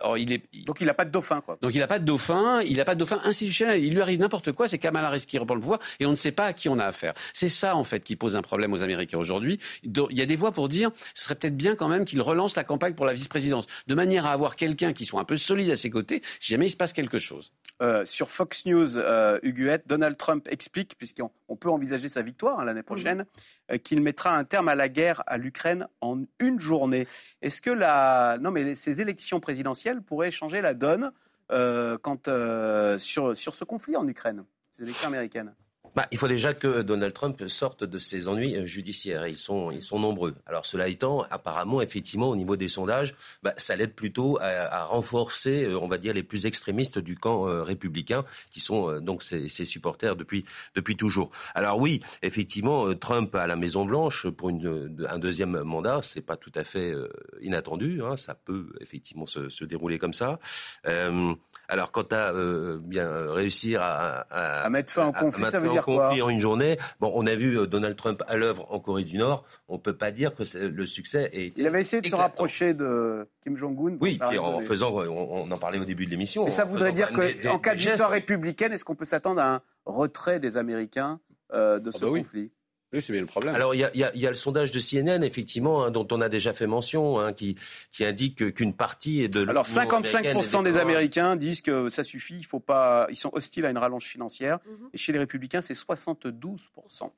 donc 0.00 0.80
il 0.80 0.86
n'a 0.86 0.94
pas 0.94 1.04
de 1.04 1.10
dauphin, 1.10 1.40
quoi. 1.40 1.58
Donc 1.60 1.74
il 1.74 1.78
n'a 1.78 1.86
pas 1.86 1.98
de 1.98 2.04
dauphin, 2.04 2.60
il 2.62 2.76
n'a 2.76 2.84
pas 2.84 2.94
de 2.94 3.00
dauphin 3.00 3.20
institutionnel. 3.24 3.84
Il 3.84 3.94
lui 3.94 4.00
arrive 4.00 4.20
n'importe 4.20 4.52
quoi, 4.52 4.68
c'est 4.68 4.78
Kamala 4.78 5.08
Harris 5.08 5.24
qui 5.26 5.38
reprend 5.38 5.54
le 5.54 5.60
pouvoir 5.60 5.80
et 6.00 6.06
on 6.06 6.10
ne 6.10 6.16
sait 6.16 6.32
pas 6.32 6.44
à 6.44 6.52
qui 6.52 6.68
on 6.68 6.78
a 6.78 6.84
affaire. 6.84 7.14
C'est 7.32 7.48
ça, 7.48 7.76
en 7.76 7.84
fait, 7.84 8.00
qui 8.00 8.16
pose 8.16 8.36
un 8.36 8.42
problème 8.42 8.72
aux 8.72 8.82
Américains 8.82 9.18
aujourd'hui. 9.18 9.58
Il 9.82 9.92
y 10.10 10.22
a 10.22 10.26
des 10.26 10.36
voix 10.36 10.52
pour 10.52 10.68
dire, 10.68 10.90
ce 11.14 11.24
serait 11.24 11.34
peut-être 11.34 11.56
bien 11.56 11.74
quand 11.74 11.88
même 11.88 12.04
qu'il 12.04 12.20
relance 12.20 12.56
la 12.56 12.64
campagne 12.64 12.94
pour 12.94 13.06
la 13.06 13.12
vice-présidence, 13.12 13.66
de 13.86 13.94
manière 13.94 14.26
à 14.26 14.32
avoir 14.32 14.56
quelqu'un 14.56 14.92
qui 14.92 15.04
soit 15.04 15.20
un 15.20 15.24
peu 15.24 15.36
solide 15.36 15.70
à 15.70 15.76
ses 15.76 15.90
côtés, 15.90 16.22
si 16.40 16.52
jamais 16.52 16.66
il 16.66 16.70
se 16.70 16.76
passe 16.76 16.92
quelque 16.92 17.18
chose. 17.18 17.52
Euh, 17.80 18.04
sur 18.04 18.30
Fox 18.30 18.66
News, 18.66 18.98
euh, 18.98 19.38
Huguette, 19.42 19.84
Donald 19.86 20.16
Trump 20.16 20.48
explique, 20.50 20.96
puisqu'on 20.98 21.56
peut 21.56 21.70
envisager 21.70 22.08
sa 22.08 22.22
victoire 22.22 22.60
hein, 22.60 22.64
l'année 22.64 22.82
prochaine, 22.82 23.24
qu'il 23.82 24.02
mettra 24.02 24.36
un 24.36 24.44
terme 24.44 24.68
à 24.68 24.74
la 24.74 24.88
guerre 24.88 25.22
à 25.26 25.36
l'Ukraine 25.38 25.88
en 26.00 26.24
une 26.38 26.60
journée. 26.60 27.06
Est-ce 27.42 27.60
que 27.60 27.70
la... 27.70 28.38
non, 28.40 28.50
mais 28.50 28.74
ces 28.74 29.00
élections 29.00 29.40
présidentielles 29.40 30.00
pourraient 30.02 30.30
changer 30.30 30.60
la 30.60 30.74
donne 30.74 31.12
quand, 31.50 32.28
sur, 32.98 33.36
sur 33.36 33.54
ce 33.54 33.64
conflit 33.64 33.96
en 33.96 34.06
Ukraine, 34.06 34.44
ces 34.70 34.84
élections 34.84 35.08
américaines? 35.08 35.52
Bah, 35.98 36.06
il 36.12 36.18
faut 36.18 36.28
déjà 36.28 36.54
que 36.54 36.82
Donald 36.82 37.12
Trump 37.12 37.42
sorte 37.48 37.82
de 37.82 37.98
ses 37.98 38.28
ennuis 38.28 38.54
euh, 38.54 38.66
judiciaires. 38.66 39.26
Ils 39.26 39.36
sont, 39.36 39.72
ils 39.72 39.82
sont 39.82 39.98
nombreux. 39.98 40.36
Alors 40.46 40.64
cela 40.64 40.86
étant, 40.86 41.26
apparemment, 41.28 41.82
effectivement, 41.82 42.28
au 42.28 42.36
niveau 42.36 42.54
des 42.54 42.68
sondages, 42.68 43.16
bah, 43.42 43.52
ça 43.56 43.74
l'aide 43.74 43.94
plutôt 43.94 44.38
à, 44.40 44.84
renforcer, 44.84 45.64
euh, 45.64 45.76
on 45.76 45.88
va 45.88 45.98
dire, 45.98 46.14
les 46.14 46.22
plus 46.22 46.46
extrémistes 46.46 47.00
du 47.00 47.16
camp 47.16 47.48
euh, 47.48 47.64
républicain, 47.64 48.24
qui 48.52 48.60
sont 48.60 49.00
donc 49.00 49.24
ses, 49.24 49.48
supporters 49.48 50.14
depuis, 50.14 50.44
depuis 50.76 50.96
toujours. 50.96 51.32
Alors 51.56 51.80
oui, 51.80 52.00
effectivement, 52.22 52.94
Trump 52.94 53.34
à 53.34 53.48
la 53.48 53.56
Maison 53.56 53.84
Blanche 53.84 54.28
pour 54.28 54.50
une, 54.50 55.04
un 55.10 55.18
deuxième 55.18 55.62
mandat, 55.64 55.98
c'est 56.04 56.24
pas 56.24 56.36
tout 56.36 56.52
à 56.54 56.62
fait 56.62 56.94
inattendu. 57.40 58.02
Hein. 58.04 58.16
ça 58.16 58.36
peut 58.36 58.68
effectivement 58.80 59.26
se, 59.26 59.48
se, 59.48 59.64
dérouler 59.64 59.98
comme 59.98 60.12
ça. 60.12 60.38
alors 61.66 61.90
quant 61.90 62.06
à 62.12 62.32
bien 62.78 63.32
réussir 63.32 63.82
à, 63.82 64.20
à, 64.30 64.70
mettre 64.70 64.92
fin 64.92 65.08
au 65.08 65.12
conflit, 65.12 65.50
ça 65.50 65.58
veut 65.58 65.70
dire 65.70 65.87
conflit 65.96 66.22
en 66.22 66.28
une 66.28 66.40
journée. 66.40 66.78
Bon, 67.00 67.10
on 67.14 67.26
a 67.26 67.34
vu 67.34 67.58
euh, 67.58 67.66
Donald 67.66 67.96
Trump 67.96 68.22
à 68.28 68.36
l'œuvre 68.36 68.66
en 68.70 68.80
Corée 68.80 69.04
du 69.04 69.18
Nord. 69.18 69.44
On 69.68 69.74
ne 69.74 69.78
peut 69.78 69.96
pas 69.96 70.10
dire 70.10 70.34
que 70.34 70.42
le 70.56 70.86
succès 70.86 71.30
est. 71.32 71.56
Il 71.56 71.66
avait 71.66 71.80
essayé 71.80 72.00
de 72.00 72.06
se 72.06 72.14
rapprocher 72.14 72.74
de 72.74 73.26
Kim 73.42 73.56
Jong-un. 73.56 73.96
Oui, 74.00 74.18
en 74.38 74.60
faisant, 74.60 74.92
on, 74.92 75.50
en 75.50 75.56
parlait 75.56 75.78
au 75.78 75.84
début 75.84 76.06
de 76.06 76.10
l'émission. 76.10 76.46
Et 76.46 76.50
ça 76.50 76.64
voudrait 76.64 76.92
dire 76.92 77.12
qu'en 77.12 77.58
cas 77.58 77.74
de 77.74 77.80
victoire 77.80 78.10
républicaine, 78.10 78.72
est-ce 78.72 78.84
qu'on 78.84 78.96
peut 78.96 79.04
s'attendre 79.04 79.40
à 79.40 79.54
un 79.54 79.62
retrait 79.84 80.40
des 80.40 80.56
Américains 80.56 81.20
euh, 81.52 81.78
de 81.78 81.90
ah 81.94 81.98
ce 81.98 82.04
bah 82.04 82.18
conflit? 82.18 82.50
Oui, 82.92 83.02
c'est 83.02 83.12
bien 83.12 83.20
le 83.20 83.26
problème. 83.26 83.54
Alors, 83.54 83.74
il 83.74 83.80
y 83.80 83.84
a, 84.26 84.30
le 84.30 84.34
sondage 84.34 84.72
de 84.72 84.80
CNN, 84.80 85.22
effectivement, 85.22 85.84
hein, 85.84 85.90
dont 85.90 86.06
on 86.10 86.20
a 86.22 86.30
déjà 86.30 86.54
fait 86.54 86.66
mention, 86.66 87.20
hein, 87.20 87.34
qui, 87.34 87.56
qui 87.92 88.04
indique 88.04 88.54
qu'une 88.54 88.72
partie 88.72 89.22
est 89.22 89.28
de. 89.28 89.46
Alors, 89.46 89.66
55% 89.66 90.64
des 90.64 90.78
Américains 90.78 91.36
disent 91.36 91.60
que 91.60 91.88
ça 91.88 92.02
suffit, 92.02 92.36
il 92.36 92.46
faut 92.46 92.60
pas. 92.60 93.06
Ils 93.10 93.16
sont 93.16 93.30
hostiles 93.34 93.66
à 93.66 93.70
une 93.70 93.78
rallonge 93.78 94.04
financière. 94.04 94.58
Mhm. 94.66 94.88
Et 94.94 94.98
chez 94.98 95.12
les 95.12 95.18
Républicains, 95.18 95.60
c'est 95.60 95.74
72% 95.74 97.10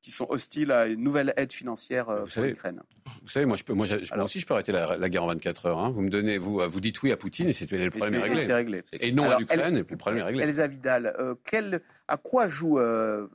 qui 0.00 0.10
sont 0.10 0.26
hostiles 0.28 0.70
à 0.72 0.86
une 0.86 1.02
nouvelle 1.02 1.34
aide 1.36 1.52
financière 1.52 2.08
euh, 2.08 2.24
pour 2.24 2.42
l'Ukraine. 2.42 2.80
Vous 3.22 3.28
savez, 3.28 3.46
moi, 3.46 3.56
je 3.56 3.64
peux, 3.64 3.74
moi, 3.74 3.86
aussi, 4.22 4.40
je 4.40 4.46
peux 4.46 4.54
arrêter 4.54 4.72
la, 4.72 5.08
guerre 5.08 5.24
en 5.24 5.28
24 5.28 5.66
heures. 5.66 5.78
Hein. 5.78 5.90
Vous 5.90 6.02
me 6.02 6.10
donnez, 6.10 6.38
vous, 6.38 6.60
vous 6.66 6.80
dites 6.80 7.02
oui 7.02 7.12
à 7.12 7.16
Poutine 7.16 7.48
et 7.48 7.52
c'est 7.52 7.70
le 7.70 7.90
problème 7.90 8.14
est, 8.14 8.22
réglé. 8.22 8.52
réglé. 8.52 8.84
Et 9.00 9.12
non 9.12 9.28
à 9.30 9.38
l'Ukraine 9.38 9.76
et 9.76 9.84
le 9.88 9.96
problème 9.96 10.22
est 10.22 10.26
réglé. 10.26 10.44
Elsa 10.44 10.66
Vidal, 10.66 11.14
euh, 11.18 11.78
à 12.06 12.16
quoi 12.16 12.46
joue 12.46 12.78
euh, 12.78 13.26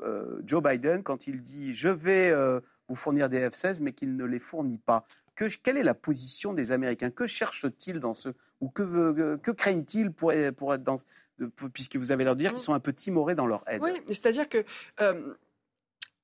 Joe 0.45 0.63
Biden 0.63 1.03
quand 1.03 1.27
il 1.27 1.41
dit 1.41 1.73
je 1.73 1.89
vais 1.89 2.33
vous 2.87 2.95
fournir 2.95 3.29
des 3.29 3.47
F-16 3.49 3.81
mais 3.81 3.91
qu'il 3.91 4.15
ne 4.15 4.25
les 4.25 4.39
fournit 4.39 4.79
pas? 4.79 5.05
Que, 5.35 5.45
quelle 5.63 5.77
est 5.77 5.83
la 5.83 5.95
position 5.95 6.53
des 6.53 6.71
Américains? 6.71 7.09
Que 7.09 7.25
cherchent-ils 7.25 7.99
dans 7.99 8.13
ce 8.13 8.29
ou 8.61 8.69
que, 8.69 9.35
que 9.37 9.51
craignent-ils 9.51 10.11
pour, 10.11 10.31
pour 10.55 10.73
être 10.73 10.83
dans 10.83 10.97
puisque 11.73 11.95
vous 11.95 12.11
avez 12.11 12.23
l'air 12.23 12.35
de 12.35 12.41
dire 12.41 12.51
qu'ils 12.51 12.61
sont 12.61 12.73
un 12.73 12.79
peu 12.79 12.93
timorés 12.93 13.35
dans 13.35 13.47
leur 13.47 13.63
aide? 13.67 13.81
Oui, 13.81 13.91
c'est-à-dire 14.07 14.47
que 14.47 14.63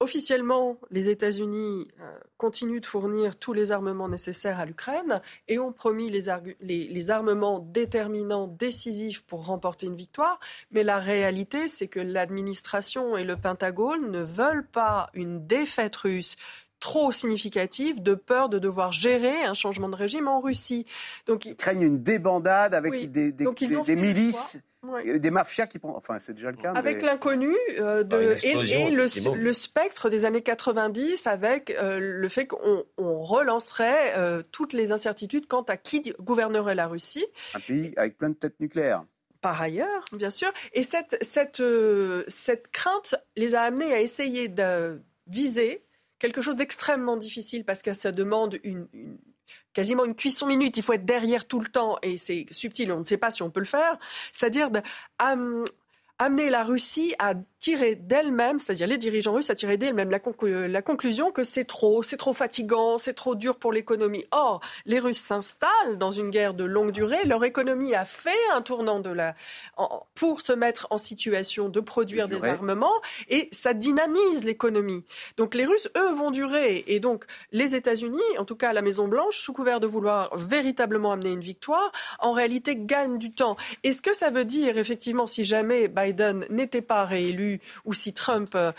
Officiellement, 0.01 0.77
les 0.91 1.09
États-Unis 1.09 1.89
euh, 1.99 2.17
continuent 2.38 2.79
de 2.79 2.85
fournir 2.85 3.35
tous 3.35 3.51
les 3.51 3.73
armements 3.73 4.07
nécessaires 4.07 4.57
à 4.57 4.65
l'Ukraine 4.65 5.21
et 5.49 5.59
ont 5.59 5.73
promis 5.73 6.09
les, 6.09 7.09
armements 7.12 7.59
déterminants, 7.59 8.47
décisifs 8.47 9.23
pour 9.23 9.45
remporter 9.45 9.88
une 9.88 9.97
victoire. 9.97 10.39
Mais 10.71 10.83
la 10.83 10.99
réalité, 10.99 11.67
c'est 11.67 11.89
que 11.89 11.99
l'administration 11.99 13.17
et 13.17 13.25
le 13.25 13.35
Pentagone 13.35 14.09
ne 14.09 14.21
veulent 14.21 14.65
pas 14.65 15.09
une 15.13 15.45
défaite 15.45 15.97
russe 15.97 16.38
trop 16.79 17.12
significative 17.12 18.01
de 18.01 18.13
peur 18.13 18.47
de 18.47 18.57
devoir 18.57 18.93
gérer 18.93 19.43
un 19.43 19.53
changement 19.53 19.89
de 19.89 19.97
régime 19.97 20.29
en 20.29 20.39
Russie. 20.39 20.85
Donc 21.25 21.43
ils 21.45 21.57
craignent 21.57 21.81
une 21.81 22.01
débandade 22.01 22.73
avec 22.73 23.12
des, 23.12 23.33
des 23.33 23.95
milices 23.97 24.62
des 25.05 25.31
mafias 25.31 25.67
qui 25.67 25.79
Enfin, 25.83 26.19
c'est 26.19 26.33
déjà 26.33 26.51
le 26.51 26.57
cas. 26.57 26.73
Avec 26.73 27.01
l'inconnu 27.01 27.55
euh, 27.79 28.03
de... 28.03 28.35
et, 28.43 28.91
le, 28.91 29.53
spectre 29.53 30.09
des 30.09 30.25
années 30.25 30.41
90 30.41 31.27
avec 31.27 31.71
euh, 31.71 31.99
le 31.99 32.29
fait 32.29 32.47
qu'on 32.47 32.83
relancerait 32.97 34.13
euh, 34.17 34.41
toutes 34.51 34.73
les 34.73 34.91
incertitudes 34.91 35.47
quant 35.47 35.63
à 35.63 35.77
qui 35.77 36.13
gouvernerait 36.19 36.75
la 36.75 36.87
Russie. 36.87 37.25
Un 37.53 37.59
pays 37.59 37.93
avec 37.97 38.17
plein 38.17 38.29
de 38.29 38.35
têtes 38.35 38.59
nucléaires 38.59 39.03
par 39.41 39.61
ailleurs, 39.61 40.03
bien 40.11 40.31
sûr. 40.31 40.51
Et 40.73 40.83
cette, 40.83 41.17
cette, 41.21 41.63
cette 42.27 42.67
crainte 42.71 43.15
les 43.37 43.55
a 43.55 43.61
amenés 43.61 43.93
à 43.93 44.01
essayer 44.01 44.49
de 44.49 45.01
viser 45.27 45.85
quelque 46.19 46.41
chose 46.41 46.57
d'extrêmement 46.57 47.15
difficile 47.15 47.63
parce 47.63 47.81
que 47.81 47.93
ça 47.93 48.11
demande 48.11 48.59
une, 48.65 48.89
quasiment 49.73 50.05
une 50.05 50.15
cuisson 50.15 50.45
minute. 50.45 50.77
Il 50.77 50.84
faut 50.84 50.93
être 50.93 51.05
derrière 51.05 51.45
tout 51.45 51.60
le 51.60 51.67
temps 51.67 51.97
et 52.01 52.17
c'est 52.17 52.45
subtil. 52.51 52.91
On 52.91 52.99
ne 52.99 53.05
sait 53.05 53.17
pas 53.17 53.32
si 53.32 53.43
on 53.43 53.49
peut 53.49 53.60
le 53.60 53.65
faire. 53.65 53.97
C'est-à-dire 54.32 54.69
amener 56.19 56.49
la 56.49 56.63
Russie 56.63 57.15
à 57.19 57.34
tirer 57.60 57.95
d'elle-même, 57.95 58.58
c'est-à-dire 58.58 58.88
les 58.88 58.98
dirigeants 58.98 59.34
russes, 59.34 59.50
à 59.50 59.56
tirer 59.56 59.78
d'elle-même 59.78 60.10
la, 60.10 60.19
la, 60.67 60.82
conclusion 60.82 61.32
que 61.32 61.43
c'est 61.43 61.65
trop, 61.65 62.04
c'est 62.04 62.17
trop 62.17 62.34
fatigant, 62.34 62.98
c'est 62.98 63.13
trop 63.13 63.36
dur 63.36 63.58
pour 63.58 63.74
l'économie. 63.74 64.26
Or, 64.32 64.62
les 64.86 65.00
Russes 65.00 65.19
s'installent 65.19 65.98
dans 65.98 66.12
une 66.12 66.30
guerre 66.30 66.54
de 66.54 66.63
longue 66.63 66.91
durée. 66.91 67.24
Leur 67.26 67.43
économie 67.43 67.93
a 67.95 68.06
fait 68.06 68.30
un 68.54 68.62
tournant 68.62 69.02
de 69.02 69.10
la, 69.10 69.36
pour 70.15 70.41
se 70.41 70.54
mettre 70.54 70.88
en 70.89 70.98
situation 70.98 71.67
de 71.67 71.80
produire 71.82 72.30
des 72.30 72.45
armements 72.45 72.88
et 73.28 73.50
ça 73.52 73.74
dynamise 73.74 74.45
l'économie. 74.45 75.04
Donc 75.38 75.54
les 75.54 75.65
Russes, 75.65 75.89
eux, 75.98 76.13
vont 76.13 76.32
durer. 76.32 76.86
Et 76.88 77.00
donc 77.00 77.26
les 77.52 77.76
États-Unis, 77.76 78.19
en 78.38 78.45
tout 78.45 78.56
cas 78.56 78.72
la 78.72 78.82
Maison 78.82 79.08
Blanche, 79.08 79.38
sous 79.38 79.54
couvert 79.54 79.82
de 79.82 79.88
vouloir 79.88 80.36
véritablement 80.38 81.12
amener 81.12 81.32
une 81.32 81.39
victoire, 81.41 81.91
en 82.19 82.32
réalité 82.32 82.76
gagnent 82.78 83.17
du 83.17 83.32
temps. 83.32 83.58
Est-ce 83.84 84.02
que 84.02 84.15
ça 84.15 84.30
veut 84.30 84.45
dire 84.45 84.78
effectivement 84.78 85.28
si 85.28 85.43
jamais 85.43 85.89
Biden 85.89 86.45
n'était 86.50 86.82
pas 86.82 87.06
réélu 87.06 87.48
ou 87.85 87.93
si 87.93 88.13
Trump, 88.13 88.51
euh, 88.55 88.71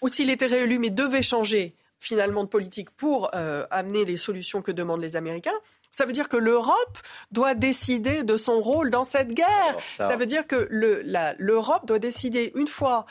ou 0.00 0.08
s'il 0.08 0.30
était 0.30 0.46
réélu 0.46 0.78
mais 0.78 0.90
devait 0.90 1.22
changer 1.22 1.74
finalement 1.98 2.42
de 2.42 2.48
politique 2.48 2.90
pour 2.90 3.30
euh, 3.34 3.64
amener 3.70 4.04
les 4.04 4.16
solutions 4.16 4.60
que 4.60 4.72
demandent 4.72 5.00
les 5.00 5.16
Américains, 5.16 5.58
ça 5.90 6.04
veut 6.04 6.12
dire 6.12 6.28
que 6.28 6.36
l'Europe 6.36 6.98
doit 7.30 7.54
décider 7.54 8.24
de 8.24 8.36
son 8.36 8.60
rôle 8.60 8.90
dans 8.90 9.04
cette 9.04 9.32
guerre. 9.32 9.76
ça... 9.96 10.16
veut 10.16 10.26
dire 10.26 10.46
que 10.46 10.68
l'Europe 11.38 11.86
doit 11.86 12.00
décider 12.00 12.52
une 12.56 12.66
fois 12.66 13.06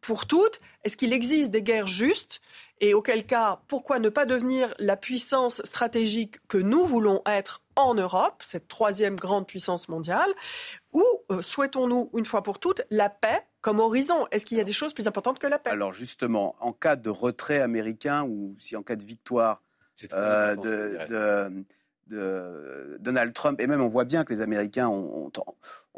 pour 0.00 0.26
toutes, 0.26 0.60
est-ce 0.82 0.96
qu'il 0.96 1.12
existe 1.12 1.50
des 1.50 1.62
guerres 1.62 1.86
justes? 1.86 2.40
Et 2.80 2.94
auquel 2.94 3.24
cas, 3.24 3.60
pourquoi 3.68 4.00
ne 4.00 4.08
pas 4.08 4.26
devenir 4.26 4.74
la 4.80 4.96
puissance 4.96 5.62
stratégique 5.62 6.36
que 6.48 6.58
nous 6.58 6.84
voulons 6.84 7.22
être 7.26 7.62
en 7.76 7.94
Europe, 7.94 8.42
cette 8.44 8.66
troisième 8.66 9.14
grande 9.14 9.46
puissance 9.46 9.88
mondiale, 9.88 10.30
ou 10.92 11.04
euh, 11.30 11.42
souhaitons-nous, 11.42 12.10
une 12.16 12.26
fois 12.26 12.42
pour 12.42 12.58
toutes, 12.58 12.82
la 12.90 13.08
paix 13.08 13.46
comme 13.62 13.78
horizon 13.78 14.26
Est-ce 14.30 14.44
qu'il 14.44 14.58
y 14.58 14.60
a 14.60 14.64
des 14.64 14.72
choses 14.72 14.92
plus 14.92 15.08
importantes 15.08 15.38
que 15.38 15.46
la 15.46 15.58
paix 15.58 15.70
Alors 15.70 15.92
justement, 15.92 16.56
en 16.60 16.72
cas 16.72 16.96
de 16.96 17.08
retrait 17.08 17.60
américain 17.60 18.24
ou 18.24 18.54
si 18.58 18.76
en 18.76 18.82
cas 18.82 18.96
de 18.96 19.04
victoire 19.04 19.62
euh, 20.12 20.56
de, 20.56 21.64
Donald 22.98 23.32
Trump, 23.32 23.60
et 23.60 23.66
même 23.66 23.80
on 23.80 23.88
voit 23.88 24.04
bien 24.04 24.24
que 24.24 24.32
les 24.32 24.42
Américains 24.42 24.88
ont, 24.88 25.30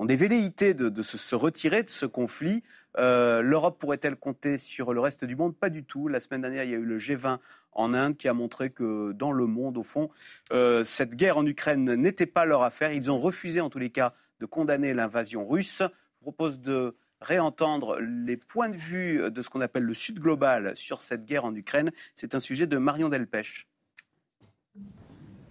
des 0.04 0.16
velléités 0.16 0.74
de, 0.74 1.02
se, 1.02 1.34
retirer 1.34 1.82
de 1.82 1.90
ce 1.90 2.06
conflit, 2.06 2.62
euh, 2.96 3.42
L'Europe 3.42 3.80
pourrait-elle 3.80 4.14
compter 4.14 4.56
sur 4.56 4.92
le 4.92 5.00
reste 5.00 5.24
du 5.24 5.34
monde? 5.34 5.56
Pas 5.56 5.70
du 5.70 5.82
tout. 5.82 6.06
La 6.06 6.20
semaine 6.20 6.42
dernière, 6.42 6.62
il 6.62 6.70
y 6.70 6.74
a 6.74 6.76
eu 6.76 6.84
le 6.84 6.98
G20 6.98 7.38
en 7.72 7.94
Inde 7.94 8.16
qui 8.16 8.28
a 8.28 8.34
montré 8.34 8.70
que 8.70 9.10
dans 9.10 9.32
le 9.32 9.46
monde, 9.46 9.76
au 9.76 9.82
fond, 9.82 10.10
euh, 10.52 10.84
cette 10.84 11.16
guerre 11.16 11.38
en 11.38 11.46
Ukraine 11.46 11.92
n'était 11.94 12.26
pas 12.26 12.44
leur 12.44 12.62
affaire. 12.62 12.92
Ils 12.92 13.10
ont 13.10 13.18
refusé, 13.18 13.60
en 13.60 13.70
tous 13.70 13.80
les 13.80 13.90
cas, 13.90 14.14
de 14.38 14.46
condamner 14.46 14.94
l'invasion 14.94 15.44
russe. 15.44 15.80
Je 15.80 16.20
propose 16.20 16.60
de 16.60 16.94
réentendre 17.20 17.98
les 18.00 18.36
points 18.36 18.68
de 18.68 18.76
vue 18.76 19.30
de 19.30 19.42
ce 19.42 19.48
qu'on 19.48 19.60
appelle 19.60 19.84
le 19.84 19.94
Sud 19.94 20.18
global 20.18 20.72
sur 20.76 21.00
cette 21.00 21.24
guerre 21.24 21.44
en 21.44 21.54
Ukraine. 21.54 21.90
C'est 22.14 22.34
un 22.34 22.40
sujet 22.40 22.66
de 22.66 22.78
Marion 22.78 23.08
Delpech. 23.08 23.66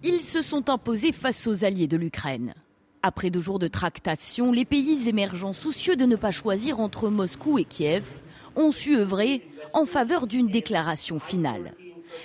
Ils 0.03 0.21
se 0.21 0.41
sont 0.41 0.69
imposés 0.69 1.13
face 1.13 1.47
aux 1.47 1.63
alliés 1.63 1.87
de 1.87 1.97
l'Ukraine. 1.97 2.53
Après 3.01 3.29
deux 3.29 3.39
jours 3.39 3.59
de 3.59 3.67
tractation, 3.67 4.51
les 4.51 4.65
pays 4.65 5.07
émergents 5.09 5.53
soucieux 5.53 5.95
de 5.95 6.05
ne 6.05 6.15
pas 6.15 6.31
choisir 6.31 6.79
entre 6.79 7.09
Moscou 7.09 7.57
et 7.57 7.65
Kiev 7.65 8.03
ont 8.55 8.71
su 8.71 8.97
œuvrer 8.97 9.47
en 9.73 9.85
faveur 9.85 10.27
d'une 10.27 10.47
déclaration 10.47 11.19
finale. 11.19 11.73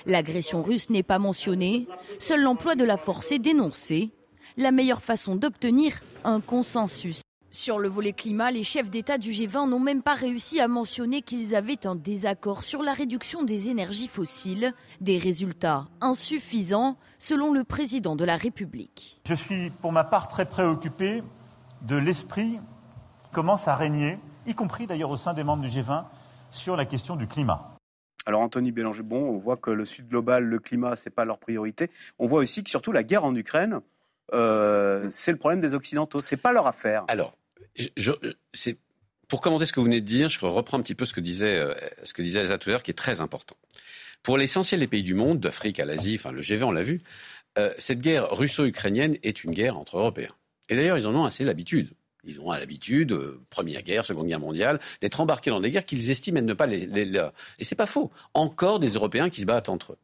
L'agression 0.07 0.63
russe 0.63 0.91
n'est 0.91 1.03
pas 1.03 1.19
mentionnée, 1.19 1.87
seul 2.19 2.43
l'emploi 2.43 2.75
de 2.75 2.85
la 2.85 2.97
force 2.97 3.33
est 3.33 3.39
dénoncé, 3.39 4.11
la 4.57 4.73
meilleure 4.73 5.03
façon 5.03 5.37
d'obtenir 5.37 6.01
un 6.25 6.41
consensus. 6.41 7.23
Sur 7.51 7.79
le 7.79 7.89
volet 7.89 8.13
climat, 8.13 8.51
les 8.51 8.63
chefs 8.63 8.91
d'État 8.91 9.17
du 9.17 9.31
G20 9.31 9.71
n'ont 9.71 9.81
même 9.81 10.03
pas 10.03 10.15
réussi 10.15 10.61
à 10.61 10.69
mentionner 10.69 11.23
qu'ils 11.23 11.57
avaient 11.57 11.87
un 11.87 11.95
désaccord 11.95 12.63
sur 12.63 12.83
la 12.83 12.93
réduction 12.93 13.43
des 13.43 13.71
énergies 13.71 14.07
fossiles, 14.07 14.75
des 15.01 15.17
résultats 15.17 15.89
insuffisants 16.03 16.99
selon 17.19 17.55
le 17.55 17.65
président 17.65 18.17
de 18.17 18.25
la 18.27 18.37
République. 18.37 19.19
Je 19.27 19.35
suis 19.35 19.71
pour 19.71 19.93
ma 19.93 20.05
part 20.05 20.29
très 20.29 20.45
préoccupé 20.45 21.23
de 21.81 21.97
l'esprit 21.97 22.61
qui 23.25 23.31
commence 23.33 23.67
à 23.67 23.77
régner, 23.77 24.19
y 24.47 24.55
compris 24.55 24.87
d'ailleurs 24.87 25.11
au 25.11 25.17
sein 25.17 25.33
des 25.33 25.43
membres 25.43 25.63
du 25.63 25.71
G20, 25.71 26.05
sur 26.51 26.77
la 26.77 26.85
question 26.85 27.17
du 27.17 27.27
climat. 27.27 27.75
Alors 28.27 28.43
Anthony 28.43 28.73
Bélanger, 28.73 29.03
bon, 29.03 29.23
on 29.23 29.39
voit 29.39 29.57
que 29.57 29.71
le 29.71 29.87
Sud 29.87 30.07
global, 30.07 30.45
le 30.45 30.59
climat, 30.59 30.97
c'est 30.97 31.09
pas 31.09 31.25
leur 31.25 31.39
priorité. 31.39 31.91
On 32.19 32.27
voit 32.27 32.41
aussi 32.41 32.63
que 32.63 32.69
surtout 32.69 32.93
la 32.93 33.05
guerre 33.05 33.25
en 33.25 33.35
Ukraine, 33.35 33.81
euh, 34.35 35.09
c'est 35.11 35.33
le 35.33 35.39
problème 35.39 35.61
des 35.61 35.75
Occidentaux. 35.75 36.19
C'est 36.21 36.37
pas 36.37 36.53
leur 36.53 36.67
affaire. 36.67 37.05
Alors, 37.09 37.33
pour 39.29 39.41
commenter 39.43 39.67
ce 39.67 39.73
que 39.73 39.81
vous 39.81 39.85
venez 39.85 40.01
de 40.01 40.07
dire, 40.07 40.29
je 40.29 40.45
reprends 40.45 40.79
un 40.79 40.83
petit 40.83 40.95
peu 40.95 41.05
ce 41.05 41.13
que 41.13 41.21
disait 41.21 41.59
euh, 41.59 41.75
ce 42.03 42.15
que 42.15 42.23
Elsa 42.23 42.59
tout 42.59 42.71
à 42.71 42.73
l'heure, 42.73 42.83
qui 42.83 42.91
est 42.91 42.95
très 42.95 43.21
important. 43.21 43.57
Pour 44.23 44.39
l'essentiel 44.39 44.81
des 44.81 44.89
pays 44.89 45.03
du 45.03 45.15
monde, 45.15 45.39
d'Afrique 45.39 45.79
à 45.79 45.85
l'Asie, 45.85 46.17
enfin 46.19 46.33
le 46.33 46.41
G20, 46.41 46.65
on 46.65 46.71
l'a 46.73 46.83
vu, 46.83 47.03
euh, 47.59 47.73
cette 47.79 48.01
guerre 48.01 48.31
russo-ukrainienne 48.31 49.17
est 49.23 49.45
une 49.45 49.53
guerre 49.53 49.79
entre 49.79 49.99
Européens. 49.99 50.35
Et 50.69 50.77
d'ailleurs, 50.77 50.99
ils 50.99 51.07
en 51.07 51.15
ont 51.15 51.25
assez 51.25 51.45
l'habitude. 51.45 51.91
Ils 52.25 52.41
ont 52.41 52.51
l'habitude, 52.51 53.13
euh, 53.13 53.41
Première 53.49 53.83
Guerre, 53.83 54.05
Seconde 54.05 54.27
Guerre 54.27 54.41
mondiale, 54.41 54.81
d'être 55.01 55.21
embarqués 55.21 55.51
dans 55.51 55.61
des 55.61 55.71
guerres 55.71 55.85
qu'ils 55.85 56.11
estiment 56.11 56.41
ne 56.41 56.53
pas 56.53 56.67
les, 56.67 56.87
les, 56.87 57.05
les... 57.05 57.29
Et 57.59 57.65
c'est 57.65 57.75
pas 57.75 57.87
faux. 57.87 58.11
Encore 58.35 58.79
des 58.79 58.89
Européens 58.95 59.31
qui 59.31 59.41
se 59.41 59.47
battent 59.47 59.69
entre 59.69 59.93
eux. 59.93 59.99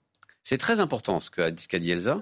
C'est 0.45 0.59
très 0.59 0.79
important 0.79 1.21
ce 1.21 1.31
qu'a 1.31 1.51
dit 1.51 1.91
Elsa, 1.91 2.21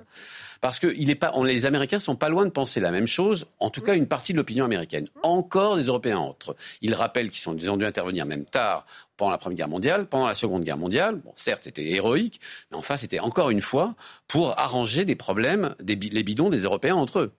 parce 0.60 0.78
que 0.78 1.14
pas, 1.14 1.32
les 1.42 1.66
Américains 1.66 1.98
sont 1.98 2.14
pas 2.14 2.28
loin 2.28 2.44
de 2.44 2.50
penser 2.50 2.78
la 2.78 2.92
même 2.92 3.08
chose, 3.08 3.46
en 3.58 3.68
tout 3.68 3.80
cas 3.80 3.96
une 3.96 4.06
partie 4.06 4.32
de 4.32 4.38
l'opinion 4.38 4.64
américaine. 4.64 5.08
Encore 5.24 5.76
des 5.76 5.86
Européens 5.86 6.18
entre. 6.18 6.54
Ils 6.82 6.94
rappellent 6.94 7.30
qu'ils 7.30 7.50
ont 7.50 7.76
dû 7.76 7.84
intervenir 7.84 8.24
même 8.24 8.44
tard 8.44 8.86
pendant 9.16 9.32
la 9.32 9.38
Première 9.38 9.56
Guerre 9.56 9.68
mondiale, 9.68 10.06
pendant 10.06 10.26
la 10.26 10.34
Seconde 10.34 10.62
Guerre 10.62 10.76
mondiale. 10.76 11.16
Bon, 11.16 11.32
certes, 11.34 11.64
c'était 11.64 11.90
héroïque, 11.90 12.40
mais 12.70 12.76
enfin, 12.76 12.96
c'était 12.96 13.18
encore 13.18 13.50
une 13.50 13.60
fois 13.60 13.96
pour 14.28 14.56
arranger 14.56 15.04
des 15.04 15.16
problèmes, 15.16 15.74
les 15.80 16.22
bidons 16.22 16.48
des 16.48 16.60
Européens 16.60 16.94
entre 16.94 17.18
eux. 17.18 17.32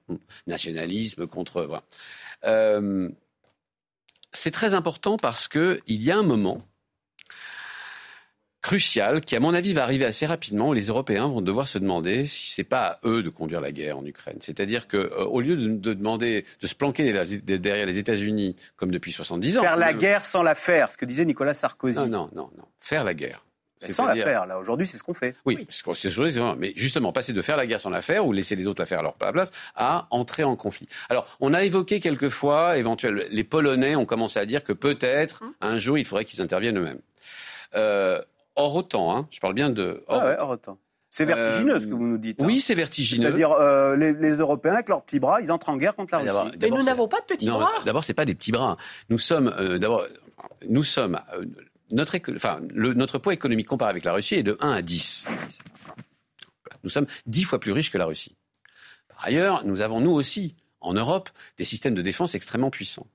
Nationalisme 0.48 1.26
contre. 1.28 1.64
Voilà. 1.64 1.84
Euh, 2.44 3.10
c'est 4.34 4.52
très 4.52 4.74
important 4.74 5.16
parce 5.16 5.48
que 5.48 5.80
il 5.88 6.04
y 6.04 6.12
a 6.12 6.18
un 6.18 6.24
moment 6.24 6.58
crucial 8.64 9.22
qui, 9.22 9.36
à 9.36 9.40
mon 9.40 9.54
avis, 9.54 9.74
va 9.74 9.84
arriver 9.84 10.06
assez 10.06 10.26
rapidement 10.26 10.70
où 10.70 10.74
les 10.74 10.88
Européens 10.88 11.28
vont 11.28 11.42
devoir 11.42 11.68
se 11.68 11.78
demander 11.78 12.26
si 12.26 12.50
c'est 12.50 12.64
pas 12.64 12.86
à 12.86 13.00
eux 13.06 13.22
de 13.22 13.30
conduire 13.30 13.62
la 13.62 13.72
guerre 13.72 14.00
en 14.00 14.06
Ukraine. 14.06 14.38
C'est-à-dire 14.40 14.88
que, 14.88 14.98
euh, 14.98 15.26
au 15.26 15.42
lieu 15.42 15.56
de, 15.56 15.68
de, 15.68 15.94
demander 15.94 16.46
de 16.62 16.68
se 16.68 16.74
planquer 16.74 17.14
derrière 17.44 17.86
les 17.86 17.98
États-Unis 17.98 18.56
comme 18.78 18.90
depuis 18.90 19.12
70 19.12 19.60
ans, 19.60 19.62
faire 19.62 19.76
la 19.76 19.94
guerre 19.94 20.26
sans 20.26 20.42
la 20.42 20.56
faire, 20.56 20.90
ce 20.90 20.98
que 20.98 21.06
disait 21.06 21.26
Nicolas 21.26 21.54
Sarkozy. 21.54 22.00
Non, 22.00 22.08
non, 22.08 22.30
non, 22.34 22.50
non. 22.58 22.66
faire 22.80 23.04
la 23.04 23.14
guerre. 23.14 23.46
Sans 23.90 24.06
la 24.06 24.16
faire, 24.16 24.46
là. 24.46 24.58
Aujourd'hui, 24.58 24.88
c'est 24.88 24.96
ce 24.96 25.04
qu'on 25.04 25.14
fait. 25.14 25.36
Oui, 25.46 25.58
oui. 25.60 25.94
c'est 25.94 26.56
mais 26.58 26.72
justement, 26.78 27.12
passer 27.12 27.34
de 27.34 27.42
faire 27.42 27.58
la 27.58 27.68
guerre 27.68 27.82
sans 27.82 27.90
la 27.90 28.02
faire 28.02 28.26
ou 28.26 28.32
laisser 28.32 28.56
les 28.56 28.66
autres 28.66 28.82
la 28.82 28.86
faire 28.86 29.00
à 29.00 29.04
leur 29.04 29.16
place 29.16 29.52
à 29.76 30.08
entrer 30.10 30.46
en 30.46 30.56
conflit. 30.56 30.88
Alors, 31.10 31.28
on 31.42 31.54
a 31.54 31.64
évoqué 31.64 32.00
quelquefois, 32.00 32.78
éventuellement, 32.78 33.24
les 33.30 33.44
Polonais 33.44 33.98
ont 33.98 34.06
commencé 34.06 34.40
à 34.40 34.46
dire 34.46 34.64
que 34.64 34.72
peut-être, 34.72 35.42
hum. 35.42 35.54
un 35.60 35.78
jour, 35.78 35.98
il 35.98 36.06
faudrait 36.06 36.24
qu'ils 36.24 36.42
interviennent 36.42 36.78
eux-mêmes. 36.78 37.02
Euh, 37.76 38.22
hors 38.56 38.76
autant, 38.76 39.16
hein. 39.16 39.28
je 39.32 39.40
parle 39.40 39.54
bien 39.54 39.70
de 39.70 40.04
hors, 40.08 40.22
ah 40.22 40.26
ouais, 40.26 40.38
hors. 40.40 40.58
C'est 41.10 41.26
vertigineux 41.26 41.80
ce 41.80 41.86
que 41.86 41.94
vous 41.94 42.08
nous 42.08 42.18
dites. 42.18 42.40
Oui, 42.42 42.56
hein. 42.56 42.60
c'est 42.60 42.74
vertigineux. 42.74 43.28
C'est-à-dire 43.28 43.52
euh, 43.52 43.96
les, 43.96 44.14
les, 44.14 44.38
Européens 44.38 44.74
avec 44.74 44.90
leurs 44.90 45.04
petits 45.04 45.20
bras, 45.20 45.42
ils 45.42 45.52
entrent 45.52 45.70
en 45.70 45.78
guerre 45.78 45.96
contre 45.96 46.12
la 46.14 46.20
Russie. 46.42 46.58
Mais 46.60 46.72
nous 46.72 46.82
n'avons 46.82 47.08
pas 47.08 47.22
de 47.22 47.26
petits 47.26 47.50
bras. 47.50 47.72
D'abord, 47.86 48.04
c'est 48.04 48.16
pas 48.16 48.26
des 48.26 48.34
petits 48.34 48.52
bras. 48.52 48.78
Nous 49.10 49.20
sommes 49.20 49.54
euh, 49.60 49.78
d'abord, 49.78 50.08
nous 50.68 50.84
sommes 50.84 51.20
euh, 51.36 51.46
notre, 51.92 52.18
enfin, 52.36 52.62
le, 52.74 52.96
notre 52.96 53.20
poids 53.20 53.34
économique 53.34 53.68
comparé 53.68 53.92
avec 53.92 54.06
la 54.06 54.14
Russie 54.14 54.36
est 54.36 54.44
de 54.44 54.58
1 54.60 54.72
à 54.72 54.82
10. 54.82 55.26
Nous 56.84 56.90
sommes 56.90 57.06
10 57.28 57.44
fois 57.44 57.60
plus 57.60 57.72
riches 57.72 57.92
que 57.92 58.00
la 58.00 58.06
Russie. 58.06 58.36
Par 59.08 59.26
ailleurs, 59.26 59.64
nous 59.66 59.82
avons 59.82 60.02
nous 60.02 60.12
aussi 60.12 60.56
en 60.82 60.94
Europe 60.94 61.30
des 61.58 61.64
systèmes 61.64 61.94
de 61.94 62.02
défense 62.02 62.34
extrêmement 62.34 62.72
puissants. 62.72 63.08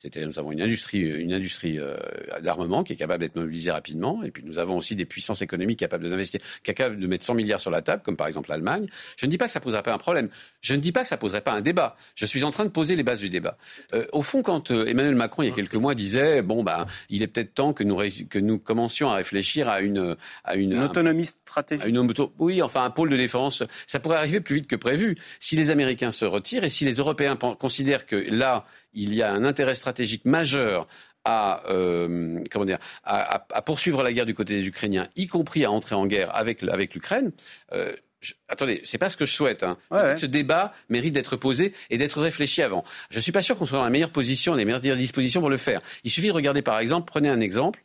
C'était, 0.00 0.24
nous 0.24 0.38
avons 0.38 0.52
une 0.52 0.62
industrie, 0.62 1.00
une 1.00 1.32
industrie 1.32 1.78
euh, 1.80 1.96
d'armement 2.40 2.84
qui 2.84 2.92
est 2.92 2.96
capable 2.96 3.24
d'être 3.24 3.34
mobilisée 3.34 3.72
rapidement, 3.72 4.22
et 4.22 4.30
puis 4.30 4.44
nous 4.46 4.58
avons 4.58 4.76
aussi 4.76 4.94
des 4.94 5.04
puissances 5.04 5.42
économiques 5.42 5.80
capables 5.80 6.08
d'investir, 6.08 6.40
capables 6.62 7.00
de 7.00 7.06
mettre 7.08 7.24
100 7.24 7.34
milliards 7.34 7.60
sur 7.60 7.72
la 7.72 7.82
table, 7.82 8.02
comme 8.04 8.16
par 8.16 8.28
exemple 8.28 8.48
l'Allemagne. 8.48 8.86
Je 9.16 9.26
ne 9.26 9.30
dis 9.30 9.38
pas 9.38 9.46
que 9.46 9.52
ça 9.52 9.58
poserait 9.58 9.82
pas 9.82 9.92
un 9.92 9.98
problème. 9.98 10.28
Je 10.60 10.74
ne 10.74 10.80
dis 10.80 10.92
pas 10.92 11.02
que 11.02 11.08
ça 11.08 11.16
poserait 11.16 11.40
pas 11.40 11.52
un 11.52 11.62
débat. 11.62 11.96
Je 12.14 12.26
suis 12.26 12.44
en 12.44 12.52
train 12.52 12.64
de 12.64 12.70
poser 12.70 12.94
les 12.94 13.02
bases 13.02 13.18
du 13.18 13.28
débat. 13.28 13.58
Euh, 13.92 14.06
au 14.12 14.22
fond, 14.22 14.42
quand 14.42 14.70
euh, 14.70 14.86
Emmanuel 14.86 15.16
Macron 15.16 15.42
il 15.42 15.48
y 15.48 15.52
a 15.52 15.54
quelques 15.54 15.74
mois 15.74 15.96
disait 15.96 16.42
bon 16.42 16.62
ben 16.62 16.86
il 17.08 17.24
est 17.24 17.26
peut-être 17.26 17.54
temps 17.54 17.72
que 17.72 17.82
nous 17.82 17.98
que 18.30 18.38
nous 18.38 18.58
commencions 18.58 19.10
à 19.10 19.16
réfléchir 19.16 19.68
à 19.68 19.80
une 19.80 20.16
à 20.44 20.54
une, 20.54 20.74
une 20.74 20.82
autonomie 20.82 21.26
stratégique. 21.26 21.84
À 21.84 21.88
une 21.88 21.98
auto, 21.98 22.32
oui, 22.38 22.62
enfin 22.62 22.84
un 22.84 22.90
pôle 22.90 23.10
de 23.10 23.16
défense. 23.16 23.64
Ça 23.88 23.98
pourrait 23.98 24.18
arriver 24.18 24.40
plus 24.40 24.56
vite 24.56 24.68
que 24.68 24.76
prévu 24.76 25.16
si 25.40 25.56
les 25.56 25.70
Américains 25.70 26.12
se 26.12 26.24
retirent 26.24 26.62
et 26.62 26.68
si 26.68 26.84
les 26.84 26.94
Européens 26.94 27.36
considèrent 27.36 28.06
que 28.06 28.16
là 28.30 28.64
il 28.92 29.14
y 29.14 29.22
a 29.22 29.32
un 29.32 29.44
intérêt 29.44 29.74
stratégique 29.74 30.24
majeur 30.24 30.86
à, 31.24 31.62
euh, 31.70 32.42
à, 33.04 33.62
poursuivre 33.62 34.02
la 34.02 34.12
guerre 34.12 34.26
du 34.26 34.34
côté 34.34 34.54
des 34.54 34.66
Ukrainiens, 34.66 35.08
y 35.16 35.26
compris 35.26 35.64
à 35.64 35.70
entrer 35.70 35.94
en 35.94 36.06
guerre 36.06 36.34
avec, 36.34 36.62
avec 36.62 36.94
l'Ukraine. 36.94 37.32
Euh, 37.72 37.94
je, 38.20 38.34
attendez, 38.48 38.80
c'est 38.84 38.98
pas 38.98 39.10
ce 39.10 39.16
que 39.16 39.24
je 39.24 39.32
souhaite. 39.32 39.62
Hein. 39.62 39.78
Ouais, 39.90 40.02
ouais. 40.02 40.16
Ce 40.16 40.26
débat 40.26 40.72
mérite 40.88 41.14
d'être 41.14 41.36
posé 41.36 41.72
et 41.90 41.98
d'être 41.98 42.20
réfléchi 42.20 42.62
avant. 42.62 42.84
Je 43.10 43.20
suis 43.20 43.32
pas 43.32 43.42
sûr 43.42 43.56
qu'on 43.56 43.66
soit 43.66 43.78
dans 43.78 43.84
la 43.84 43.90
meilleure 43.90 44.10
position, 44.10 44.54
les 44.54 44.64
meilleures 44.64 44.96
dispositions 44.96 45.40
pour 45.40 45.50
le 45.50 45.56
faire. 45.56 45.80
Il 46.04 46.10
suffit 46.10 46.28
de 46.28 46.32
regarder, 46.32 46.62
par 46.62 46.78
exemple, 46.78 47.06
prenez 47.06 47.28
un 47.28 47.40
exemple, 47.40 47.82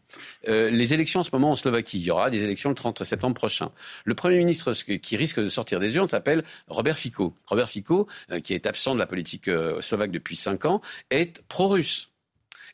euh, 0.48 0.70
les 0.70 0.94
élections 0.94 1.20
en 1.20 1.24
ce 1.24 1.30
moment 1.34 1.52
en 1.52 1.56
Slovaquie. 1.56 2.00
Il 2.00 2.06
y 2.06 2.12
aura 2.12 2.30
des 2.30 2.44
élections 2.44 2.70
le 2.70 2.76
30 2.76 3.04
septembre 3.04 3.36
prochain. 3.36 3.72
Le 4.06 4.16
premier 4.16 4.38
ministre 4.38 4.74
qui 4.74 5.18
risque 5.18 5.40
de 5.40 5.50
sortir 5.50 5.80
des 5.80 5.96
urnes 5.96 6.08
s'appelle 6.08 6.44
Robert 6.68 6.98
Fico. 6.98 7.36
Robert 7.46 7.70
Fico, 7.70 8.08
euh, 8.32 8.40
qui 8.40 8.54
est 8.54 8.66
absent 8.66 8.96
de 8.96 9.00
la 9.00 9.06
politique 9.06 9.48
euh, 9.48 9.82
slovaque 9.82 10.12
depuis 10.12 10.36
cinq 10.36 10.66
ans, 10.66 10.82
est 11.10 11.42
pro-russe 11.48 12.13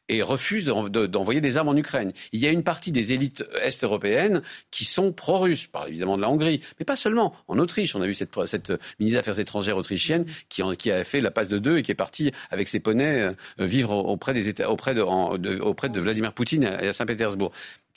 et 0.10 0.24
refuse 0.24 0.66
d'envoyer 0.66 1.40
des 1.40 1.58
armes 1.58 1.70
en 1.70 1.76
Ukraine. 1.76 2.12
Il 2.32 2.40
y 2.40 2.48
a 2.48 2.52
une 2.52 2.64
partie 2.64 2.92
des 2.92 3.14
élites 3.14 3.44
est-européennes 3.62 4.42
qui 4.72 4.84
sont 4.84 5.14
pro-russes. 5.14 5.64
Je 5.64 5.70
parle 5.70 5.90
évidemment 5.90 6.18
de 6.18 6.22
la 6.22 6.30
Hongrie, 6.30 6.62
mais 6.80 6.86
pas 6.86 6.96
seulement. 6.96 7.34
En 7.48 7.60
Autriche, 7.60 7.96
on 7.96 8.02
a 8.02 8.08
vu 8.08 8.14
cette, 8.14 8.36
ministre 8.38 8.80
des 9.00 9.16
Affaires 9.16 9.40
étrangères 9.40 9.78
autrichienne 9.78 10.26
qui, 10.50 10.92
a 10.92 11.04
fait 11.04 11.22
la 11.22 11.32
passe 11.32 11.50
de 11.50 11.60
deux 11.60 11.78
et 11.78 11.84
qui 11.84 11.92
est 11.92 11.96
partie 11.96 12.32
avec 12.50 12.68
ses 12.68 12.80
poneys 12.80 13.22
euh, 13.22 13.34
vivre 13.60 13.92
auprès, 13.92 14.34
des 14.34 14.50
États, 14.50 14.70
auprès, 14.70 14.96
de, 14.96 16.00
Vladimir 16.00 16.34
Poutine 16.34 16.66
à, 16.66 16.92
Saint-Pétersbourg. 16.92 17.52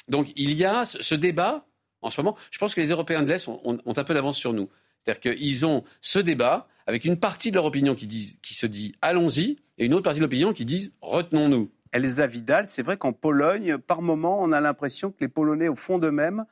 Donc 0.08 0.32
il 0.36 0.52
y 0.52 0.64
a 0.64 0.84
ce, 0.84 1.14
débat 1.14 1.66
en 2.02 2.10
ce 2.10 2.20
moment. 2.20 2.36
Je 2.50 2.58
pense 2.58 2.74
que 2.74 2.80
les 2.80 2.88
Européens 2.88 3.22
de 3.22 3.28
l'Est 3.28 3.48
ont, 3.48 3.78
un 3.84 4.04
peu 4.04 4.14
d'avance 4.14 4.36
sur 4.36 4.52
nous. 4.52 4.68
C'est-à-dire 5.02 5.36
qu'ils 5.36 5.66
ont 5.66 5.84
ce 6.00 6.18
débat 6.18 6.68
avec 6.86 7.04
une 7.04 7.18
partie 7.18 7.50
de 7.50 7.56
leur 7.56 7.64
opinion 7.64 7.94
qui, 7.94 8.36
qui 8.42 8.54
se 8.54 8.66
dit 8.66 8.94
allons-y 9.00 9.58
et 9.78 9.86
une 9.86 9.94
autre 9.94 10.02
partie 10.02 10.18
de 10.18 10.24
l'opinion 10.24 10.52
qui 10.52 10.64
dit 10.64 10.92
retenons-nous. 11.00 11.70
Elsa 11.92 12.26
Vidal, 12.26 12.68
c'est 12.68 12.82
vrai 12.82 12.96
qu'en 12.96 13.12
Pologne, 13.12 13.78
par 13.78 14.02
moment, 14.02 14.38
on 14.40 14.52
a 14.52 14.60
l'impression 14.60 15.10
que 15.10 15.18
les 15.20 15.28
Polonais, 15.28 15.68
au 15.68 15.76
fond 15.76 15.98
d'eux-mêmes, 15.98 16.44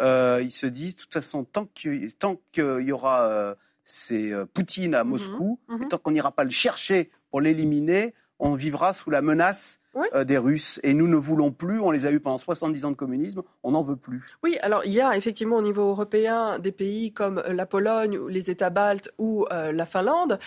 euh, 0.00 0.40
ils 0.42 0.50
se 0.50 0.66
disent, 0.66 0.96
de 0.96 1.00
toute 1.02 1.14
façon, 1.14 1.44
tant 1.44 1.66
qu'il 1.74 2.08
y 2.88 2.92
aura 2.92 3.28
euh, 3.28 3.54
c'est 3.84 4.32
euh, 4.32 4.44
Poutine 4.44 4.94
à 4.94 5.02
Moscou, 5.02 5.58
mm 5.68 5.76
-hmm. 5.76 5.84
et 5.84 5.88
tant 5.88 5.98
qu'on 5.98 6.10
n'ira 6.10 6.30
pas 6.30 6.44
le 6.44 6.50
chercher 6.50 7.10
pour 7.30 7.40
l'éliminer, 7.40 8.14
on 8.38 8.54
vivra 8.54 8.92
sous 8.94 9.10
la 9.10 9.22
menace 9.22 9.80
oui. 9.94 10.06
euh, 10.14 10.24
des 10.24 10.38
Russes. 10.38 10.78
Et 10.82 10.92
nous 10.94 11.08
ne 11.08 11.16
voulons 11.16 11.50
plus, 11.52 11.80
on 11.80 11.90
les 11.90 12.04
a 12.06 12.12
eus 12.12 12.20
pendant 12.20 12.38
70 12.38 12.84
ans 12.84 12.90
de 12.90 12.96
communisme, 12.96 13.42
on 13.62 13.72
n'en 13.72 13.82
veut 13.82 13.96
plus. 13.96 14.22
Oui, 14.44 14.58
alors 14.62 14.82
il 14.84 14.92
y 14.92 15.00
a 15.00 15.16
effectivement 15.16 15.56
au 15.56 15.62
niveau 15.62 15.88
européen 15.90 16.58
des 16.58 16.72
pays 16.72 17.12
comme 17.12 17.42
la 17.48 17.66
Pologne, 17.66 18.18
les 18.28 18.50
États 18.50 18.70
baltes 18.70 19.10
ou 19.18 19.46
euh, 19.50 19.72
la 19.72 19.86
Finlande 19.86 20.38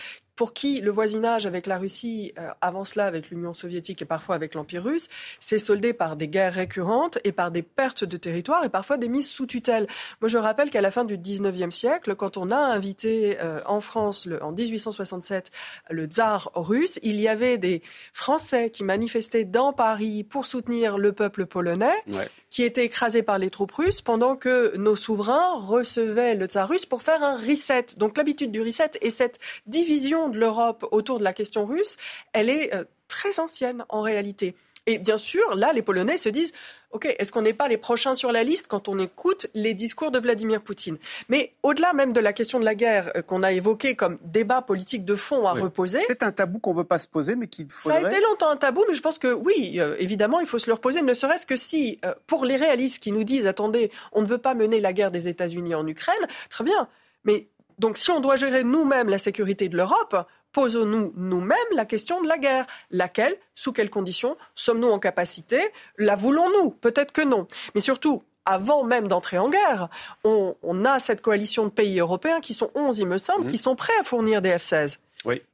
pour 0.41 0.53
qui 0.53 0.81
le 0.81 0.89
voisinage 0.89 1.45
avec 1.45 1.67
la 1.67 1.77
Russie, 1.77 2.33
euh, 2.39 2.49
avant 2.61 2.83
cela 2.83 3.05
avec 3.05 3.29
l'Union 3.29 3.53
soviétique 3.53 4.01
et 4.01 4.05
parfois 4.05 4.33
avec 4.33 4.55
l'Empire 4.55 4.83
russe, 4.83 5.07
s'est 5.39 5.59
soldé 5.59 5.93
par 5.93 6.15
des 6.15 6.27
guerres 6.27 6.55
récurrentes 6.55 7.19
et 7.23 7.31
par 7.31 7.51
des 7.51 7.61
pertes 7.61 8.05
de 8.05 8.17
territoire 8.17 8.65
et 8.65 8.69
parfois 8.69 8.97
des 8.97 9.07
mises 9.07 9.29
sous 9.29 9.45
tutelle. 9.45 9.85
Moi, 10.19 10.29
je 10.29 10.39
rappelle 10.39 10.71
qu'à 10.71 10.81
la 10.81 10.89
fin 10.89 11.05
du 11.05 11.15
19e 11.15 11.69
siècle, 11.69 12.15
quand 12.15 12.37
on 12.37 12.49
a 12.49 12.57
invité 12.57 13.37
euh, 13.39 13.61
en 13.67 13.81
France, 13.81 14.25
le, 14.25 14.43
en 14.43 14.51
1867, 14.51 15.51
le 15.91 16.05
tsar 16.05 16.49
russe, 16.55 16.99
il 17.03 17.21
y 17.21 17.27
avait 17.27 17.59
des 17.59 17.83
Français 18.11 18.71
qui 18.71 18.83
manifestaient 18.83 19.45
dans 19.45 19.73
Paris 19.73 20.23
pour 20.23 20.47
soutenir 20.47 20.97
le 20.97 21.11
peuple 21.11 21.45
polonais. 21.45 21.93
Ouais 22.09 22.27
qui 22.51 22.63
était 22.63 22.85
écrasé 22.85 23.23
par 23.23 23.39
les 23.39 23.49
troupes 23.49 23.71
russes 23.71 24.01
pendant 24.01 24.35
que 24.35 24.77
nos 24.77 24.95
souverains 24.95 25.55
recevaient 25.55 26.35
le 26.35 26.45
tsar 26.45 26.69
russe 26.69 26.85
pour 26.85 27.01
faire 27.01 27.23
un 27.23 27.35
reset. 27.35 27.87
Donc 27.97 28.17
l'habitude 28.17 28.51
du 28.51 28.61
reset 28.61 28.91
et 29.01 29.09
cette 29.09 29.39
division 29.65 30.29
de 30.29 30.37
l'Europe 30.37 30.85
autour 30.91 31.17
de 31.17 31.23
la 31.23 31.33
question 31.33 31.65
russe, 31.65 31.97
elle 32.33 32.49
est 32.49 32.75
euh, 32.75 32.83
très 33.07 33.39
ancienne 33.39 33.85
en 33.89 34.01
réalité. 34.01 34.53
Et 34.87 34.97
bien 34.97 35.17
sûr, 35.17 35.55
là, 35.55 35.73
les 35.73 35.81
Polonais 35.81 36.17
se 36.17 36.29
disent 36.29 36.53
OK, 36.91 37.05
est-ce 37.05 37.31
qu'on 37.31 37.43
n'est 37.43 37.53
pas 37.53 37.69
les 37.69 37.77
prochains 37.77 38.15
sur 38.15 38.31
la 38.31 38.43
liste 38.43 38.67
quand 38.67 38.89
on 38.89 38.99
écoute 38.99 39.47
les 39.53 39.73
discours 39.73 40.11
de 40.11 40.19
Vladimir 40.19 40.61
Poutine? 40.61 40.97
Mais 41.29 41.53
au-delà 41.63 41.93
même 41.93 42.11
de 42.11 42.19
la 42.19 42.33
question 42.33 42.59
de 42.59 42.65
la 42.65 42.75
guerre 42.75 43.11
euh, 43.15 43.21
qu'on 43.21 43.43
a 43.43 43.53
évoquée 43.53 43.95
comme 43.95 44.17
débat 44.23 44.61
politique 44.61 45.05
de 45.05 45.15
fond 45.15 45.47
à 45.47 45.53
oui. 45.53 45.61
reposer. 45.61 45.99
C'est 46.07 46.23
un 46.23 46.31
tabou 46.31 46.59
qu'on 46.59 46.73
ne 46.73 46.79
veut 46.79 46.83
pas 46.83 46.99
se 46.99 47.07
poser, 47.07 47.35
mais 47.35 47.47
qu'il 47.47 47.69
faudrait. 47.69 48.01
Ça 48.01 48.07
a 48.07 48.11
été 48.11 48.21
longtemps 48.21 48.49
un 48.49 48.57
tabou, 48.57 48.83
mais 48.89 48.93
je 48.93 49.01
pense 49.01 49.19
que 49.19 49.31
oui, 49.31 49.75
euh, 49.77 49.95
évidemment, 49.99 50.39
il 50.41 50.47
faut 50.47 50.59
se 50.59 50.67
le 50.67 50.73
reposer, 50.73 51.01
ne 51.01 51.13
serait-ce 51.13 51.45
que 51.45 51.55
si, 51.55 51.99
euh, 52.03 52.13
pour 52.27 52.43
les 52.43 52.57
réalistes 52.57 53.01
qui 53.01 53.11
nous 53.11 53.23
disent 53.23 53.47
attendez, 53.47 53.91
on 54.11 54.21
ne 54.21 54.27
veut 54.27 54.37
pas 54.37 54.53
mener 54.53 54.81
la 54.81 54.91
guerre 54.91 55.11
des 55.11 55.27
États-Unis 55.27 55.75
en 55.75 55.87
Ukraine, 55.87 56.27
très 56.49 56.63
bien. 56.63 56.89
Mais 57.23 57.47
donc 57.79 57.97
si 57.97 58.11
on 58.11 58.19
doit 58.19 58.35
gérer 58.35 58.63
nous-mêmes 58.63 59.09
la 59.09 59.17
sécurité 59.17 59.69
de 59.69 59.77
l'Europe, 59.77 60.15
posons-nous 60.53 61.13
nous-mêmes 61.15 61.57
la 61.73 61.85
question 61.85 62.21
de 62.21 62.27
la 62.27 62.37
guerre. 62.37 62.65
Laquelle 62.89 63.35
Sous 63.55 63.71
quelles 63.71 63.89
conditions 63.89 64.37
Sommes-nous 64.55 64.89
en 64.89 64.99
capacité? 64.99 65.59
La 65.97 66.15
voulons-nous? 66.15 66.71
Peut-être 66.71 67.11
que 67.11 67.21
non. 67.21 67.47
Mais 67.75 67.81
surtout, 67.81 68.23
avant 68.45 68.83
même 68.83 69.07
d'entrer 69.07 69.37
en 69.37 69.49
guerre, 69.49 69.89
on, 70.23 70.85
a 70.85 70.99
cette 70.99 71.21
coalition 71.21 71.65
de 71.65 71.69
pays 71.69 71.99
européens 71.99 72.41
qui 72.41 72.53
sont 72.53 72.71
11, 72.75 72.99
il 72.99 73.05
me 73.05 73.17
semble, 73.17 73.45
mmh. 73.45 73.51
qui 73.51 73.57
sont 73.57 73.75
prêts 73.75 73.93
à 73.99 74.03
fournir 74.03 74.41
des 74.41 74.51
F-16. 74.51 74.97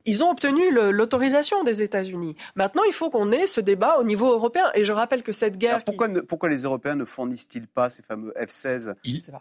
Ils 0.05 0.24
ont 0.24 0.32
obtenu 0.32 0.72
l'autorisation 0.72 1.63
des 1.63 1.82
États-Unis. 1.82 2.36
Maintenant, 2.55 2.84
il 2.88 2.93
faut 2.93 3.09
qu'on 3.09 3.32
ait 3.32 3.47
ce 3.47 3.59
débat 3.59 3.97
au 3.99 4.03
niveau 4.03 4.32
européen. 4.32 4.65
Et 4.74 4.86
je 4.86 4.93
rappelle 4.93 5.24
que 5.24 5.32
cette 5.32 5.57
guerre. 5.57 5.84
pourquoi, 5.84 6.07
pourquoi 6.28 6.49
les 6.49 6.63
Européens 6.63 6.95
ne 6.95 7.05
fournissent-ils 7.05 7.68
pas 7.68 7.89
ces 7.89 8.03
fameux 8.03 8.34
F-16 8.39 8.95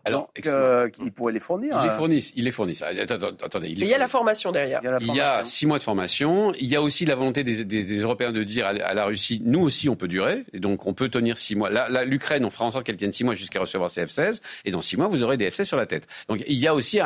Alors, 0.05 0.33
euh, 0.47 0.89
ils 1.05 1.13
pourraient 1.13 1.33
les 1.33 1.41
fournir. 1.41 1.77
Ils 1.79 1.85
les 1.85 1.93
euh. 1.93 1.97
fournissent. 1.97 2.33
Ils 2.35 2.45
les 2.45 2.51
fournissent. 2.51 2.83
attendez, 2.83 3.69
il 3.69 3.85
y 3.85 3.95
a 3.95 3.99
la 3.99 4.09
formation 4.09 4.53
derrière. 4.53 4.81
Il 5.01 5.15
y 5.15 5.21
a, 5.21 5.45
six 5.45 5.67
mois 5.67 5.79
de 5.79 5.85
formation. 5.85 6.53
Il 6.59 6.67
y 6.67 6.77
a 6.77 6.83
aussi 6.83 7.07
la 7.07 7.15
volonté 7.15 7.45
des, 7.45 7.97
Européens 7.99 8.33
de 8.33 8.43
dire 8.43 8.67
à, 8.67 8.95
la 8.95 9.05
Russie 9.05 9.41
nous 9.45 9.61
aussi, 9.61 9.89
on 9.89 9.97
peut 9.97 10.09
durer. 10.09 10.45
Et 10.53 10.61
donc, 10.61 10.87
on 10.87 10.95
peut 10.95 11.09
tenir 11.09 11.39
six 11.39 11.55
mois. 11.55 11.71
L'Ukraine, 12.05 12.45
on 12.45 12.51
fera 12.51 12.65
en 12.65 12.71
sorte 12.71 12.85
qu'elle 12.85 12.97
tienne 12.97 13.13
six 13.13 13.25
mois 13.25 13.35
jusqu'à 13.35 13.61
recevoir 13.61 13.91
ses 13.91 14.05
F-16. 14.05 14.41
Et 14.65 14.71
dans 14.73 14.81
six 14.81 14.97
mois, 14.97 15.07
vous 15.07 15.23
aurez 15.23 15.37
des 15.37 15.49
F-16 15.49 15.65
sur 15.65 15.77
la 15.77 15.87
tête. 15.87 16.09
Donc, 16.29 16.43
il 16.47 16.59
y 16.59 16.67
a 16.67 16.75
aussi 16.75 16.99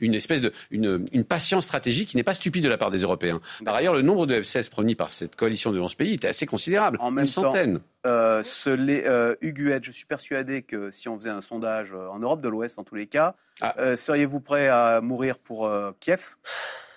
une 0.00 0.14
espèce 0.14 0.40
de. 0.40 0.52
Une, 0.70 1.04
une 1.12 1.24
patience 1.24 1.64
stratégique 1.64 2.08
qui 2.08 2.16
n'est 2.16 2.22
pas 2.22 2.34
stupide 2.34 2.61
de 2.62 2.68
la 2.68 2.78
part 2.78 2.90
des 2.90 2.98
Européens. 2.98 3.40
Par 3.64 3.74
ailleurs, 3.74 3.94
le 3.94 4.02
nombre 4.02 4.26
de 4.26 4.34
F-16 4.34 4.70
promis 4.70 4.94
par 4.94 5.12
cette 5.12 5.36
coalition 5.36 5.72
de 5.72 5.80
11 5.80 5.94
pays 5.94 6.14
était 6.14 6.28
assez 6.28 6.46
considérable, 6.46 6.98
en 7.00 7.16
une 7.16 7.26
centaine. 7.26 7.80
Euh, 8.04 8.42
ce, 8.42 8.70
les, 8.70 9.04
euh, 9.04 9.36
je 9.40 9.92
suis 9.92 10.06
persuadé 10.06 10.62
que 10.62 10.90
si 10.90 11.08
on 11.08 11.16
faisait 11.16 11.30
un 11.30 11.40
sondage 11.40 11.92
euh, 11.92 12.08
en 12.08 12.18
Europe 12.18 12.40
de 12.40 12.48
l'Ouest, 12.48 12.78
en 12.78 12.84
tous 12.84 12.96
les 12.96 13.06
cas, 13.06 13.36
ah. 13.60 13.74
euh, 13.78 13.96
seriez-vous 13.96 14.40
prêt 14.40 14.68
à 14.68 15.00
mourir 15.00 15.38
pour 15.38 15.70
Kiev, 16.00 16.36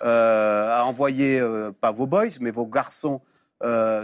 à 0.00 0.82
envoyer 0.84 1.42
pas 1.80 1.90
vos 1.90 2.06
boys, 2.06 2.26
mais 2.40 2.50
vos 2.50 2.66
garçons 2.66 3.20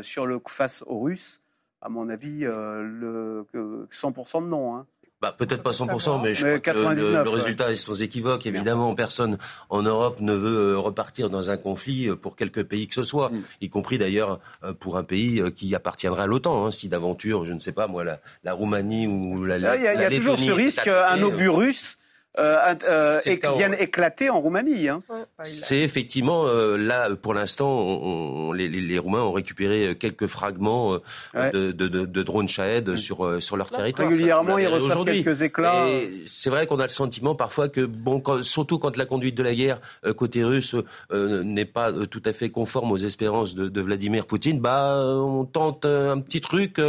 sur 0.03 0.27
le 0.27 0.41
face 0.47 0.83
aux 0.87 1.01
Russes? 1.01 1.41
À 1.81 1.89
mon 1.89 2.09
avis, 2.09 2.43
le 2.45 3.45
100% 3.53 4.45
de 4.45 4.47
non. 4.47 4.77
Hein. 4.77 4.87
Bah, 5.23 5.33
peut-être 5.39 5.63
pas 5.63 5.71
100%, 5.71 6.21
mais 6.21 6.35
je 6.35 6.59
crois 6.59 6.75
que 6.75 7.01
le, 7.01 7.31
résultat 7.31 7.71
est 7.71 7.77
sans 7.77 8.03
équivoque. 8.03 8.45
Évidemment, 8.45 8.93
personne 8.97 9.39
en 9.71 9.81
Europe 9.81 10.17
ne 10.19 10.33
veut 10.33 10.73
euh, 10.73 10.79
repartir 10.79 11.31
dans 11.31 11.49
un 11.49 11.57
conflit 11.57 12.09
euh, 12.09 12.17
pour 12.17 12.35
quelque 12.35 12.61
pays 12.61 12.89
que 12.89 12.95
ce 12.95 13.05
soit, 13.05 13.29
mm. 13.29 13.43
y 13.61 13.69
compris 13.69 13.99
d'ailleurs 13.99 14.41
euh, 14.65 14.73
pour 14.73 14.97
un 14.97 15.05
pays 15.05 15.41
qui 15.55 15.77
appartiendrait 15.77 16.25
à 16.25 16.27
l'OTAN. 16.27 16.67
Hein, 16.67 16.73
si 16.73 16.89
d'aventure, 16.89 17.47
je 17.47 17.53
ne 17.53 17.61
sais 17.61 17.71
pas 17.71 17.87
moi, 17.87 18.03
la, 18.03 18.53
Roumanie 18.53 19.07
ou 19.07 19.45
la, 19.45 19.59
Il 19.59 19.83
y 19.85 19.87
a, 19.87 20.11
toujours 20.11 20.37
ce 20.37 20.51
risque, 20.51 20.89
un 20.89 21.23
obus 21.23 21.51
russe 21.51 21.99
euh, 22.39 22.75
euh, 22.89 23.21
viennent 23.55 23.77
éclater 23.79 24.31
en 24.31 24.41
Roumanie. 24.41 24.89
Hein. 24.89 25.03
C'est 25.43 25.81
effectivement 25.81 26.47
euh, 26.47 26.79
là, 26.79 27.15
pour 27.15 27.35
l'instant, 27.35 28.53
les, 28.53 28.69
les, 28.69 28.99
Roumains 28.99 29.21
ont 29.23 29.33
récupéré 29.33 29.95
quelques 29.99 30.27
fragments 30.27 30.99
euh, 31.35 31.51
de, 31.51 31.73
de, 31.73 31.89
de, 31.89 32.23
drones 32.23 32.49
Shahed 32.49 32.89
mm. 32.89 32.97
sur, 32.97 33.43
sur 33.43 33.59
leur 33.59 33.71
territoire. 33.71 34.09
Régulièrement, 34.09 34.57
ils 34.57 34.67
reçoivent 34.67 35.05
quelques 35.05 35.43
éclats. 35.43 35.87
C'est 36.25 36.49
vrai 36.49 36.67
qu'on 36.67 36.79
a 36.79 36.85
le 36.85 36.89
sentiment 36.89 37.35
parfois 37.35 37.69
que, 37.69 37.83
bon, 37.83 38.23
surtout 38.43 38.79
quand 38.79 38.97
la 38.97 39.05
conduite 39.05 39.35
de 39.35 39.43
la 39.43 39.55
guerre 39.55 39.81
côté 40.17 40.43
russe 40.43 40.75
n'est 41.13 41.67
pas 41.67 41.93
tout 42.07 42.23
à 42.25 42.33
fait 42.33 42.49
conforme 42.49 42.93
aux 42.93 42.99
espérances 42.99 43.55
de, 43.55 43.83
Vladimir 43.83 44.27
Poutine, 44.27 44.61
bah, 44.61 44.97
on 45.05 45.45
tente 45.45 45.85
un 45.85 46.21
petit 46.21 46.41
truc 46.41 46.81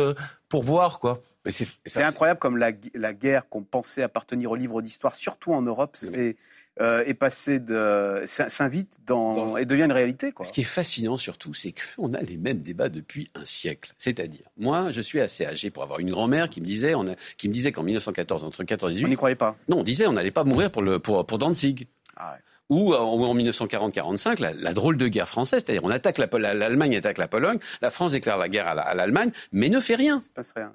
pour 0.47 0.63
voir, 0.63 0.99
quoi. 0.99 1.21
C'est 1.51 2.03
incroyable 2.03 2.39
comme 2.39 2.57
la, 2.57 2.71
guerre 3.13 3.47
qu'on 3.49 3.63
pensait 3.63 4.03
appartenir 4.03 4.51
au 4.51 4.55
livre 4.55 4.81
d'histoire, 4.81 5.15
surtout 5.15 5.53
en 5.53 5.61
Europe, 5.61 5.95
c'est 5.97 6.37
euh, 6.81 7.03
est 7.05 7.13
passé 7.13 7.59
de 7.59 8.23
s'invite 8.25 8.97
dans, 9.05 9.57
et 9.57 9.65
devient 9.65 9.83
une 9.83 9.91
réalité. 9.91 10.31
Quoi. 10.31 10.43
Ce 10.45 10.51
qui 10.51 10.61
est 10.61 10.63
fascinant 10.63 11.17
surtout, 11.17 11.53
c'est 11.53 11.73
qu'on 11.73 12.13
a 12.13 12.21
les 12.21 12.37
mêmes 12.37 12.57
débats 12.57 12.89
depuis 12.89 13.29
un 13.35 13.45
siècle. 13.45 13.93
C'est-à-dire, 13.99 14.47
moi, 14.57 14.89
je 14.89 15.01
suis 15.01 15.19
assez 15.19 15.45
âgé 15.45 15.69
pour 15.69 15.83
avoir 15.83 15.99
une 15.99 16.09
grand-mère 16.09 16.49
qui 16.49 16.61
me 16.61 16.65
disait, 16.65 16.95
on 16.95 17.15
qui 17.37 17.49
me 17.49 17.53
disait 17.53 17.71
qu'en 17.71 17.83
1914, 17.83 18.43
entre 18.43 18.63
14 18.63 18.91
et 18.91 18.95
18, 18.95 19.05
on 19.05 19.09
n'y 19.09 19.15
croyait 19.15 19.35
pas. 19.35 19.55
Non, 19.67 19.79
on 19.79 19.83
disait 19.83 20.07
on 20.07 20.13
n'allait 20.13 20.31
pas 20.31 20.45
mourir 20.45 20.71
pour 20.71 20.81
le 20.81 20.97
pour, 20.97 21.25
pour 21.25 21.37
Danzig. 21.37 21.87
Ah 22.15 22.33
ouais 22.33 22.39
ou 22.73 22.93
en 22.93 23.35
1940-45, 23.35 24.39
la, 24.39 24.73
drôle 24.73 24.97
de 24.97 25.07
guerre 25.07 25.29
française, 25.29 25.63
c'est-à-dire 25.65 25.83
on 25.83 25.89
attaque 25.89 26.17
l'Allemagne 26.17 26.95
attaque 26.95 27.17
la 27.17 27.27
Pologne, 27.27 27.59
la 27.81 27.91
France 27.91 28.11
déclare 28.11 28.37
la 28.37 28.49
guerre 28.49 28.67
à 28.67 28.93
l'Allemagne, 28.93 29.31
mais 29.51 29.69
ne 29.69 29.79
fait 29.79 29.95
rien. 29.95 30.21
passe 30.33 30.53
rien. 30.55 30.73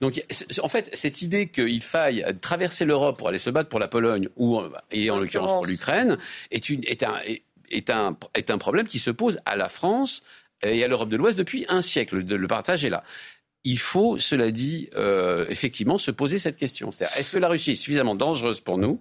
Donc 0.00 0.22
en 0.62 0.68
fait, 0.68 0.90
cette 0.94 1.22
idée 1.22 1.48
qu'il 1.48 1.82
faille 1.82 2.24
traverser 2.40 2.84
l'Europe 2.84 3.18
pour 3.18 3.28
aller 3.28 3.38
se 3.38 3.50
battre 3.50 3.68
pour 3.68 3.80
la 3.80 3.88
Pologne 3.88 4.28
ou 4.36 4.60
et 4.90 5.10
en 5.10 5.18
l'occurrence 5.18 5.52
pour 5.52 5.66
l'Ukraine 5.66 6.18
est, 6.50 6.68
une, 6.68 6.82
est, 6.84 7.02
un, 7.02 7.16
est, 7.70 7.90
un, 7.90 8.16
est 8.34 8.50
un 8.50 8.58
problème 8.58 8.86
qui 8.86 8.98
se 8.98 9.10
pose 9.10 9.40
à 9.44 9.56
la 9.56 9.68
France 9.68 10.22
et 10.62 10.82
à 10.82 10.88
l'Europe 10.88 11.08
de 11.08 11.16
l'Ouest 11.16 11.38
depuis 11.38 11.66
un 11.68 11.82
siècle. 11.82 12.18
Le 12.18 12.48
partage 12.48 12.84
est 12.84 12.90
là 12.90 13.04
il 13.64 13.78
faut, 13.78 14.18
cela 14.18 14.50
dit, 14.50 14.88
euh, 14.96 15.44
effectivement 15.48 15.98
se 15.98 16.10
poser 16.10 16.38
cette 16.38 16.56
question. 16.56 16.90
C'est-à-dire, 16.90 17.16
est-ce 17.18 17.32
que 17.32 17.38
la 17.38 17.48
Russie 17.48 17.72
est 17.72 17.74
suffisamment 17.74 18.14
dangereuse 18.14 18.60
pour 18.60 18.78
nous 18.78 19.00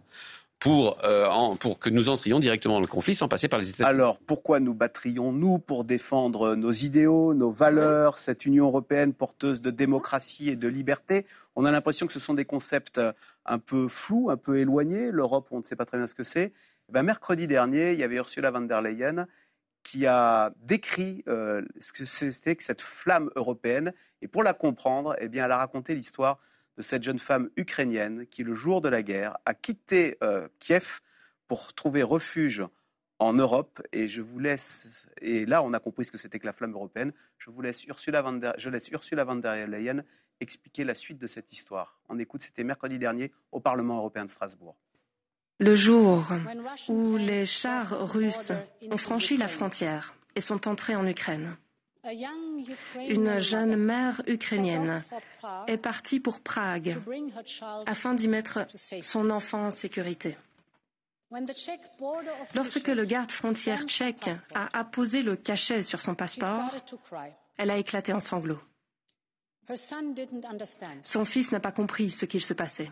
pour, 0.60 0.98
euh, 1.04 1.56
pour 1.60 1.78
que 1.78 1.90
nous 1.90 2.10
entrions 2.10 2.40
directement 2.40 2.76
dans 2.76 2.82
le 2.82 2.88
conflit 2.88 3.14
sans 3.14 3.28
passer 3.28 3.48
par 3.48 3.60
les 3.60 3.70
États-Unis. 3.70 3.90
Alors, 3.90 4.18
pourquoi 4.20 4.60
nous 4.60 4.74
battrions-nous 4.74 5.60
pour 5.60 5.84
défendre 5.84 6.56
nos 6.56 6.72
idéaux, 6.72 7.34
nos 7.34 7.52
valeurs, 7.52 8.18
cette 8.18 8.46
Union 8.46 8.66
européenne 8.66 9.14
porteuse 9.14 9.62
de 9.62 9.70
démocratie 9.70 10.50
et 10.50 10.56
de 10.56 10.68
liberté? 10.68 11.26
On 11.56 11.66
a 11.66 11.72
l'impression 11.72 12.08
que 12.08 12.14
ce 12.14 12.20
sont 12.20 12.34
des 12.34 12.46
concepts 12.46 12.98
euh, 12.98 13.14
un 13.46 13.60
peu 13.60 13.88
flous, 13.88 14.30
un 14.32 14.38
peu 14.38 14.58
éloignés. 14.58 15.12
L'Europe, 15.12 15.48
on 15.52 15.60
ne 15.60 15.64
sait 15.64 15.76
pas 15.76 15.86
très 15.86 15.98
bien 15.98 16.08
ce 16.08 16.16
que 16.16 16.24
c'est. 16.24 16.52
Eh 16.90 16.92
ben, 16.92 17.04
mercredi 17.04 17.46
dernier, 17.46 17.94
il 17.94 18.00
y 18.00 18.04
avait 18.04 18.16
Ursula 18.16 18.50
von 18.50 18.62
der 18.62 18.82
Leyen 18.82 19.28
qui 19.84 20.06
a 20.06 20.52
décrit 20.64 21.24
euh, 21.28 21.62
ce 21.80 21.94
que 21.94 22.04
c'était 22.04 22.56
que 22.56 22.64
cette 22.64 22.82
flamme 22.82 23.30
européenne. 23.36 23.94
Et 24.22 24.28
pour 24.28 24.44
la 24.44 24.54
comprendre, 24.54 25.16
eh 25.20 25.30
bien, 25.30 25.46
elle 25.46 25.52
a 25.52 25.58
raconté 25.58 25.96
l'histoire 25.96 26.40
de 26.78 26.82
cette 26.82 27.04
jeune 27.04 27.20
femme 27.20 27.50
ukrainienne 27.58 28.26
qui, 28.28 28.44
le 28.44 28.54
jour 28.54 28.82
de 28.82 28.90
la 28.90 29.04
guerre, 29.04 29.38
a 29.46 29.54
quitté 29.54 30.18
euh, 30.24 30.48
Kiev 30.60 31.00
pour 31.48 31.74
trouver 31.74 32.04
refuge 32.04 32.64
en 33.20 33.34
Europe. 33.34 33.82
Et 33.92 34.08
je 34.08 34.22
vous 34.22 34.40
laisse, 34.40 35.10
et 35.22 35.46
là 35.46 35.64
on 35.64 35.74
a 35.74 35.80
compris 35.80 36.06
ce 36.06 36.12
que 36.12 36.18
c'était 36.18 36.40
que 36.40 36.46
la 36.46 36.54
flamme 36.54 36.74
européenne, 36.74 37.14
je 37.38 37.50
vous 37.50 37.62
laisse 37.62 37.84
Ursula 37.86 38.22
von 38.22 38.34
der, 38.34 38.54
je 38.58 38.70
laisse 38.70 38.90
Ursula 38.90 39.26
von 39.26 39.36
der 39.36 39.68
Leyen 39.68 40.04
expliquer 40.40 40.84
la 40.84 40.94
suite 40.94 41.18
de 41.18 41.28
cette 41.28 41.52
histoire. 41.52 42.00
On 42.10 42.20
écoute, 42.20 42.44
c'était 42.44 42.64
mercredi 42.64 43.00
dernier 43.00 43.32
au 43.52 43.60
Parlement 43.60 43.98
européen 43.98 44.26
de 44.26 44.30
Strasbourg. 44.30 44.76
Le 45.60 45.74
jour 45.74 46.32
où 46.88 47.18
les 47.18 47.48
chars 47.48 48.08
russes 48.12 48.52
ont 48.92 48.98
franchi 48.98 49.38
la 49.38 49.48
frontière 49.48 50.14
et 50.36 50.40
sont 50.40 50.68
entrés 50.68 50.96
en 50.96 51.08
Ukraine, 51.08 51.58
une 53.08 53.40
jeune 53.40 53.76
mère 53.76 54.22
ukrainienne 54.28 55.04
est 55.68 55.78
partie 55.78 56.20
pour 56.20 56.40
Prague 56.40 56.98
afin 57.86 58.14
d'y 58.14 58.28
mettre 58.28 58.68
son 59.02 59.30
enfant 59.30 59.68
en 59.68 59.72
sécurité. 59.72 60.38
Lorsque 62.56 62.88
le 62.88 63.06
garde 63.06 63.32
frontière 63.32 63.84
tchèque 63.84 64.30
a 64.54 64.78
apposé 64.78 65.24
le 65.24 65.36
cachet 65.36 65.84
sur 65.84 66.00
son 66.00 66.16
passeport, 66.16 66.72
elle 67.58 67.72
a 67.72 67.78
éclaté 67.78 68.14
en 68.14 68.20
sanglots. 68.20 68.62
Son 71.04 71.26
fils 71.26 71.52
n'a 71.52 71.60
pas 71.60 71.74
compris 71.74 72.10
ce 72.12 72.26
qu'il 72.26 72.42
se 72.42 72.54
passait. 72.54 72.90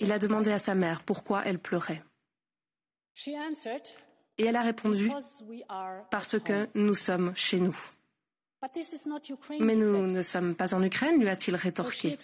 Il 0.00 0.12
a 0.12 0.18
demandé 0.18 0.50
à 0.50 0.58
sa 0.58 0.74
mère 0.74 1.02
pourquoi 1.04 1.42
elle 1.44 1.60
pleurait. 1.60 2.02
Et 4.38 4.46
elle 4.46 4.56
a 4.56 4.62
répondu, 4.62 5.10
parce 6.10 6.38
que 6.40 6.68
nous 6.74 6.94
sommes 6.94 7.32
chez 7.36 7.60
nous. 7.60 7.76
Mais 9.60 9.76
nous 9.76 10.06
ne 10.06 10.22
sommes 10.22 10.54
pas 10.54 10.74
en 10.74 10.82
Ukraine, 10.82 11.20
lui 11.20 11.28
a-t-il 11.28 11.56
rétorqué. 11.56 12.18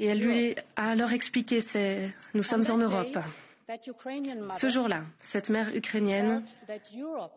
Et 0.00 0.06
elle 0.06 0.20
lui 0.20 0.54
a 0.76 0.90
alors 0.90 1.12
expliqué, 1.12 1.60
c'est, 1.60 2.12
nous 2.34 2.42
sommes 2.42 2.64
en 2.70 2.78
Europe. 2.78 3.18
Ce 4.54 4.68
jour-là, 4.68 5.04
cette 5.20 5.50
mère 5.50 5.74
ukrainienne 5.76 6.42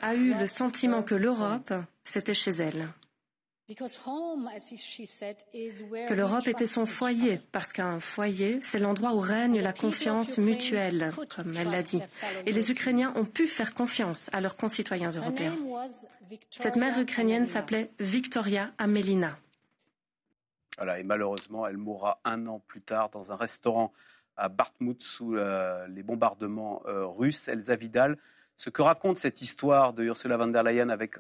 a 0.02 0.16
eu 0.16 0.34
le 0.34 0.48
sentiment 0.48 1.04
que 1.04 1.16
l'Europe, 1.16 1.74
c'était 2.06 2.34
chez 2.34 2.52
elle 2.52 2.88
que 3.76 6.14
l'Europe 6.14 6.48
était 6.48 6.66
son 6.66 6.86
foyer, 6.86 7.42
parce 7.52 7.74
qu'un 7.74 8.00
foyer, 8.00 8.60
c'est 8.62 8.80
l'endroit 8.80 9.14
où 9.14 9.20
règne 9.20 9.62
la 9.62 9.74
confiance 9.74 10.38
mutuelle, 10.38 11.12
comme 11.36 11.54
elle 11.58 11.70
l'a 11.70 11.84
dit. 11.84 12.02
Et 12.46 12.52
les 12.52 12.72
Ukrainiens 12.72 13.14
ont 13.16 13.26
pu 13.26 13.48
faire 13.48 13.74
confiance 13.74 14.30
à 14.34 14.42
leurs 14.42 14.56
concitoyens 14.56 15.10
européens. 15.10 15.58
Cette 16.50 16.78
mère 16.78 17.00
ukrainienne 17.00 17.46
s'appelait 17.46 17.92
Victoria 18.00 18.72
Amelina. 18.78 19.38
Voilà, 20.78 21.00
et 21.00 21.04
malheureusement, 21.04 21.68
elle 21.68 21.78
mourra 21.78 22.20
un 22.24 22.48
an 22.48 22.60
plus 22.66 22.82
tard 22.82 23.10
dans 23.10 23.32
un 23.32 23.36
restaurant 23.36 23.92
à 24.38 24.50
Bartmout 24.50 25.00
sous 25.00 25.36
euh, 25.36 25.86
les 25.88 26.02
bombardements 26.02 26.82
euh, 26.88 27.06
russes. 27.06 27.48
Elsa 27.48 27.76
Vidal, 27.76 28.18
ce 28.62 28.70
que 28.70 28.84
raconte 28.84 29.18
cette 29.18 29.42
histoire 29.42 29.92
de 29.92 30.04
Ursula 30.04 30.38
von 30.38 30.46
der 30.46 30.62
Leyen 30.62 30.90
avec 30.90 31.16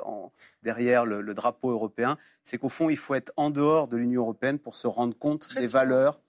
derrière 0.61 1.05
le, 1.07 1.33
drapeau 1.33 1.71
européen, 1.71 2.19
c'est 2.43 2.59
qu'au 2.59 2.69
fond, 2.69 2.87
il 2.91 2.97
faut 2.97 3.15
être 3.15 3.33
en 3.35 3.49
dehors 3.49 3.87
de 3.87 3.97
l'Union 3.97 4.21
européenne 4.21 4.59
pour 4.59 4.75
se 4.75 4.85
rendre 4.85 5.17
compte 5.17 5.51
des 5.55 5.65
valeurs 5.65 6.21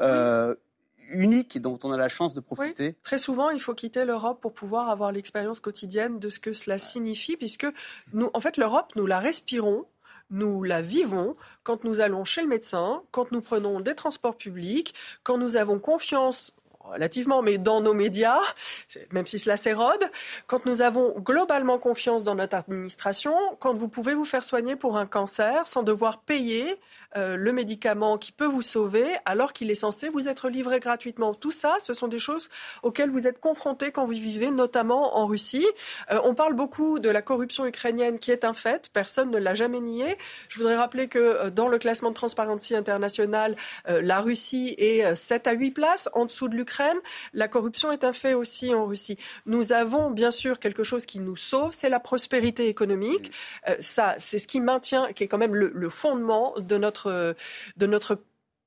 euh, 0.00 0.54
uniques 1.10 1.60
dont 1.60 1.78
on 1.84 1.92
a 1.92 1.98
la 1.98 2.08
chance 2.08 2.32
de 2.32 2.40
profiter. 2.40 2.96
Très 3.02 3.18
souvent, 3.18 3.50
il 3.50 3.60
faut 3.60 3.74
quitter 3.74 4.06
l'Europe 4.06 4.40
pour 4.40 4.54
pouvoir 4.54 4.88
avoir 4.88 5.12
l'expérience 5.12 5.60
quotidienne 5.60 6.18
de 6.18 6.30
ce 6.30 6.40
que 6.40 6.54
cela 6.54 6.78
signifie, 6.78 7.36
puisque 7.36 7.66
nous, 8.14 8.30
en 8.32 8.40
fait, 8.40 8.56
l'Europe, 8.56 8.94
nous 8.96 9.04
la 9.04 9.18
respirons 9.18 9.84
nous 10.28 10.64
la 10.64 10.82
vivons 10.82 11.34
quand 11.62 11.84
nous 11.84 12.00
allons 12.00 12.24
chez 12.24 12.42
le 12.42 12.48
médecin, 12.48 13.04
quand 13.12 13.30
nous 13.30 13.40
prenons 13.40 13.78
des 13.78 13.94
transports 13.94 14.36
publics, 14.36 14.92
quand 15.22 15.38
nous 15.38 15.56
avons 15.56 15.78
confiance 15.78 16.52
relativement, 16.92 17.42
mais 17.42 17.58
dans 17.58 17.80
nos 17.80 17.94
médias, 17.94 18.40
même 19.12 19.26
si 19.26 19.38
cela 19.38 19.56
s'érode, 19.56 20.10
quand 20.46 20.66
nous 20.66 20.82
avons 20.82 21.18
globalement 21.18 21.78
confiance 21.78 22.24
dans 22.24 22.34
notre 22.34 22.56
administration, 22.56 23.34
quand 23.60 23.74
vous 23.74 23.88
pouvez 23.88 24.14
vous 24.14 24.24
faire 24.24 24.42
soigner 24.42 24.76
pour 24.76 24.96
un 24.96 25.06
cancer 25.06 25.66
sans 25.66 25.82
devoir 25.82 26.22
payer 26.22 26.78
euh, 27.16 27.36
le 27.36 27.52
médicament 27.52 28.18
qui 28.18 28.32
peut 28.32 28.46
vous 28.46 28.62
sauver 28.62 29.04
alors 29.24 29.52
qu'il 29.52 29.70
est 29.70 29.76
censé 29.76 30.08
vous 30.08 30.28
être 30.28 30.48
livré 30.48 30.80
gratuitement. 30.80 31.34
Tout 31.34 31.50
ça, 31.50 31.76
ce 31.80 31.94
sont 31.94 32.08
des 32.08 32.18
choses 32.18 32.48
auxquelles 32.82 33.10
vous 33.10 33.26
êtes 33.26 33.40
confrontés 33.40 33.92
quand 33.92 34.04
vous 34.04 34.12
vivez, 34.12 34.50
notamment 34.50 35.16
en 35.16 35.26
Russie. 35.26 35.66
Euh, 36.10 36.20
on 36.24 36.34
parle 36.34 36.54
beaucoup 36.54 36.98
de 36.98 37.08
la 37.08 37.22
corruption 37.22 37.66
ukrainienne 37.66 38.18
qui 38.18 38.30
est 38.30 38.44
un 38.44 38.52
fait, 38.52 38.90
personne 38.92 39.30
ne 39.30 39.38
l'a 39.38 39.54
jamais 39.54 39.80
nié. 39.80 40.16
Je 40.48 40.58
voudrais 40.58 40.76
rappeler 40.76 41.08
que 41.08 41.18
euh, 41.18 41.50
dans 41.50 41.68
le 41.68 41.78
classement 41.78 42.10
de 42.10 42.14
Transparency 42.14 42.74
International, 42.74 43.56
la 43.86 44.20
Russie 44.20 44.74
est 44.78 45.14
7 45.14 45.46
à 45.46 45.52
8 45.52 45.70
places 45.70 46.08
en 46.12 46.24
dessous 46.24 46.48
de 46.48 46.56
l'Ukraine. 46.56 46.96
La 47.32 47.48
corruption 47.48 47.92
est 47.92 48.04
un 48.04 48.12
fait 48.12 48.34
aussi 48.34 48.74
en 48.74 48.86
Russie. 48.86 49.18
Nous 49.46 49.72
avons 49.72 50.10
bien 50.10 50.30
sûr 50.30 50.58
quelque 50.58 50.82
chose 50.82 51.06
qui 51.06 51.20
nous 51.20 51.36
sauve, 51.36 51.72
c'est 51.72 51.88
la 51.88 52.00
prospérité 52.00 52.68
économique. 52.68 53.30
ça, 53.80 54.14
c'est 54.18 54.38
ce 54.38 54.46
qui 54.46 54.60
maintient, 54.60 55.12
qui 55.12 55.24
est 55.24 55.28
quand 55.28 55.38
même 55.38 55.54
le 55.54 55.90
fondement 55.90 56.54
de 56.58 56.76
notre 56.76 56.95
de 57.04 57.86
notre 57.86 58.22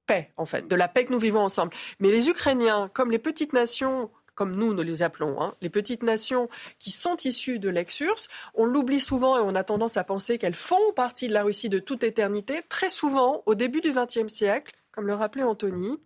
paix, 0.05 0.31
en 0.37 0.45
fait, 0.45 0.67
de 0.67 0.75
la 0.75 0.87
paix 0.87 1.05
que 1.05 1.13
nous 1.13 1.19
vivons 1.19 1.41
ensemble. 1.41 1.73
Mais 1.99 2.09
les 2.09 2.29
Ukrainiens, 2.29 2.89
comme 2.93 3.11
les 3.11 3.19
petites 3.19 3.53
nations 3.53 4.09
comme 4.39 4.55
nous, 4.55 4.73
nous 4.73 4.83
les 4.83 5.01
appelons, 5.01 5.41
hein, 5.41 5.53
les 5.59 5.69
petites 5.69 6.01
nations 6.01 6.47
qui 6.77 6.91
sont 6.91 7.17
issues 7.25 7.59
de 7.59 7.67
l'ex-URSS, 7.67 8.29
on 8.53 8.63
l'oublie 8.63 9.01
souvent 9.01 9.37
et 9.37 9.41
on 9.41 9.53
a 9.53 9.65
tendance 9.65 9.97
à 9.97 10.05
penser 10.05 10.37
qu'elles 10.37 10.53
font 10.53 10.93
partie 10.95 11.27
de 11.27 11.33
la 11.33 11.43
Russie 11.43 11.67
de 11.67 11.79
toute 11.79 12.05
éternité. 12.05 12.61
Très 12.69 12.87
souvent, 12.87 13.43
au 13.47 13.53
début 13.53 13.81
du 13.81 13.91
XXe 13.91 14.33
siècle, 14.33 14.73
comme 14.93 15.07
le 15.07 15.13
rappelait 15.13 15.43
Anthony, 15.43 15.99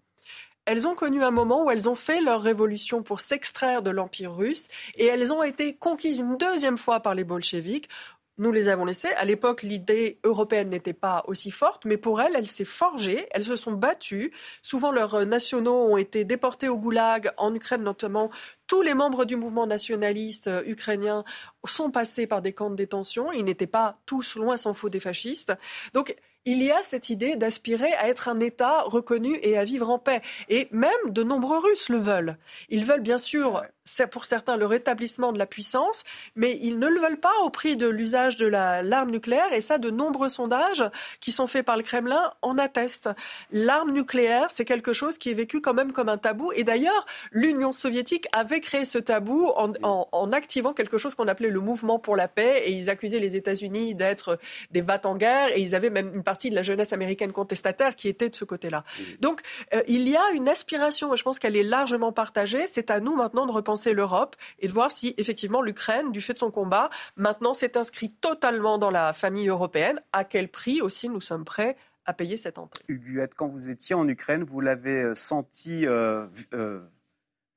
elles 0.65 0.88
ont 0.88 0.95
connu 0.95 1.24
un 1.24 1.30
moment 1.30 1.65
où 1.65 1.71
elles 1.71 1.89
ont 1.89 1.95
fait 1.95 2.21
leur 2.21 2.41
révolution 2.41 3.03
pour 3.03 3.19
s'extraire 3.19 3.82
de 3.82 3.91
l'Empire 3.91 4.34
russe 4.34 4.67
et 4.95 5.05
elles 5.05 5.32
ont 5.32 5.43
été 5.43 5.76
conquises 5.76 6.17
une 6.17 6.38
deuxième 6.38 6.78
fois 6.78 7.01
par 7.01 7.15
les 7.15 7.26
bolcheviks 7.26 7.89
nous 8.38 8.52
les 8.52 8.70
avons 8.70 8.86
laissés. 8.86 9.12
À 9.18 9.26
l'époque, 9.26 9.64
l'idée 9.64 10.20
européenne 10.24 10.70
n'était 10.70 10.94
pas 10.94 11.24
aussi 11.28 11.52
forte, 11.52 11.86
mais 11.86 11.98
pour 11.98 12.22
elles, 12.22 12.36
elle 12.36 12.48
s'est 12.48 12.66
forgée, 12.66 13.28
elles 13.32 13.44
se 13.44 13.56
sont 13.56 13.74
battues. 13.74 14.34
Souvent, 14.62 14.92
leurs 14.92 15.26
nationaux 15.26 15.88
ont 15.92 15.98
été 15.98 16.26
déportés 16.26 16.70
au 16.70 16.78
goulag, 16.78 17.32
en 17.38 17.54
Ukraine 17.54 17.84
notamment. 17.84 18.32
Tous 18.68 18.82
les 18.82 18.94
membres 18.94 19.26
du 19.26 19.36
mouvement 19.36 19.68
nationaliste 19.68 20.48
euh, 20.48 20.64
ukrainien 20.66 21.24
sont 21.66 21.92
passés 21.92 22.28
par 22.28 22.42
des 22.42 22.54
camps 22.54 22.72
de 22.72 22.76
détention. 22.76 23.32
Ils 23.32 23.46
n'étaient 23.46 23.68
pas 23.68 24.00
tous, 24.06 24.36
loin 24.36 24.58
s'en 24.58 24.74
faut, 24.74 24.90
des 24.90 25.00
fascistes. 25.00 25.54
Donc, 25.94 26.16
il 26.46 26.62
y 26.62 26.72
a 26.72 26.84
cette 26.84 27.10
idée 27.10 27.36
d'aspirer 27.36 27.94
à 27.94 28.10
être 28.10 28.28
un 28.28 28.40
État 28.40 28.82
reconnu 28.82 29.40
et 29.44 29.58
à 29.58 29.64
vivre 29.64 29.90
en 29.90 30.00
paix. 30.00 30.22
Et 30.50 30.68
même 30.72 30.92
de 31.08 31.24
nombreux 31.24 31.60
Russes 31.60 31.90
le 31.90 31.98
veulent. 31.98 32.38
Ils 32.70 32.84
veulent 32.84 33.02
bien 33.02 33.18
sûr, 33.18 33.64
pour 34.12 34.26
certains, 34.26 34.58
le 34.58 34.66
rétablissement 34.66 35.34
de 35.34 35.38
la 35.38 35.46
puissance, 35.46 36.04
mais 36.36 36.58
ils 36.62 36.80
ne 36.80 36.88
le 36.88 37.00
veulent 37.00 37.20
pas 37.20 37.34
au 37.44 37.50
prix 37.50 37.76
de 37.76 37.88
l'usage 37.88 38.38
de 38.38 38.46
l'arme 38.46 39.12
nucléaire. 39.12 39.52
Et 39.54 39.62
ça, 39.62 39.78
de 39.78 39.90
nombreux 39.90 40.30
sondages 40.30 40.84
qui 41.20 41.32
sont 41.32 41.48
faits 41.48 41.66
par 41.66 41.78
le 41.78 41.84
Kremlin 41.84 42.34
en 42.42 42.58
attestent. 42.58 43.10
L'arme 43.52 43.92
nucléaire, 43.92 44.48
c'est 44.50 44.66
quelque 44.66 44.94
chose 44.94 45.18
qui 45.18 45.32
est 45.32 45.34
vécu 45.34 45.62
quand 45.62 45.74
même 45.74 45.92
comme 45.92 46.10
un 46.10 46.18
tabou. 46.18 46.52
Et 46.54 46.64
d'ailleurs, 46.64 47.06
l'Union 47.32 47.74
soviétique 47.74 48.28
avait 48.32 48.62
créé 48.62 48.86
ce 48.86 48.98
tabou 48.98 49.52
en, 49.56 49.74
en 49.82 50.32
activant 50.32 50.74
quelque 50.74 50.98
chose 50.98 51.14
qu'on 51.16 51.28
appelait 51.28 51.50
le 51.50 51.60
mouvement 51.60 52.00
pour 52.00 52.16
la 52.16 52.28
paix. 52.28 52.64
Et 52.66 52.72
ils 52.72 52.90
accusaient 52.90 53.20
les 53.20 53.36
États-Unis 53.36 53.96
d'être 53.96 54.40
des 54.72 54.82
vats 54.82 55.02
en 55.04 55.16
guerre. 55.18 55.50
Et 55.56 55.62
ils 55.62 55.76
avaient 55.76 55.90
même 55.90 56.16
une 56.16 56.24
partie 56.24 56.50
de 56.50 56.56
la 56.56 56.62
jeunesse 56.62 56.94
américaine 56.94 57.34
contestataire 57.34 57.96
qui 57.96 58.08
était 58.08 58.30
de 58.30 58.36
ce 58.36 58.46
côté-là. 58.46 58.86
Donc, 59.20 59.42
euh, 59.74 59.82
il 59.88 60.08
y 60.08 60.16
a 60.16 60.32
une 60.34 60.48
aspiration, 60.48 61.14
et 61.14 61.18
je 61.18 61.24
pense 61.24 61.38
qu'elle 61.38 61.58
est 61.58 61.64
largement 61.64 62.14
partagée. 62.14 62.66
C'est 62.68 62.90
à 62.90 63.00
nous 63.02 63.16
maintenant 63.16 63.46
de 63.46 63.52
repenser 63.52 63.72
l'Europe 63.93 64.36
et 64.59 64.67
de 64.67 64.74
voir 64.74 64.91
si 64.91 65.13
effectivement 65.17 65.61
l'Ukraine, 65.61 66.11
du 66.11 66.21
fait 66.21 66.34
de 66.34 66.39
son 66.39 66.51
combat, 66.51 66.89
maintenant 67.15 67.53
s'est 67.53 67.78
inscrit 67.78 68.11
totalement 68.11 68.78
dans 68.78 68.91
la 68.91 69.13
famille 69.13 69.49
européenne. 69.49 70.01
À 70.11 70.24
quel 70.24 70.49
prix 70.49 70.82
aussi 70.82 71.09
nous 71.09 71.21
sommes 71.21 71.45
prêts 71.45 71.76
à 72.05 72.13
payer 72.13 72.38
cette 72.38 72.57
entrée? 72.57 72.84
Huguette, 72.88 73.34
quand 73.36 73.47
vous 73.47 73.69
étiez 73.69 73.95
en 73.95 74.07
Ukraine, 74.07 74.43
vous 74.43 74.61
l'avez 74.61 75.01
euh, 75.01 75.15
senti 75.15 75.86
euh, 75.86 76.28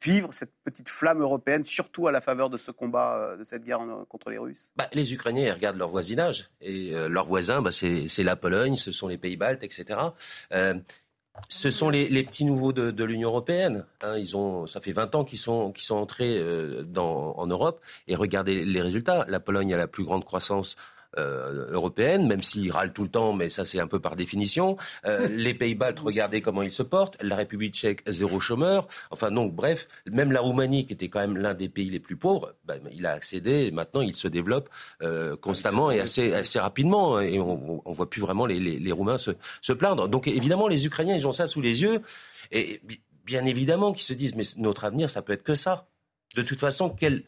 vivre 0.03 0.33
cette 0.33 0.53
petite 0.65 0.89
flamme 0.89 1.21
européenne, 1.21 1.65
surtout 1.65 2.07
à 2.07 2.13
la 2.13 2.21
faveur 2.21 2.51
de 2.51 2.57
ce 2.57 2.71
combat, 2.71 3.17
euh, 3.17 3.37
de 3.37 3.45
cette 3.45 3.65
guerre 3.65 3.81
contre 4.09 4.31
les 4.31 4.39
Russes? 4.39 4.71
Bah, 4.77 4.89
Les 4.93 5.13
Ukrainiens 5.13 5.53
regardent 5.53 5.79
leur 5.79 5.89
voisinage. 5.89 6.51
Et 6.61 6.95
euh, 6.95 7.09
leurs 7.09 7.27
voisins, 7.27 7.63
bah, 7.63 7.73
c'est 7.73 8.23
la 8.23 8.37
Pologne, 8.37 8.77
ce 8.77 8.93
sont 8.93 9.09
les 9.09 9.19
Pays-Baltes, 9.19 9.63
etc. 9.63 9.99
Euh, 11.37 11.41
ce 11.49 11.71
sont 11.71 11.91
les, 11.91 12.25
petits 12.25 12.45
nouveaux 12.45 12.73
de, 12.73 13.05
l'Union 13.05 13.31
européenne. 13.31 13.85
Hein. 14.03 14.17
ils 14.17 14.37
ont, 14.37 14.67
ça 14.67 14.81
fait 14.81 14.93
20 14.93 15.15
ans 15.15 15.25
qu'ils 15.25 15.39
sont, 15.39 15.73
qu'ils 15.73 15.85
sont 15.85 15.97
entrés 15.97 16.41
dans, 16.85 17.35
en 17.37 17.47
Europe. 17.47 17.81
Et 18.09 18.17
regardez 18.17 18.65
les 18.65 18.81
résultats. 18.81 19.25
La 19.29 19.41
Pologne 19.41 19.73
a 19.75 19.77
la 19.77 19.87
plus 19.87 20.05
grande 20.05 20.25
croissance 20.25 20.77
euh, 21.19 21.71
européenne, 21.71 22.27
même 22.27 22.43
s'ils 22.43 22.71
râlent 22.71 22.93
tout 22.93 23.03
le 23.03 23.09
temps, 23.09 23.33
mais 23.33 23.49
ça 23.49 23.65
c'est 23.65 23.81
un 23.81 23.87
peu 23.87 24.01
par 24.01 24.17
définition. 24.17 24.77
Euh, 25.05 25.29
les 25.29 25.55
Pays-Baltes, 25.55 26.01
regardez 26.01 26.41
comment 26.43 26.63
ils 26.63 26.73
se 26.73 26.83
portent. 26.83 27.17
La 27.23 27.37
République 27.37 27.75
tchèque, 27.75 28.03
zéro 28.07 28.41
chômeur. 28.41 28.89
Enfin 29.11 29.31
donc, 29.31 29.55
bref, 29.55 29.89
même 30.11 30.33
la 30.33 30.41
Roumanie, 30.41 30.87
qui 30.87 30.93
était 30.93 31.09
quand 31.09 31.21
même 31.21 31.37
l'un 31.37 31.55
des 31.55 31.69
pays 31.69 31.91
les 31.91 32.01
plus 32.01 32.17
pauvres, 32.17 32.55
ben, 32.65 32.81
il 32.93 33.07
a 33.07 33.13
accédé 33.13 33.67
et 33.67 33.71
maintenant 33.71 34.01
il 34.01 34.15
se 34.15 34.29
développe 34.29 34.69
euh, 35.03 35.37
constamment 35.37 35.91
et 35.91 36.01
assez, 36.01 36.35
assez 36.35 36.59
rapidement. 36.59 37.21
Et 37.21 37.39
on, 37.39 37.83
on 37.85 37.93
voit 37.93 38.11
plus 38.11 38.21
vraiment 38.21 38.47
les, 38.47 38.61
les, 38.61 38.79
les 38.79 38.93
Roumains 38.93 39.19
se, 39.19 39.33
se 39.63 39.73
plaindre. 39.73 40.09
Donc 40.09 40.29
évidemment, 40.29 40.69
les 40.69 40.87
Ukrainiens, 40.87 41.15
ils 41.15 41.27
ont 41.27 41.33
ça 41.33 41.47
sous 41.47 41.61
les 41.61 41.83
yeux. 41.83 42.03
Et 42.53 42.81
bien 43.25 43.45
évidemment 43.45 43.93
qu'ils 43.93 44.05
se 44.05 44.15
disent, 44.15 44.35
mais 44.35 44.45
notre 44.59 44.85
avenir, 44.85 45.11
ça 45.11 45.23
peut 45.23 45.33
être 45.33 45.43
que 45.43 45.55
ça. 45.55 45.89
De 46.35 46.43
toute 46.43 46.61
façon, 46.61 46.91
quelle, 46.91 47.25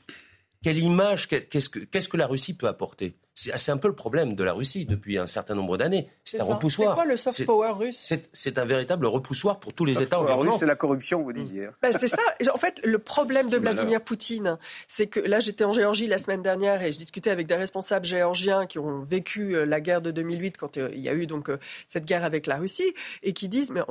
quelle 0.63 0.79
image, 0.79 1.29
qu'est-ce 1.29 1.69
que, 1.69 1.79
qu'est-ce 1.81 2.09
que 2.09 2.17
la 2.17 2.27
Russie 2.27 2.55
peut 2.55 2.69
apporter? 2.69 3.15
C'est 3.39 3.71
un 3.71 3.77
peu 3.77 3.89
le 3.89 3.95
problème 3.95 4.35
de 4.35 4.43
la 4.43 4.53
Russie 4.53 4.85
depuis 4.85 5.17
un 5.17 5.27
certain 5.27 5.55
nombre 5.55 5.77
d'années. 5.77 6.09
C'est 6.25 6.41
un 6.41 6.45
repoussoir. 6.45 6.91
C'est 6.91 6.95
quoi 6.95 7.05
le 7.05 7.17
soft 7.17 7.47
power 7.47 7.73
russe 7.73 8.13
C'est 8.33 8.59
un 8.59 8.65
véritable 8.65 9.07
repoussoir 9.07 9.61
pour 9.61 9.73
tous 9.73 9.85
les 9.85 10.03
États 10.03 10.19
environnants. 10.19 10.59
C'est 10.59 10.67
la 10.67 10.77
corruption, 10.77 11.23
vous 11.23 11.33
disiez. 11.33 11.69
Ben, 11.83 11.93
c'est 11.93 12.09
ça. 12.09 12.23
En 12.53 12.59
fait, 12.59 12.81
le 12.85 12.99
problème 12.99 13.49
de 13.49 13.57
Vladimir 13.57 14.03
Poutine, 14.03 14.59
c'est 14.87 15.07
que 15.07 15.21
là, 15.21 15.41
j'étais 15.41 15.65
en 15.65 15.73
Géorgie 15.73 16.07
la 16.07 16.19
semaine 16.19 16.43
dernière 16.43 16.83
et 16.83 16.93
je 16.93 16.99
discutais 16.99 17.31
avec 17.31 17.47
des 17.47 17.55
responsables 17.55 18.05
géorgiens 18.05 18.67
qui 18.67 18.79
ont 18.79 19.01
vécu 19.03 19.55
euh, 19.55 19.65
la 19.65 19.81
guerre 19.81 20.03
de 20.03 20.11
2008 20.11 20.57
quand 20.57 20.77
euh, 20.77 20.91
il 20.93 21.01
y 21.01 21.09
a 21.09 21.15
eu 21.15 21.27
donc 21.27 21.49
euh, 21.49 21.59
cette 21.87 22.05
guerre 22.05 22.25
avec 22.25 22.47
la 22.47 22.57
Russie 22.57 22.95
et 23.23 23.33
qui 23.33 23.49
disent 23.49 23.71
mais 23.71 23.83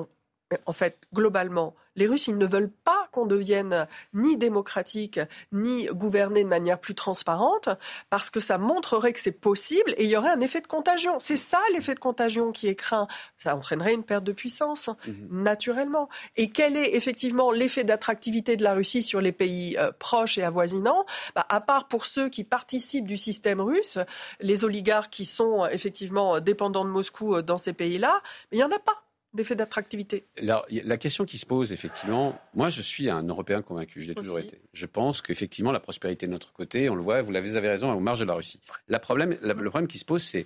en 0.66 0.74
fait, 0.74 0.98
globalement, 1.14 1.76
les 1.98 2.06
Russes, 2.06 2.28
ils 2.28 2.38
ne 2.38 2.46
veulent 2.46 2.72
pas 2.72 3.10
qu'on 3.12 3.26
devienne 3.26 3.88
ni 4.14 4.38
démocratique, 4.38 5.20
ni 5.52 5.88
gouverné 5.88 6.44
de 6.44 6.50
manière 6.50 6.80
plus 6.80 6.94
transparente, 6.96 7.70
parce 8.10 8.30
que 8.30 8.40
ça 8.40 8.58
montrerait 8.60 9.14
que 9.14 9.20
c'est 9.20 9.32
possible 9.32 9.94
et 9.98 10.04
il 10.04 10.10
y 10.10 10.16
aurait 10.16 10.30
un 10.30 10.40
effet 10.40 10.62
de 10.62 10.68
contagion. 10.68 11.18
C'est 11.20 11.38
ça 11.38 11.60
l'effet 11.74 11.96
de 11.96 12.00
contagion 12.00 12.52
qui 12.52 12.68
est 12.68 12.76
craint. 12.76 13.08
Ça 13.38 13.56
entraînerait 13.56 13.96
une 13.96 14.04
perte 14.04 14.24
de 14.24 14.32
puissance, 14.32 14.90
mhm. 15.08 15.28
naturellement. 15.44 16.08
Et 16.36 16.50
quel 16.50 16.78
est 16.78 16.96
effectivement 16.96 17.52
l'effet 17.52 17.84
d'attractivité 17.84 18.58
de 18.58 18.64
la 18.64 18.76
Russie 18.76 19.02
sur 19.02 19.20
les 19.20 19.32
pays 19.32 19.76
euh, 19.80 19.92
proches 19.98 20.38
et 20.38 20.44
avoisinants? 20.44 21.06
Bah, 21.36 21.46
À 21.50 21.62
part 21.62 21.88
pour 21.88 22.06
ceux 22.06 22.30
qui 22.30 22.44
participent 22.44 23.08
du 23.08 23.18
système 23.18 23.60
russe, 23.60 23.98
les 24.40 24.64
oligarques 24.64 25.12
qui 25.12 25.26
sont 25.26 25.64
euh, 25.64 25.70
effectivement 25.70 26.40
dépendants 26.40 26.86
de 26.86 26.92
Moscou 26.92 27.36
euh, 27.36 27.42
dans 27.42 27.58
ces 27.58 27.74
pays-là, 27.74 28.22
il 28.52 28.58
n'y 28.58 28.64
en 28.64 28.72
a 28.72 28.80
pas 28.80 29.07
d'effet 29.38 29.56
d'attractivité 29.56 30.26
La 30.42 30.98
question 30.98 31.24
qui 31.24 31.38
se 31.38 31.46
pose, 31.46 31.72
effectivement, 31.72 32.38
moi 32.54 32.70
je 32.70 32.82
suis 32.82 33.10
un 33.10 33.24
Européen 33.24 33.62
convaincu, 33.62 34.02
je 34.02 34.10
l'ai 34.10 34.16
toujours 34.16 34.40
été. 34.40 34.60
Je 34.74 34.86
pense 34.86 35.22
qu'effectivement 35.22 35.72
la 35.72 35.80
prospérité 35.80 36.26
de 36.26 36.32
notre 36.32 36.52
côté, 36.52 36.90
on 36.90 36.96
le 36.96 37.02
voit, 37.02 37.22
vous 37.22 37.34
avez 37.34 37.70
raison, 37.70 37.92
est 37.92 37.96
aux 37.96 38.00
marge 38.02 38.20
de 38.20 38.26
la 38.26 38.34
Russie. 38.34 38.60
La 38.90 39.00
problème, 39.00 39.38
le 39.42 39.54
problème 39.56 39.88
qui 39.88 40.00
se 40.00 40.06
pose, 40.06 40.24
c'est 40.24 40.46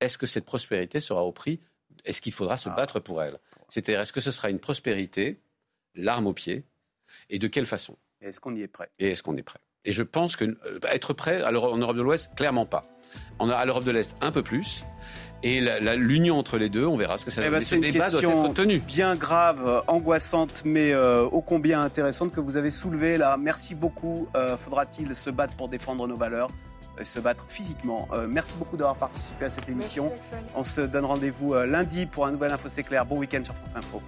est-ce 0.00 0.18
que 0.18 0.26
cette 0.26 0.44
prospérité 0.44 0.98
sera 0.98 1.24
au 1.24 1.30
prix 1.32 1.60
Est-ce 2.04 2.20
qu'il 2.20 2.32
faudra 2.32 2.56
se 2.56 2.68
ah. 2.68 2.74
battre 2.74 2.98
pour 2.98 3.22
elle? 3.22 3.38
C'est-à-dire, 3.68 4.00
est-ce 4.00 4.12
que 4.12 4.20
ce 4.20 4.32
sera 4.32 4.50
une 4.50 4.58
prospérité, 4.58 5.38
l'arme 5.94 6.26
au 6.26 6.32
pied, 6.32 6.64
et 7.30 7.38
de 7.38 7.46
quelle 7.46 7.66
façon? 7.66 7.96
Est-ce 8.20 8.40
qu'on 8.40 8.54
y 8.56 8.62
est 8.62 8.68
prêt? 8.68 8.90
Et 8.98 9.10
est-ce 9.10 9.22
qu'on 9.22 9.36
est 9.36 9.42
prêt? 9.42 9.60
Et 9.84 9.92
je 9.92 10.02
pense 10.02 10.36
que 10.36 10.44
euh, 10.44 10.78
être 10.84 11.12
prêt, 11.12 11.42
alors 11.42 11.72
en 11.72 11.78
Europe 11.78 11.96
de 11.96 12.02
l'Ouest, 12.02 12.30
clairement 12.36 12.66
pas. 12.66 12.84
En, 13.38 13.48
à 13.48 13.64
l'Europe 13.64 13.84
de 13.84 13.90
l'Est, 13.90 14.16
un 14.20 14.30
peu 14.30 14.42
plus. 14.42 14.84
Et 15.42 15.60
l'union 15.96 16.38
entre 16.38 16.56
les 16.56 16.68
deux, 16.68 16.86
on 16.86 16.96
verra 16.96 17.18
ce 17.18 17.24
que 17.24 17.30
ça 17.30 17.40
va 17.40 17.48
eh 17.48 17.50
ben, 17.50 17.60
Ce 17.60 17.74
débat 17.74 18.10
doit 18.10 18.22
être 18.22 18.54
tenu. 18.54 18.78
Bien 18.78 19.16
grave, 19.16 19.82
angoissante, 19.88 20.62
mais 20.64 20.92
euh, 20.92 21.24
ô 21.24 21.40
combien 21.40 21.82
intéressante 21.82 22.32
que 22.32 22.40
vous 22.40 22.56
avez 22.56 22.70
soulevée 22.70 23.16
là. 23.16 23.36
Merci 23.36 23.74
beaucoup. 23.74 24.28
Euh, 24.36 24.56
faudra-t-il 24.56 25.14
se 25.14 25.30
battre 25.30 25.54
pour 25.54 25.68
défendre 25.68 26.06
nos 26.06 26.16
valeurs 26.16 26.48
et 26.98 27.04
se 27.04 27.18
battre 27.18 27.44
physiquement? 27.48 28.08
Euh, 28.12 28.26
merci 28.28 28.54
beaucoup 28.56 28.76
d'avoir 28.76 28.96
participé 28.96 29.46
à 29.46 29.50
cette 29.50 29.68
émission. 29.68 30.12
on 30.54 30.64
se 30.64 30.82
donne 30.82 31.04
rendez-vous 31.04 31.54
lundi 31.54 32.06
pour 32.06 32.26
un 32.26 32.32
nouvel 32.32 32.52
Info 32.52 32.68
C'est 32.68 32.84
clair. 32.84 33.04
Bon 33.04 33.18
week-end 33.18 33.42
sur 33.42 33.54
France 33.54 33.76
Info. 33.76 34.00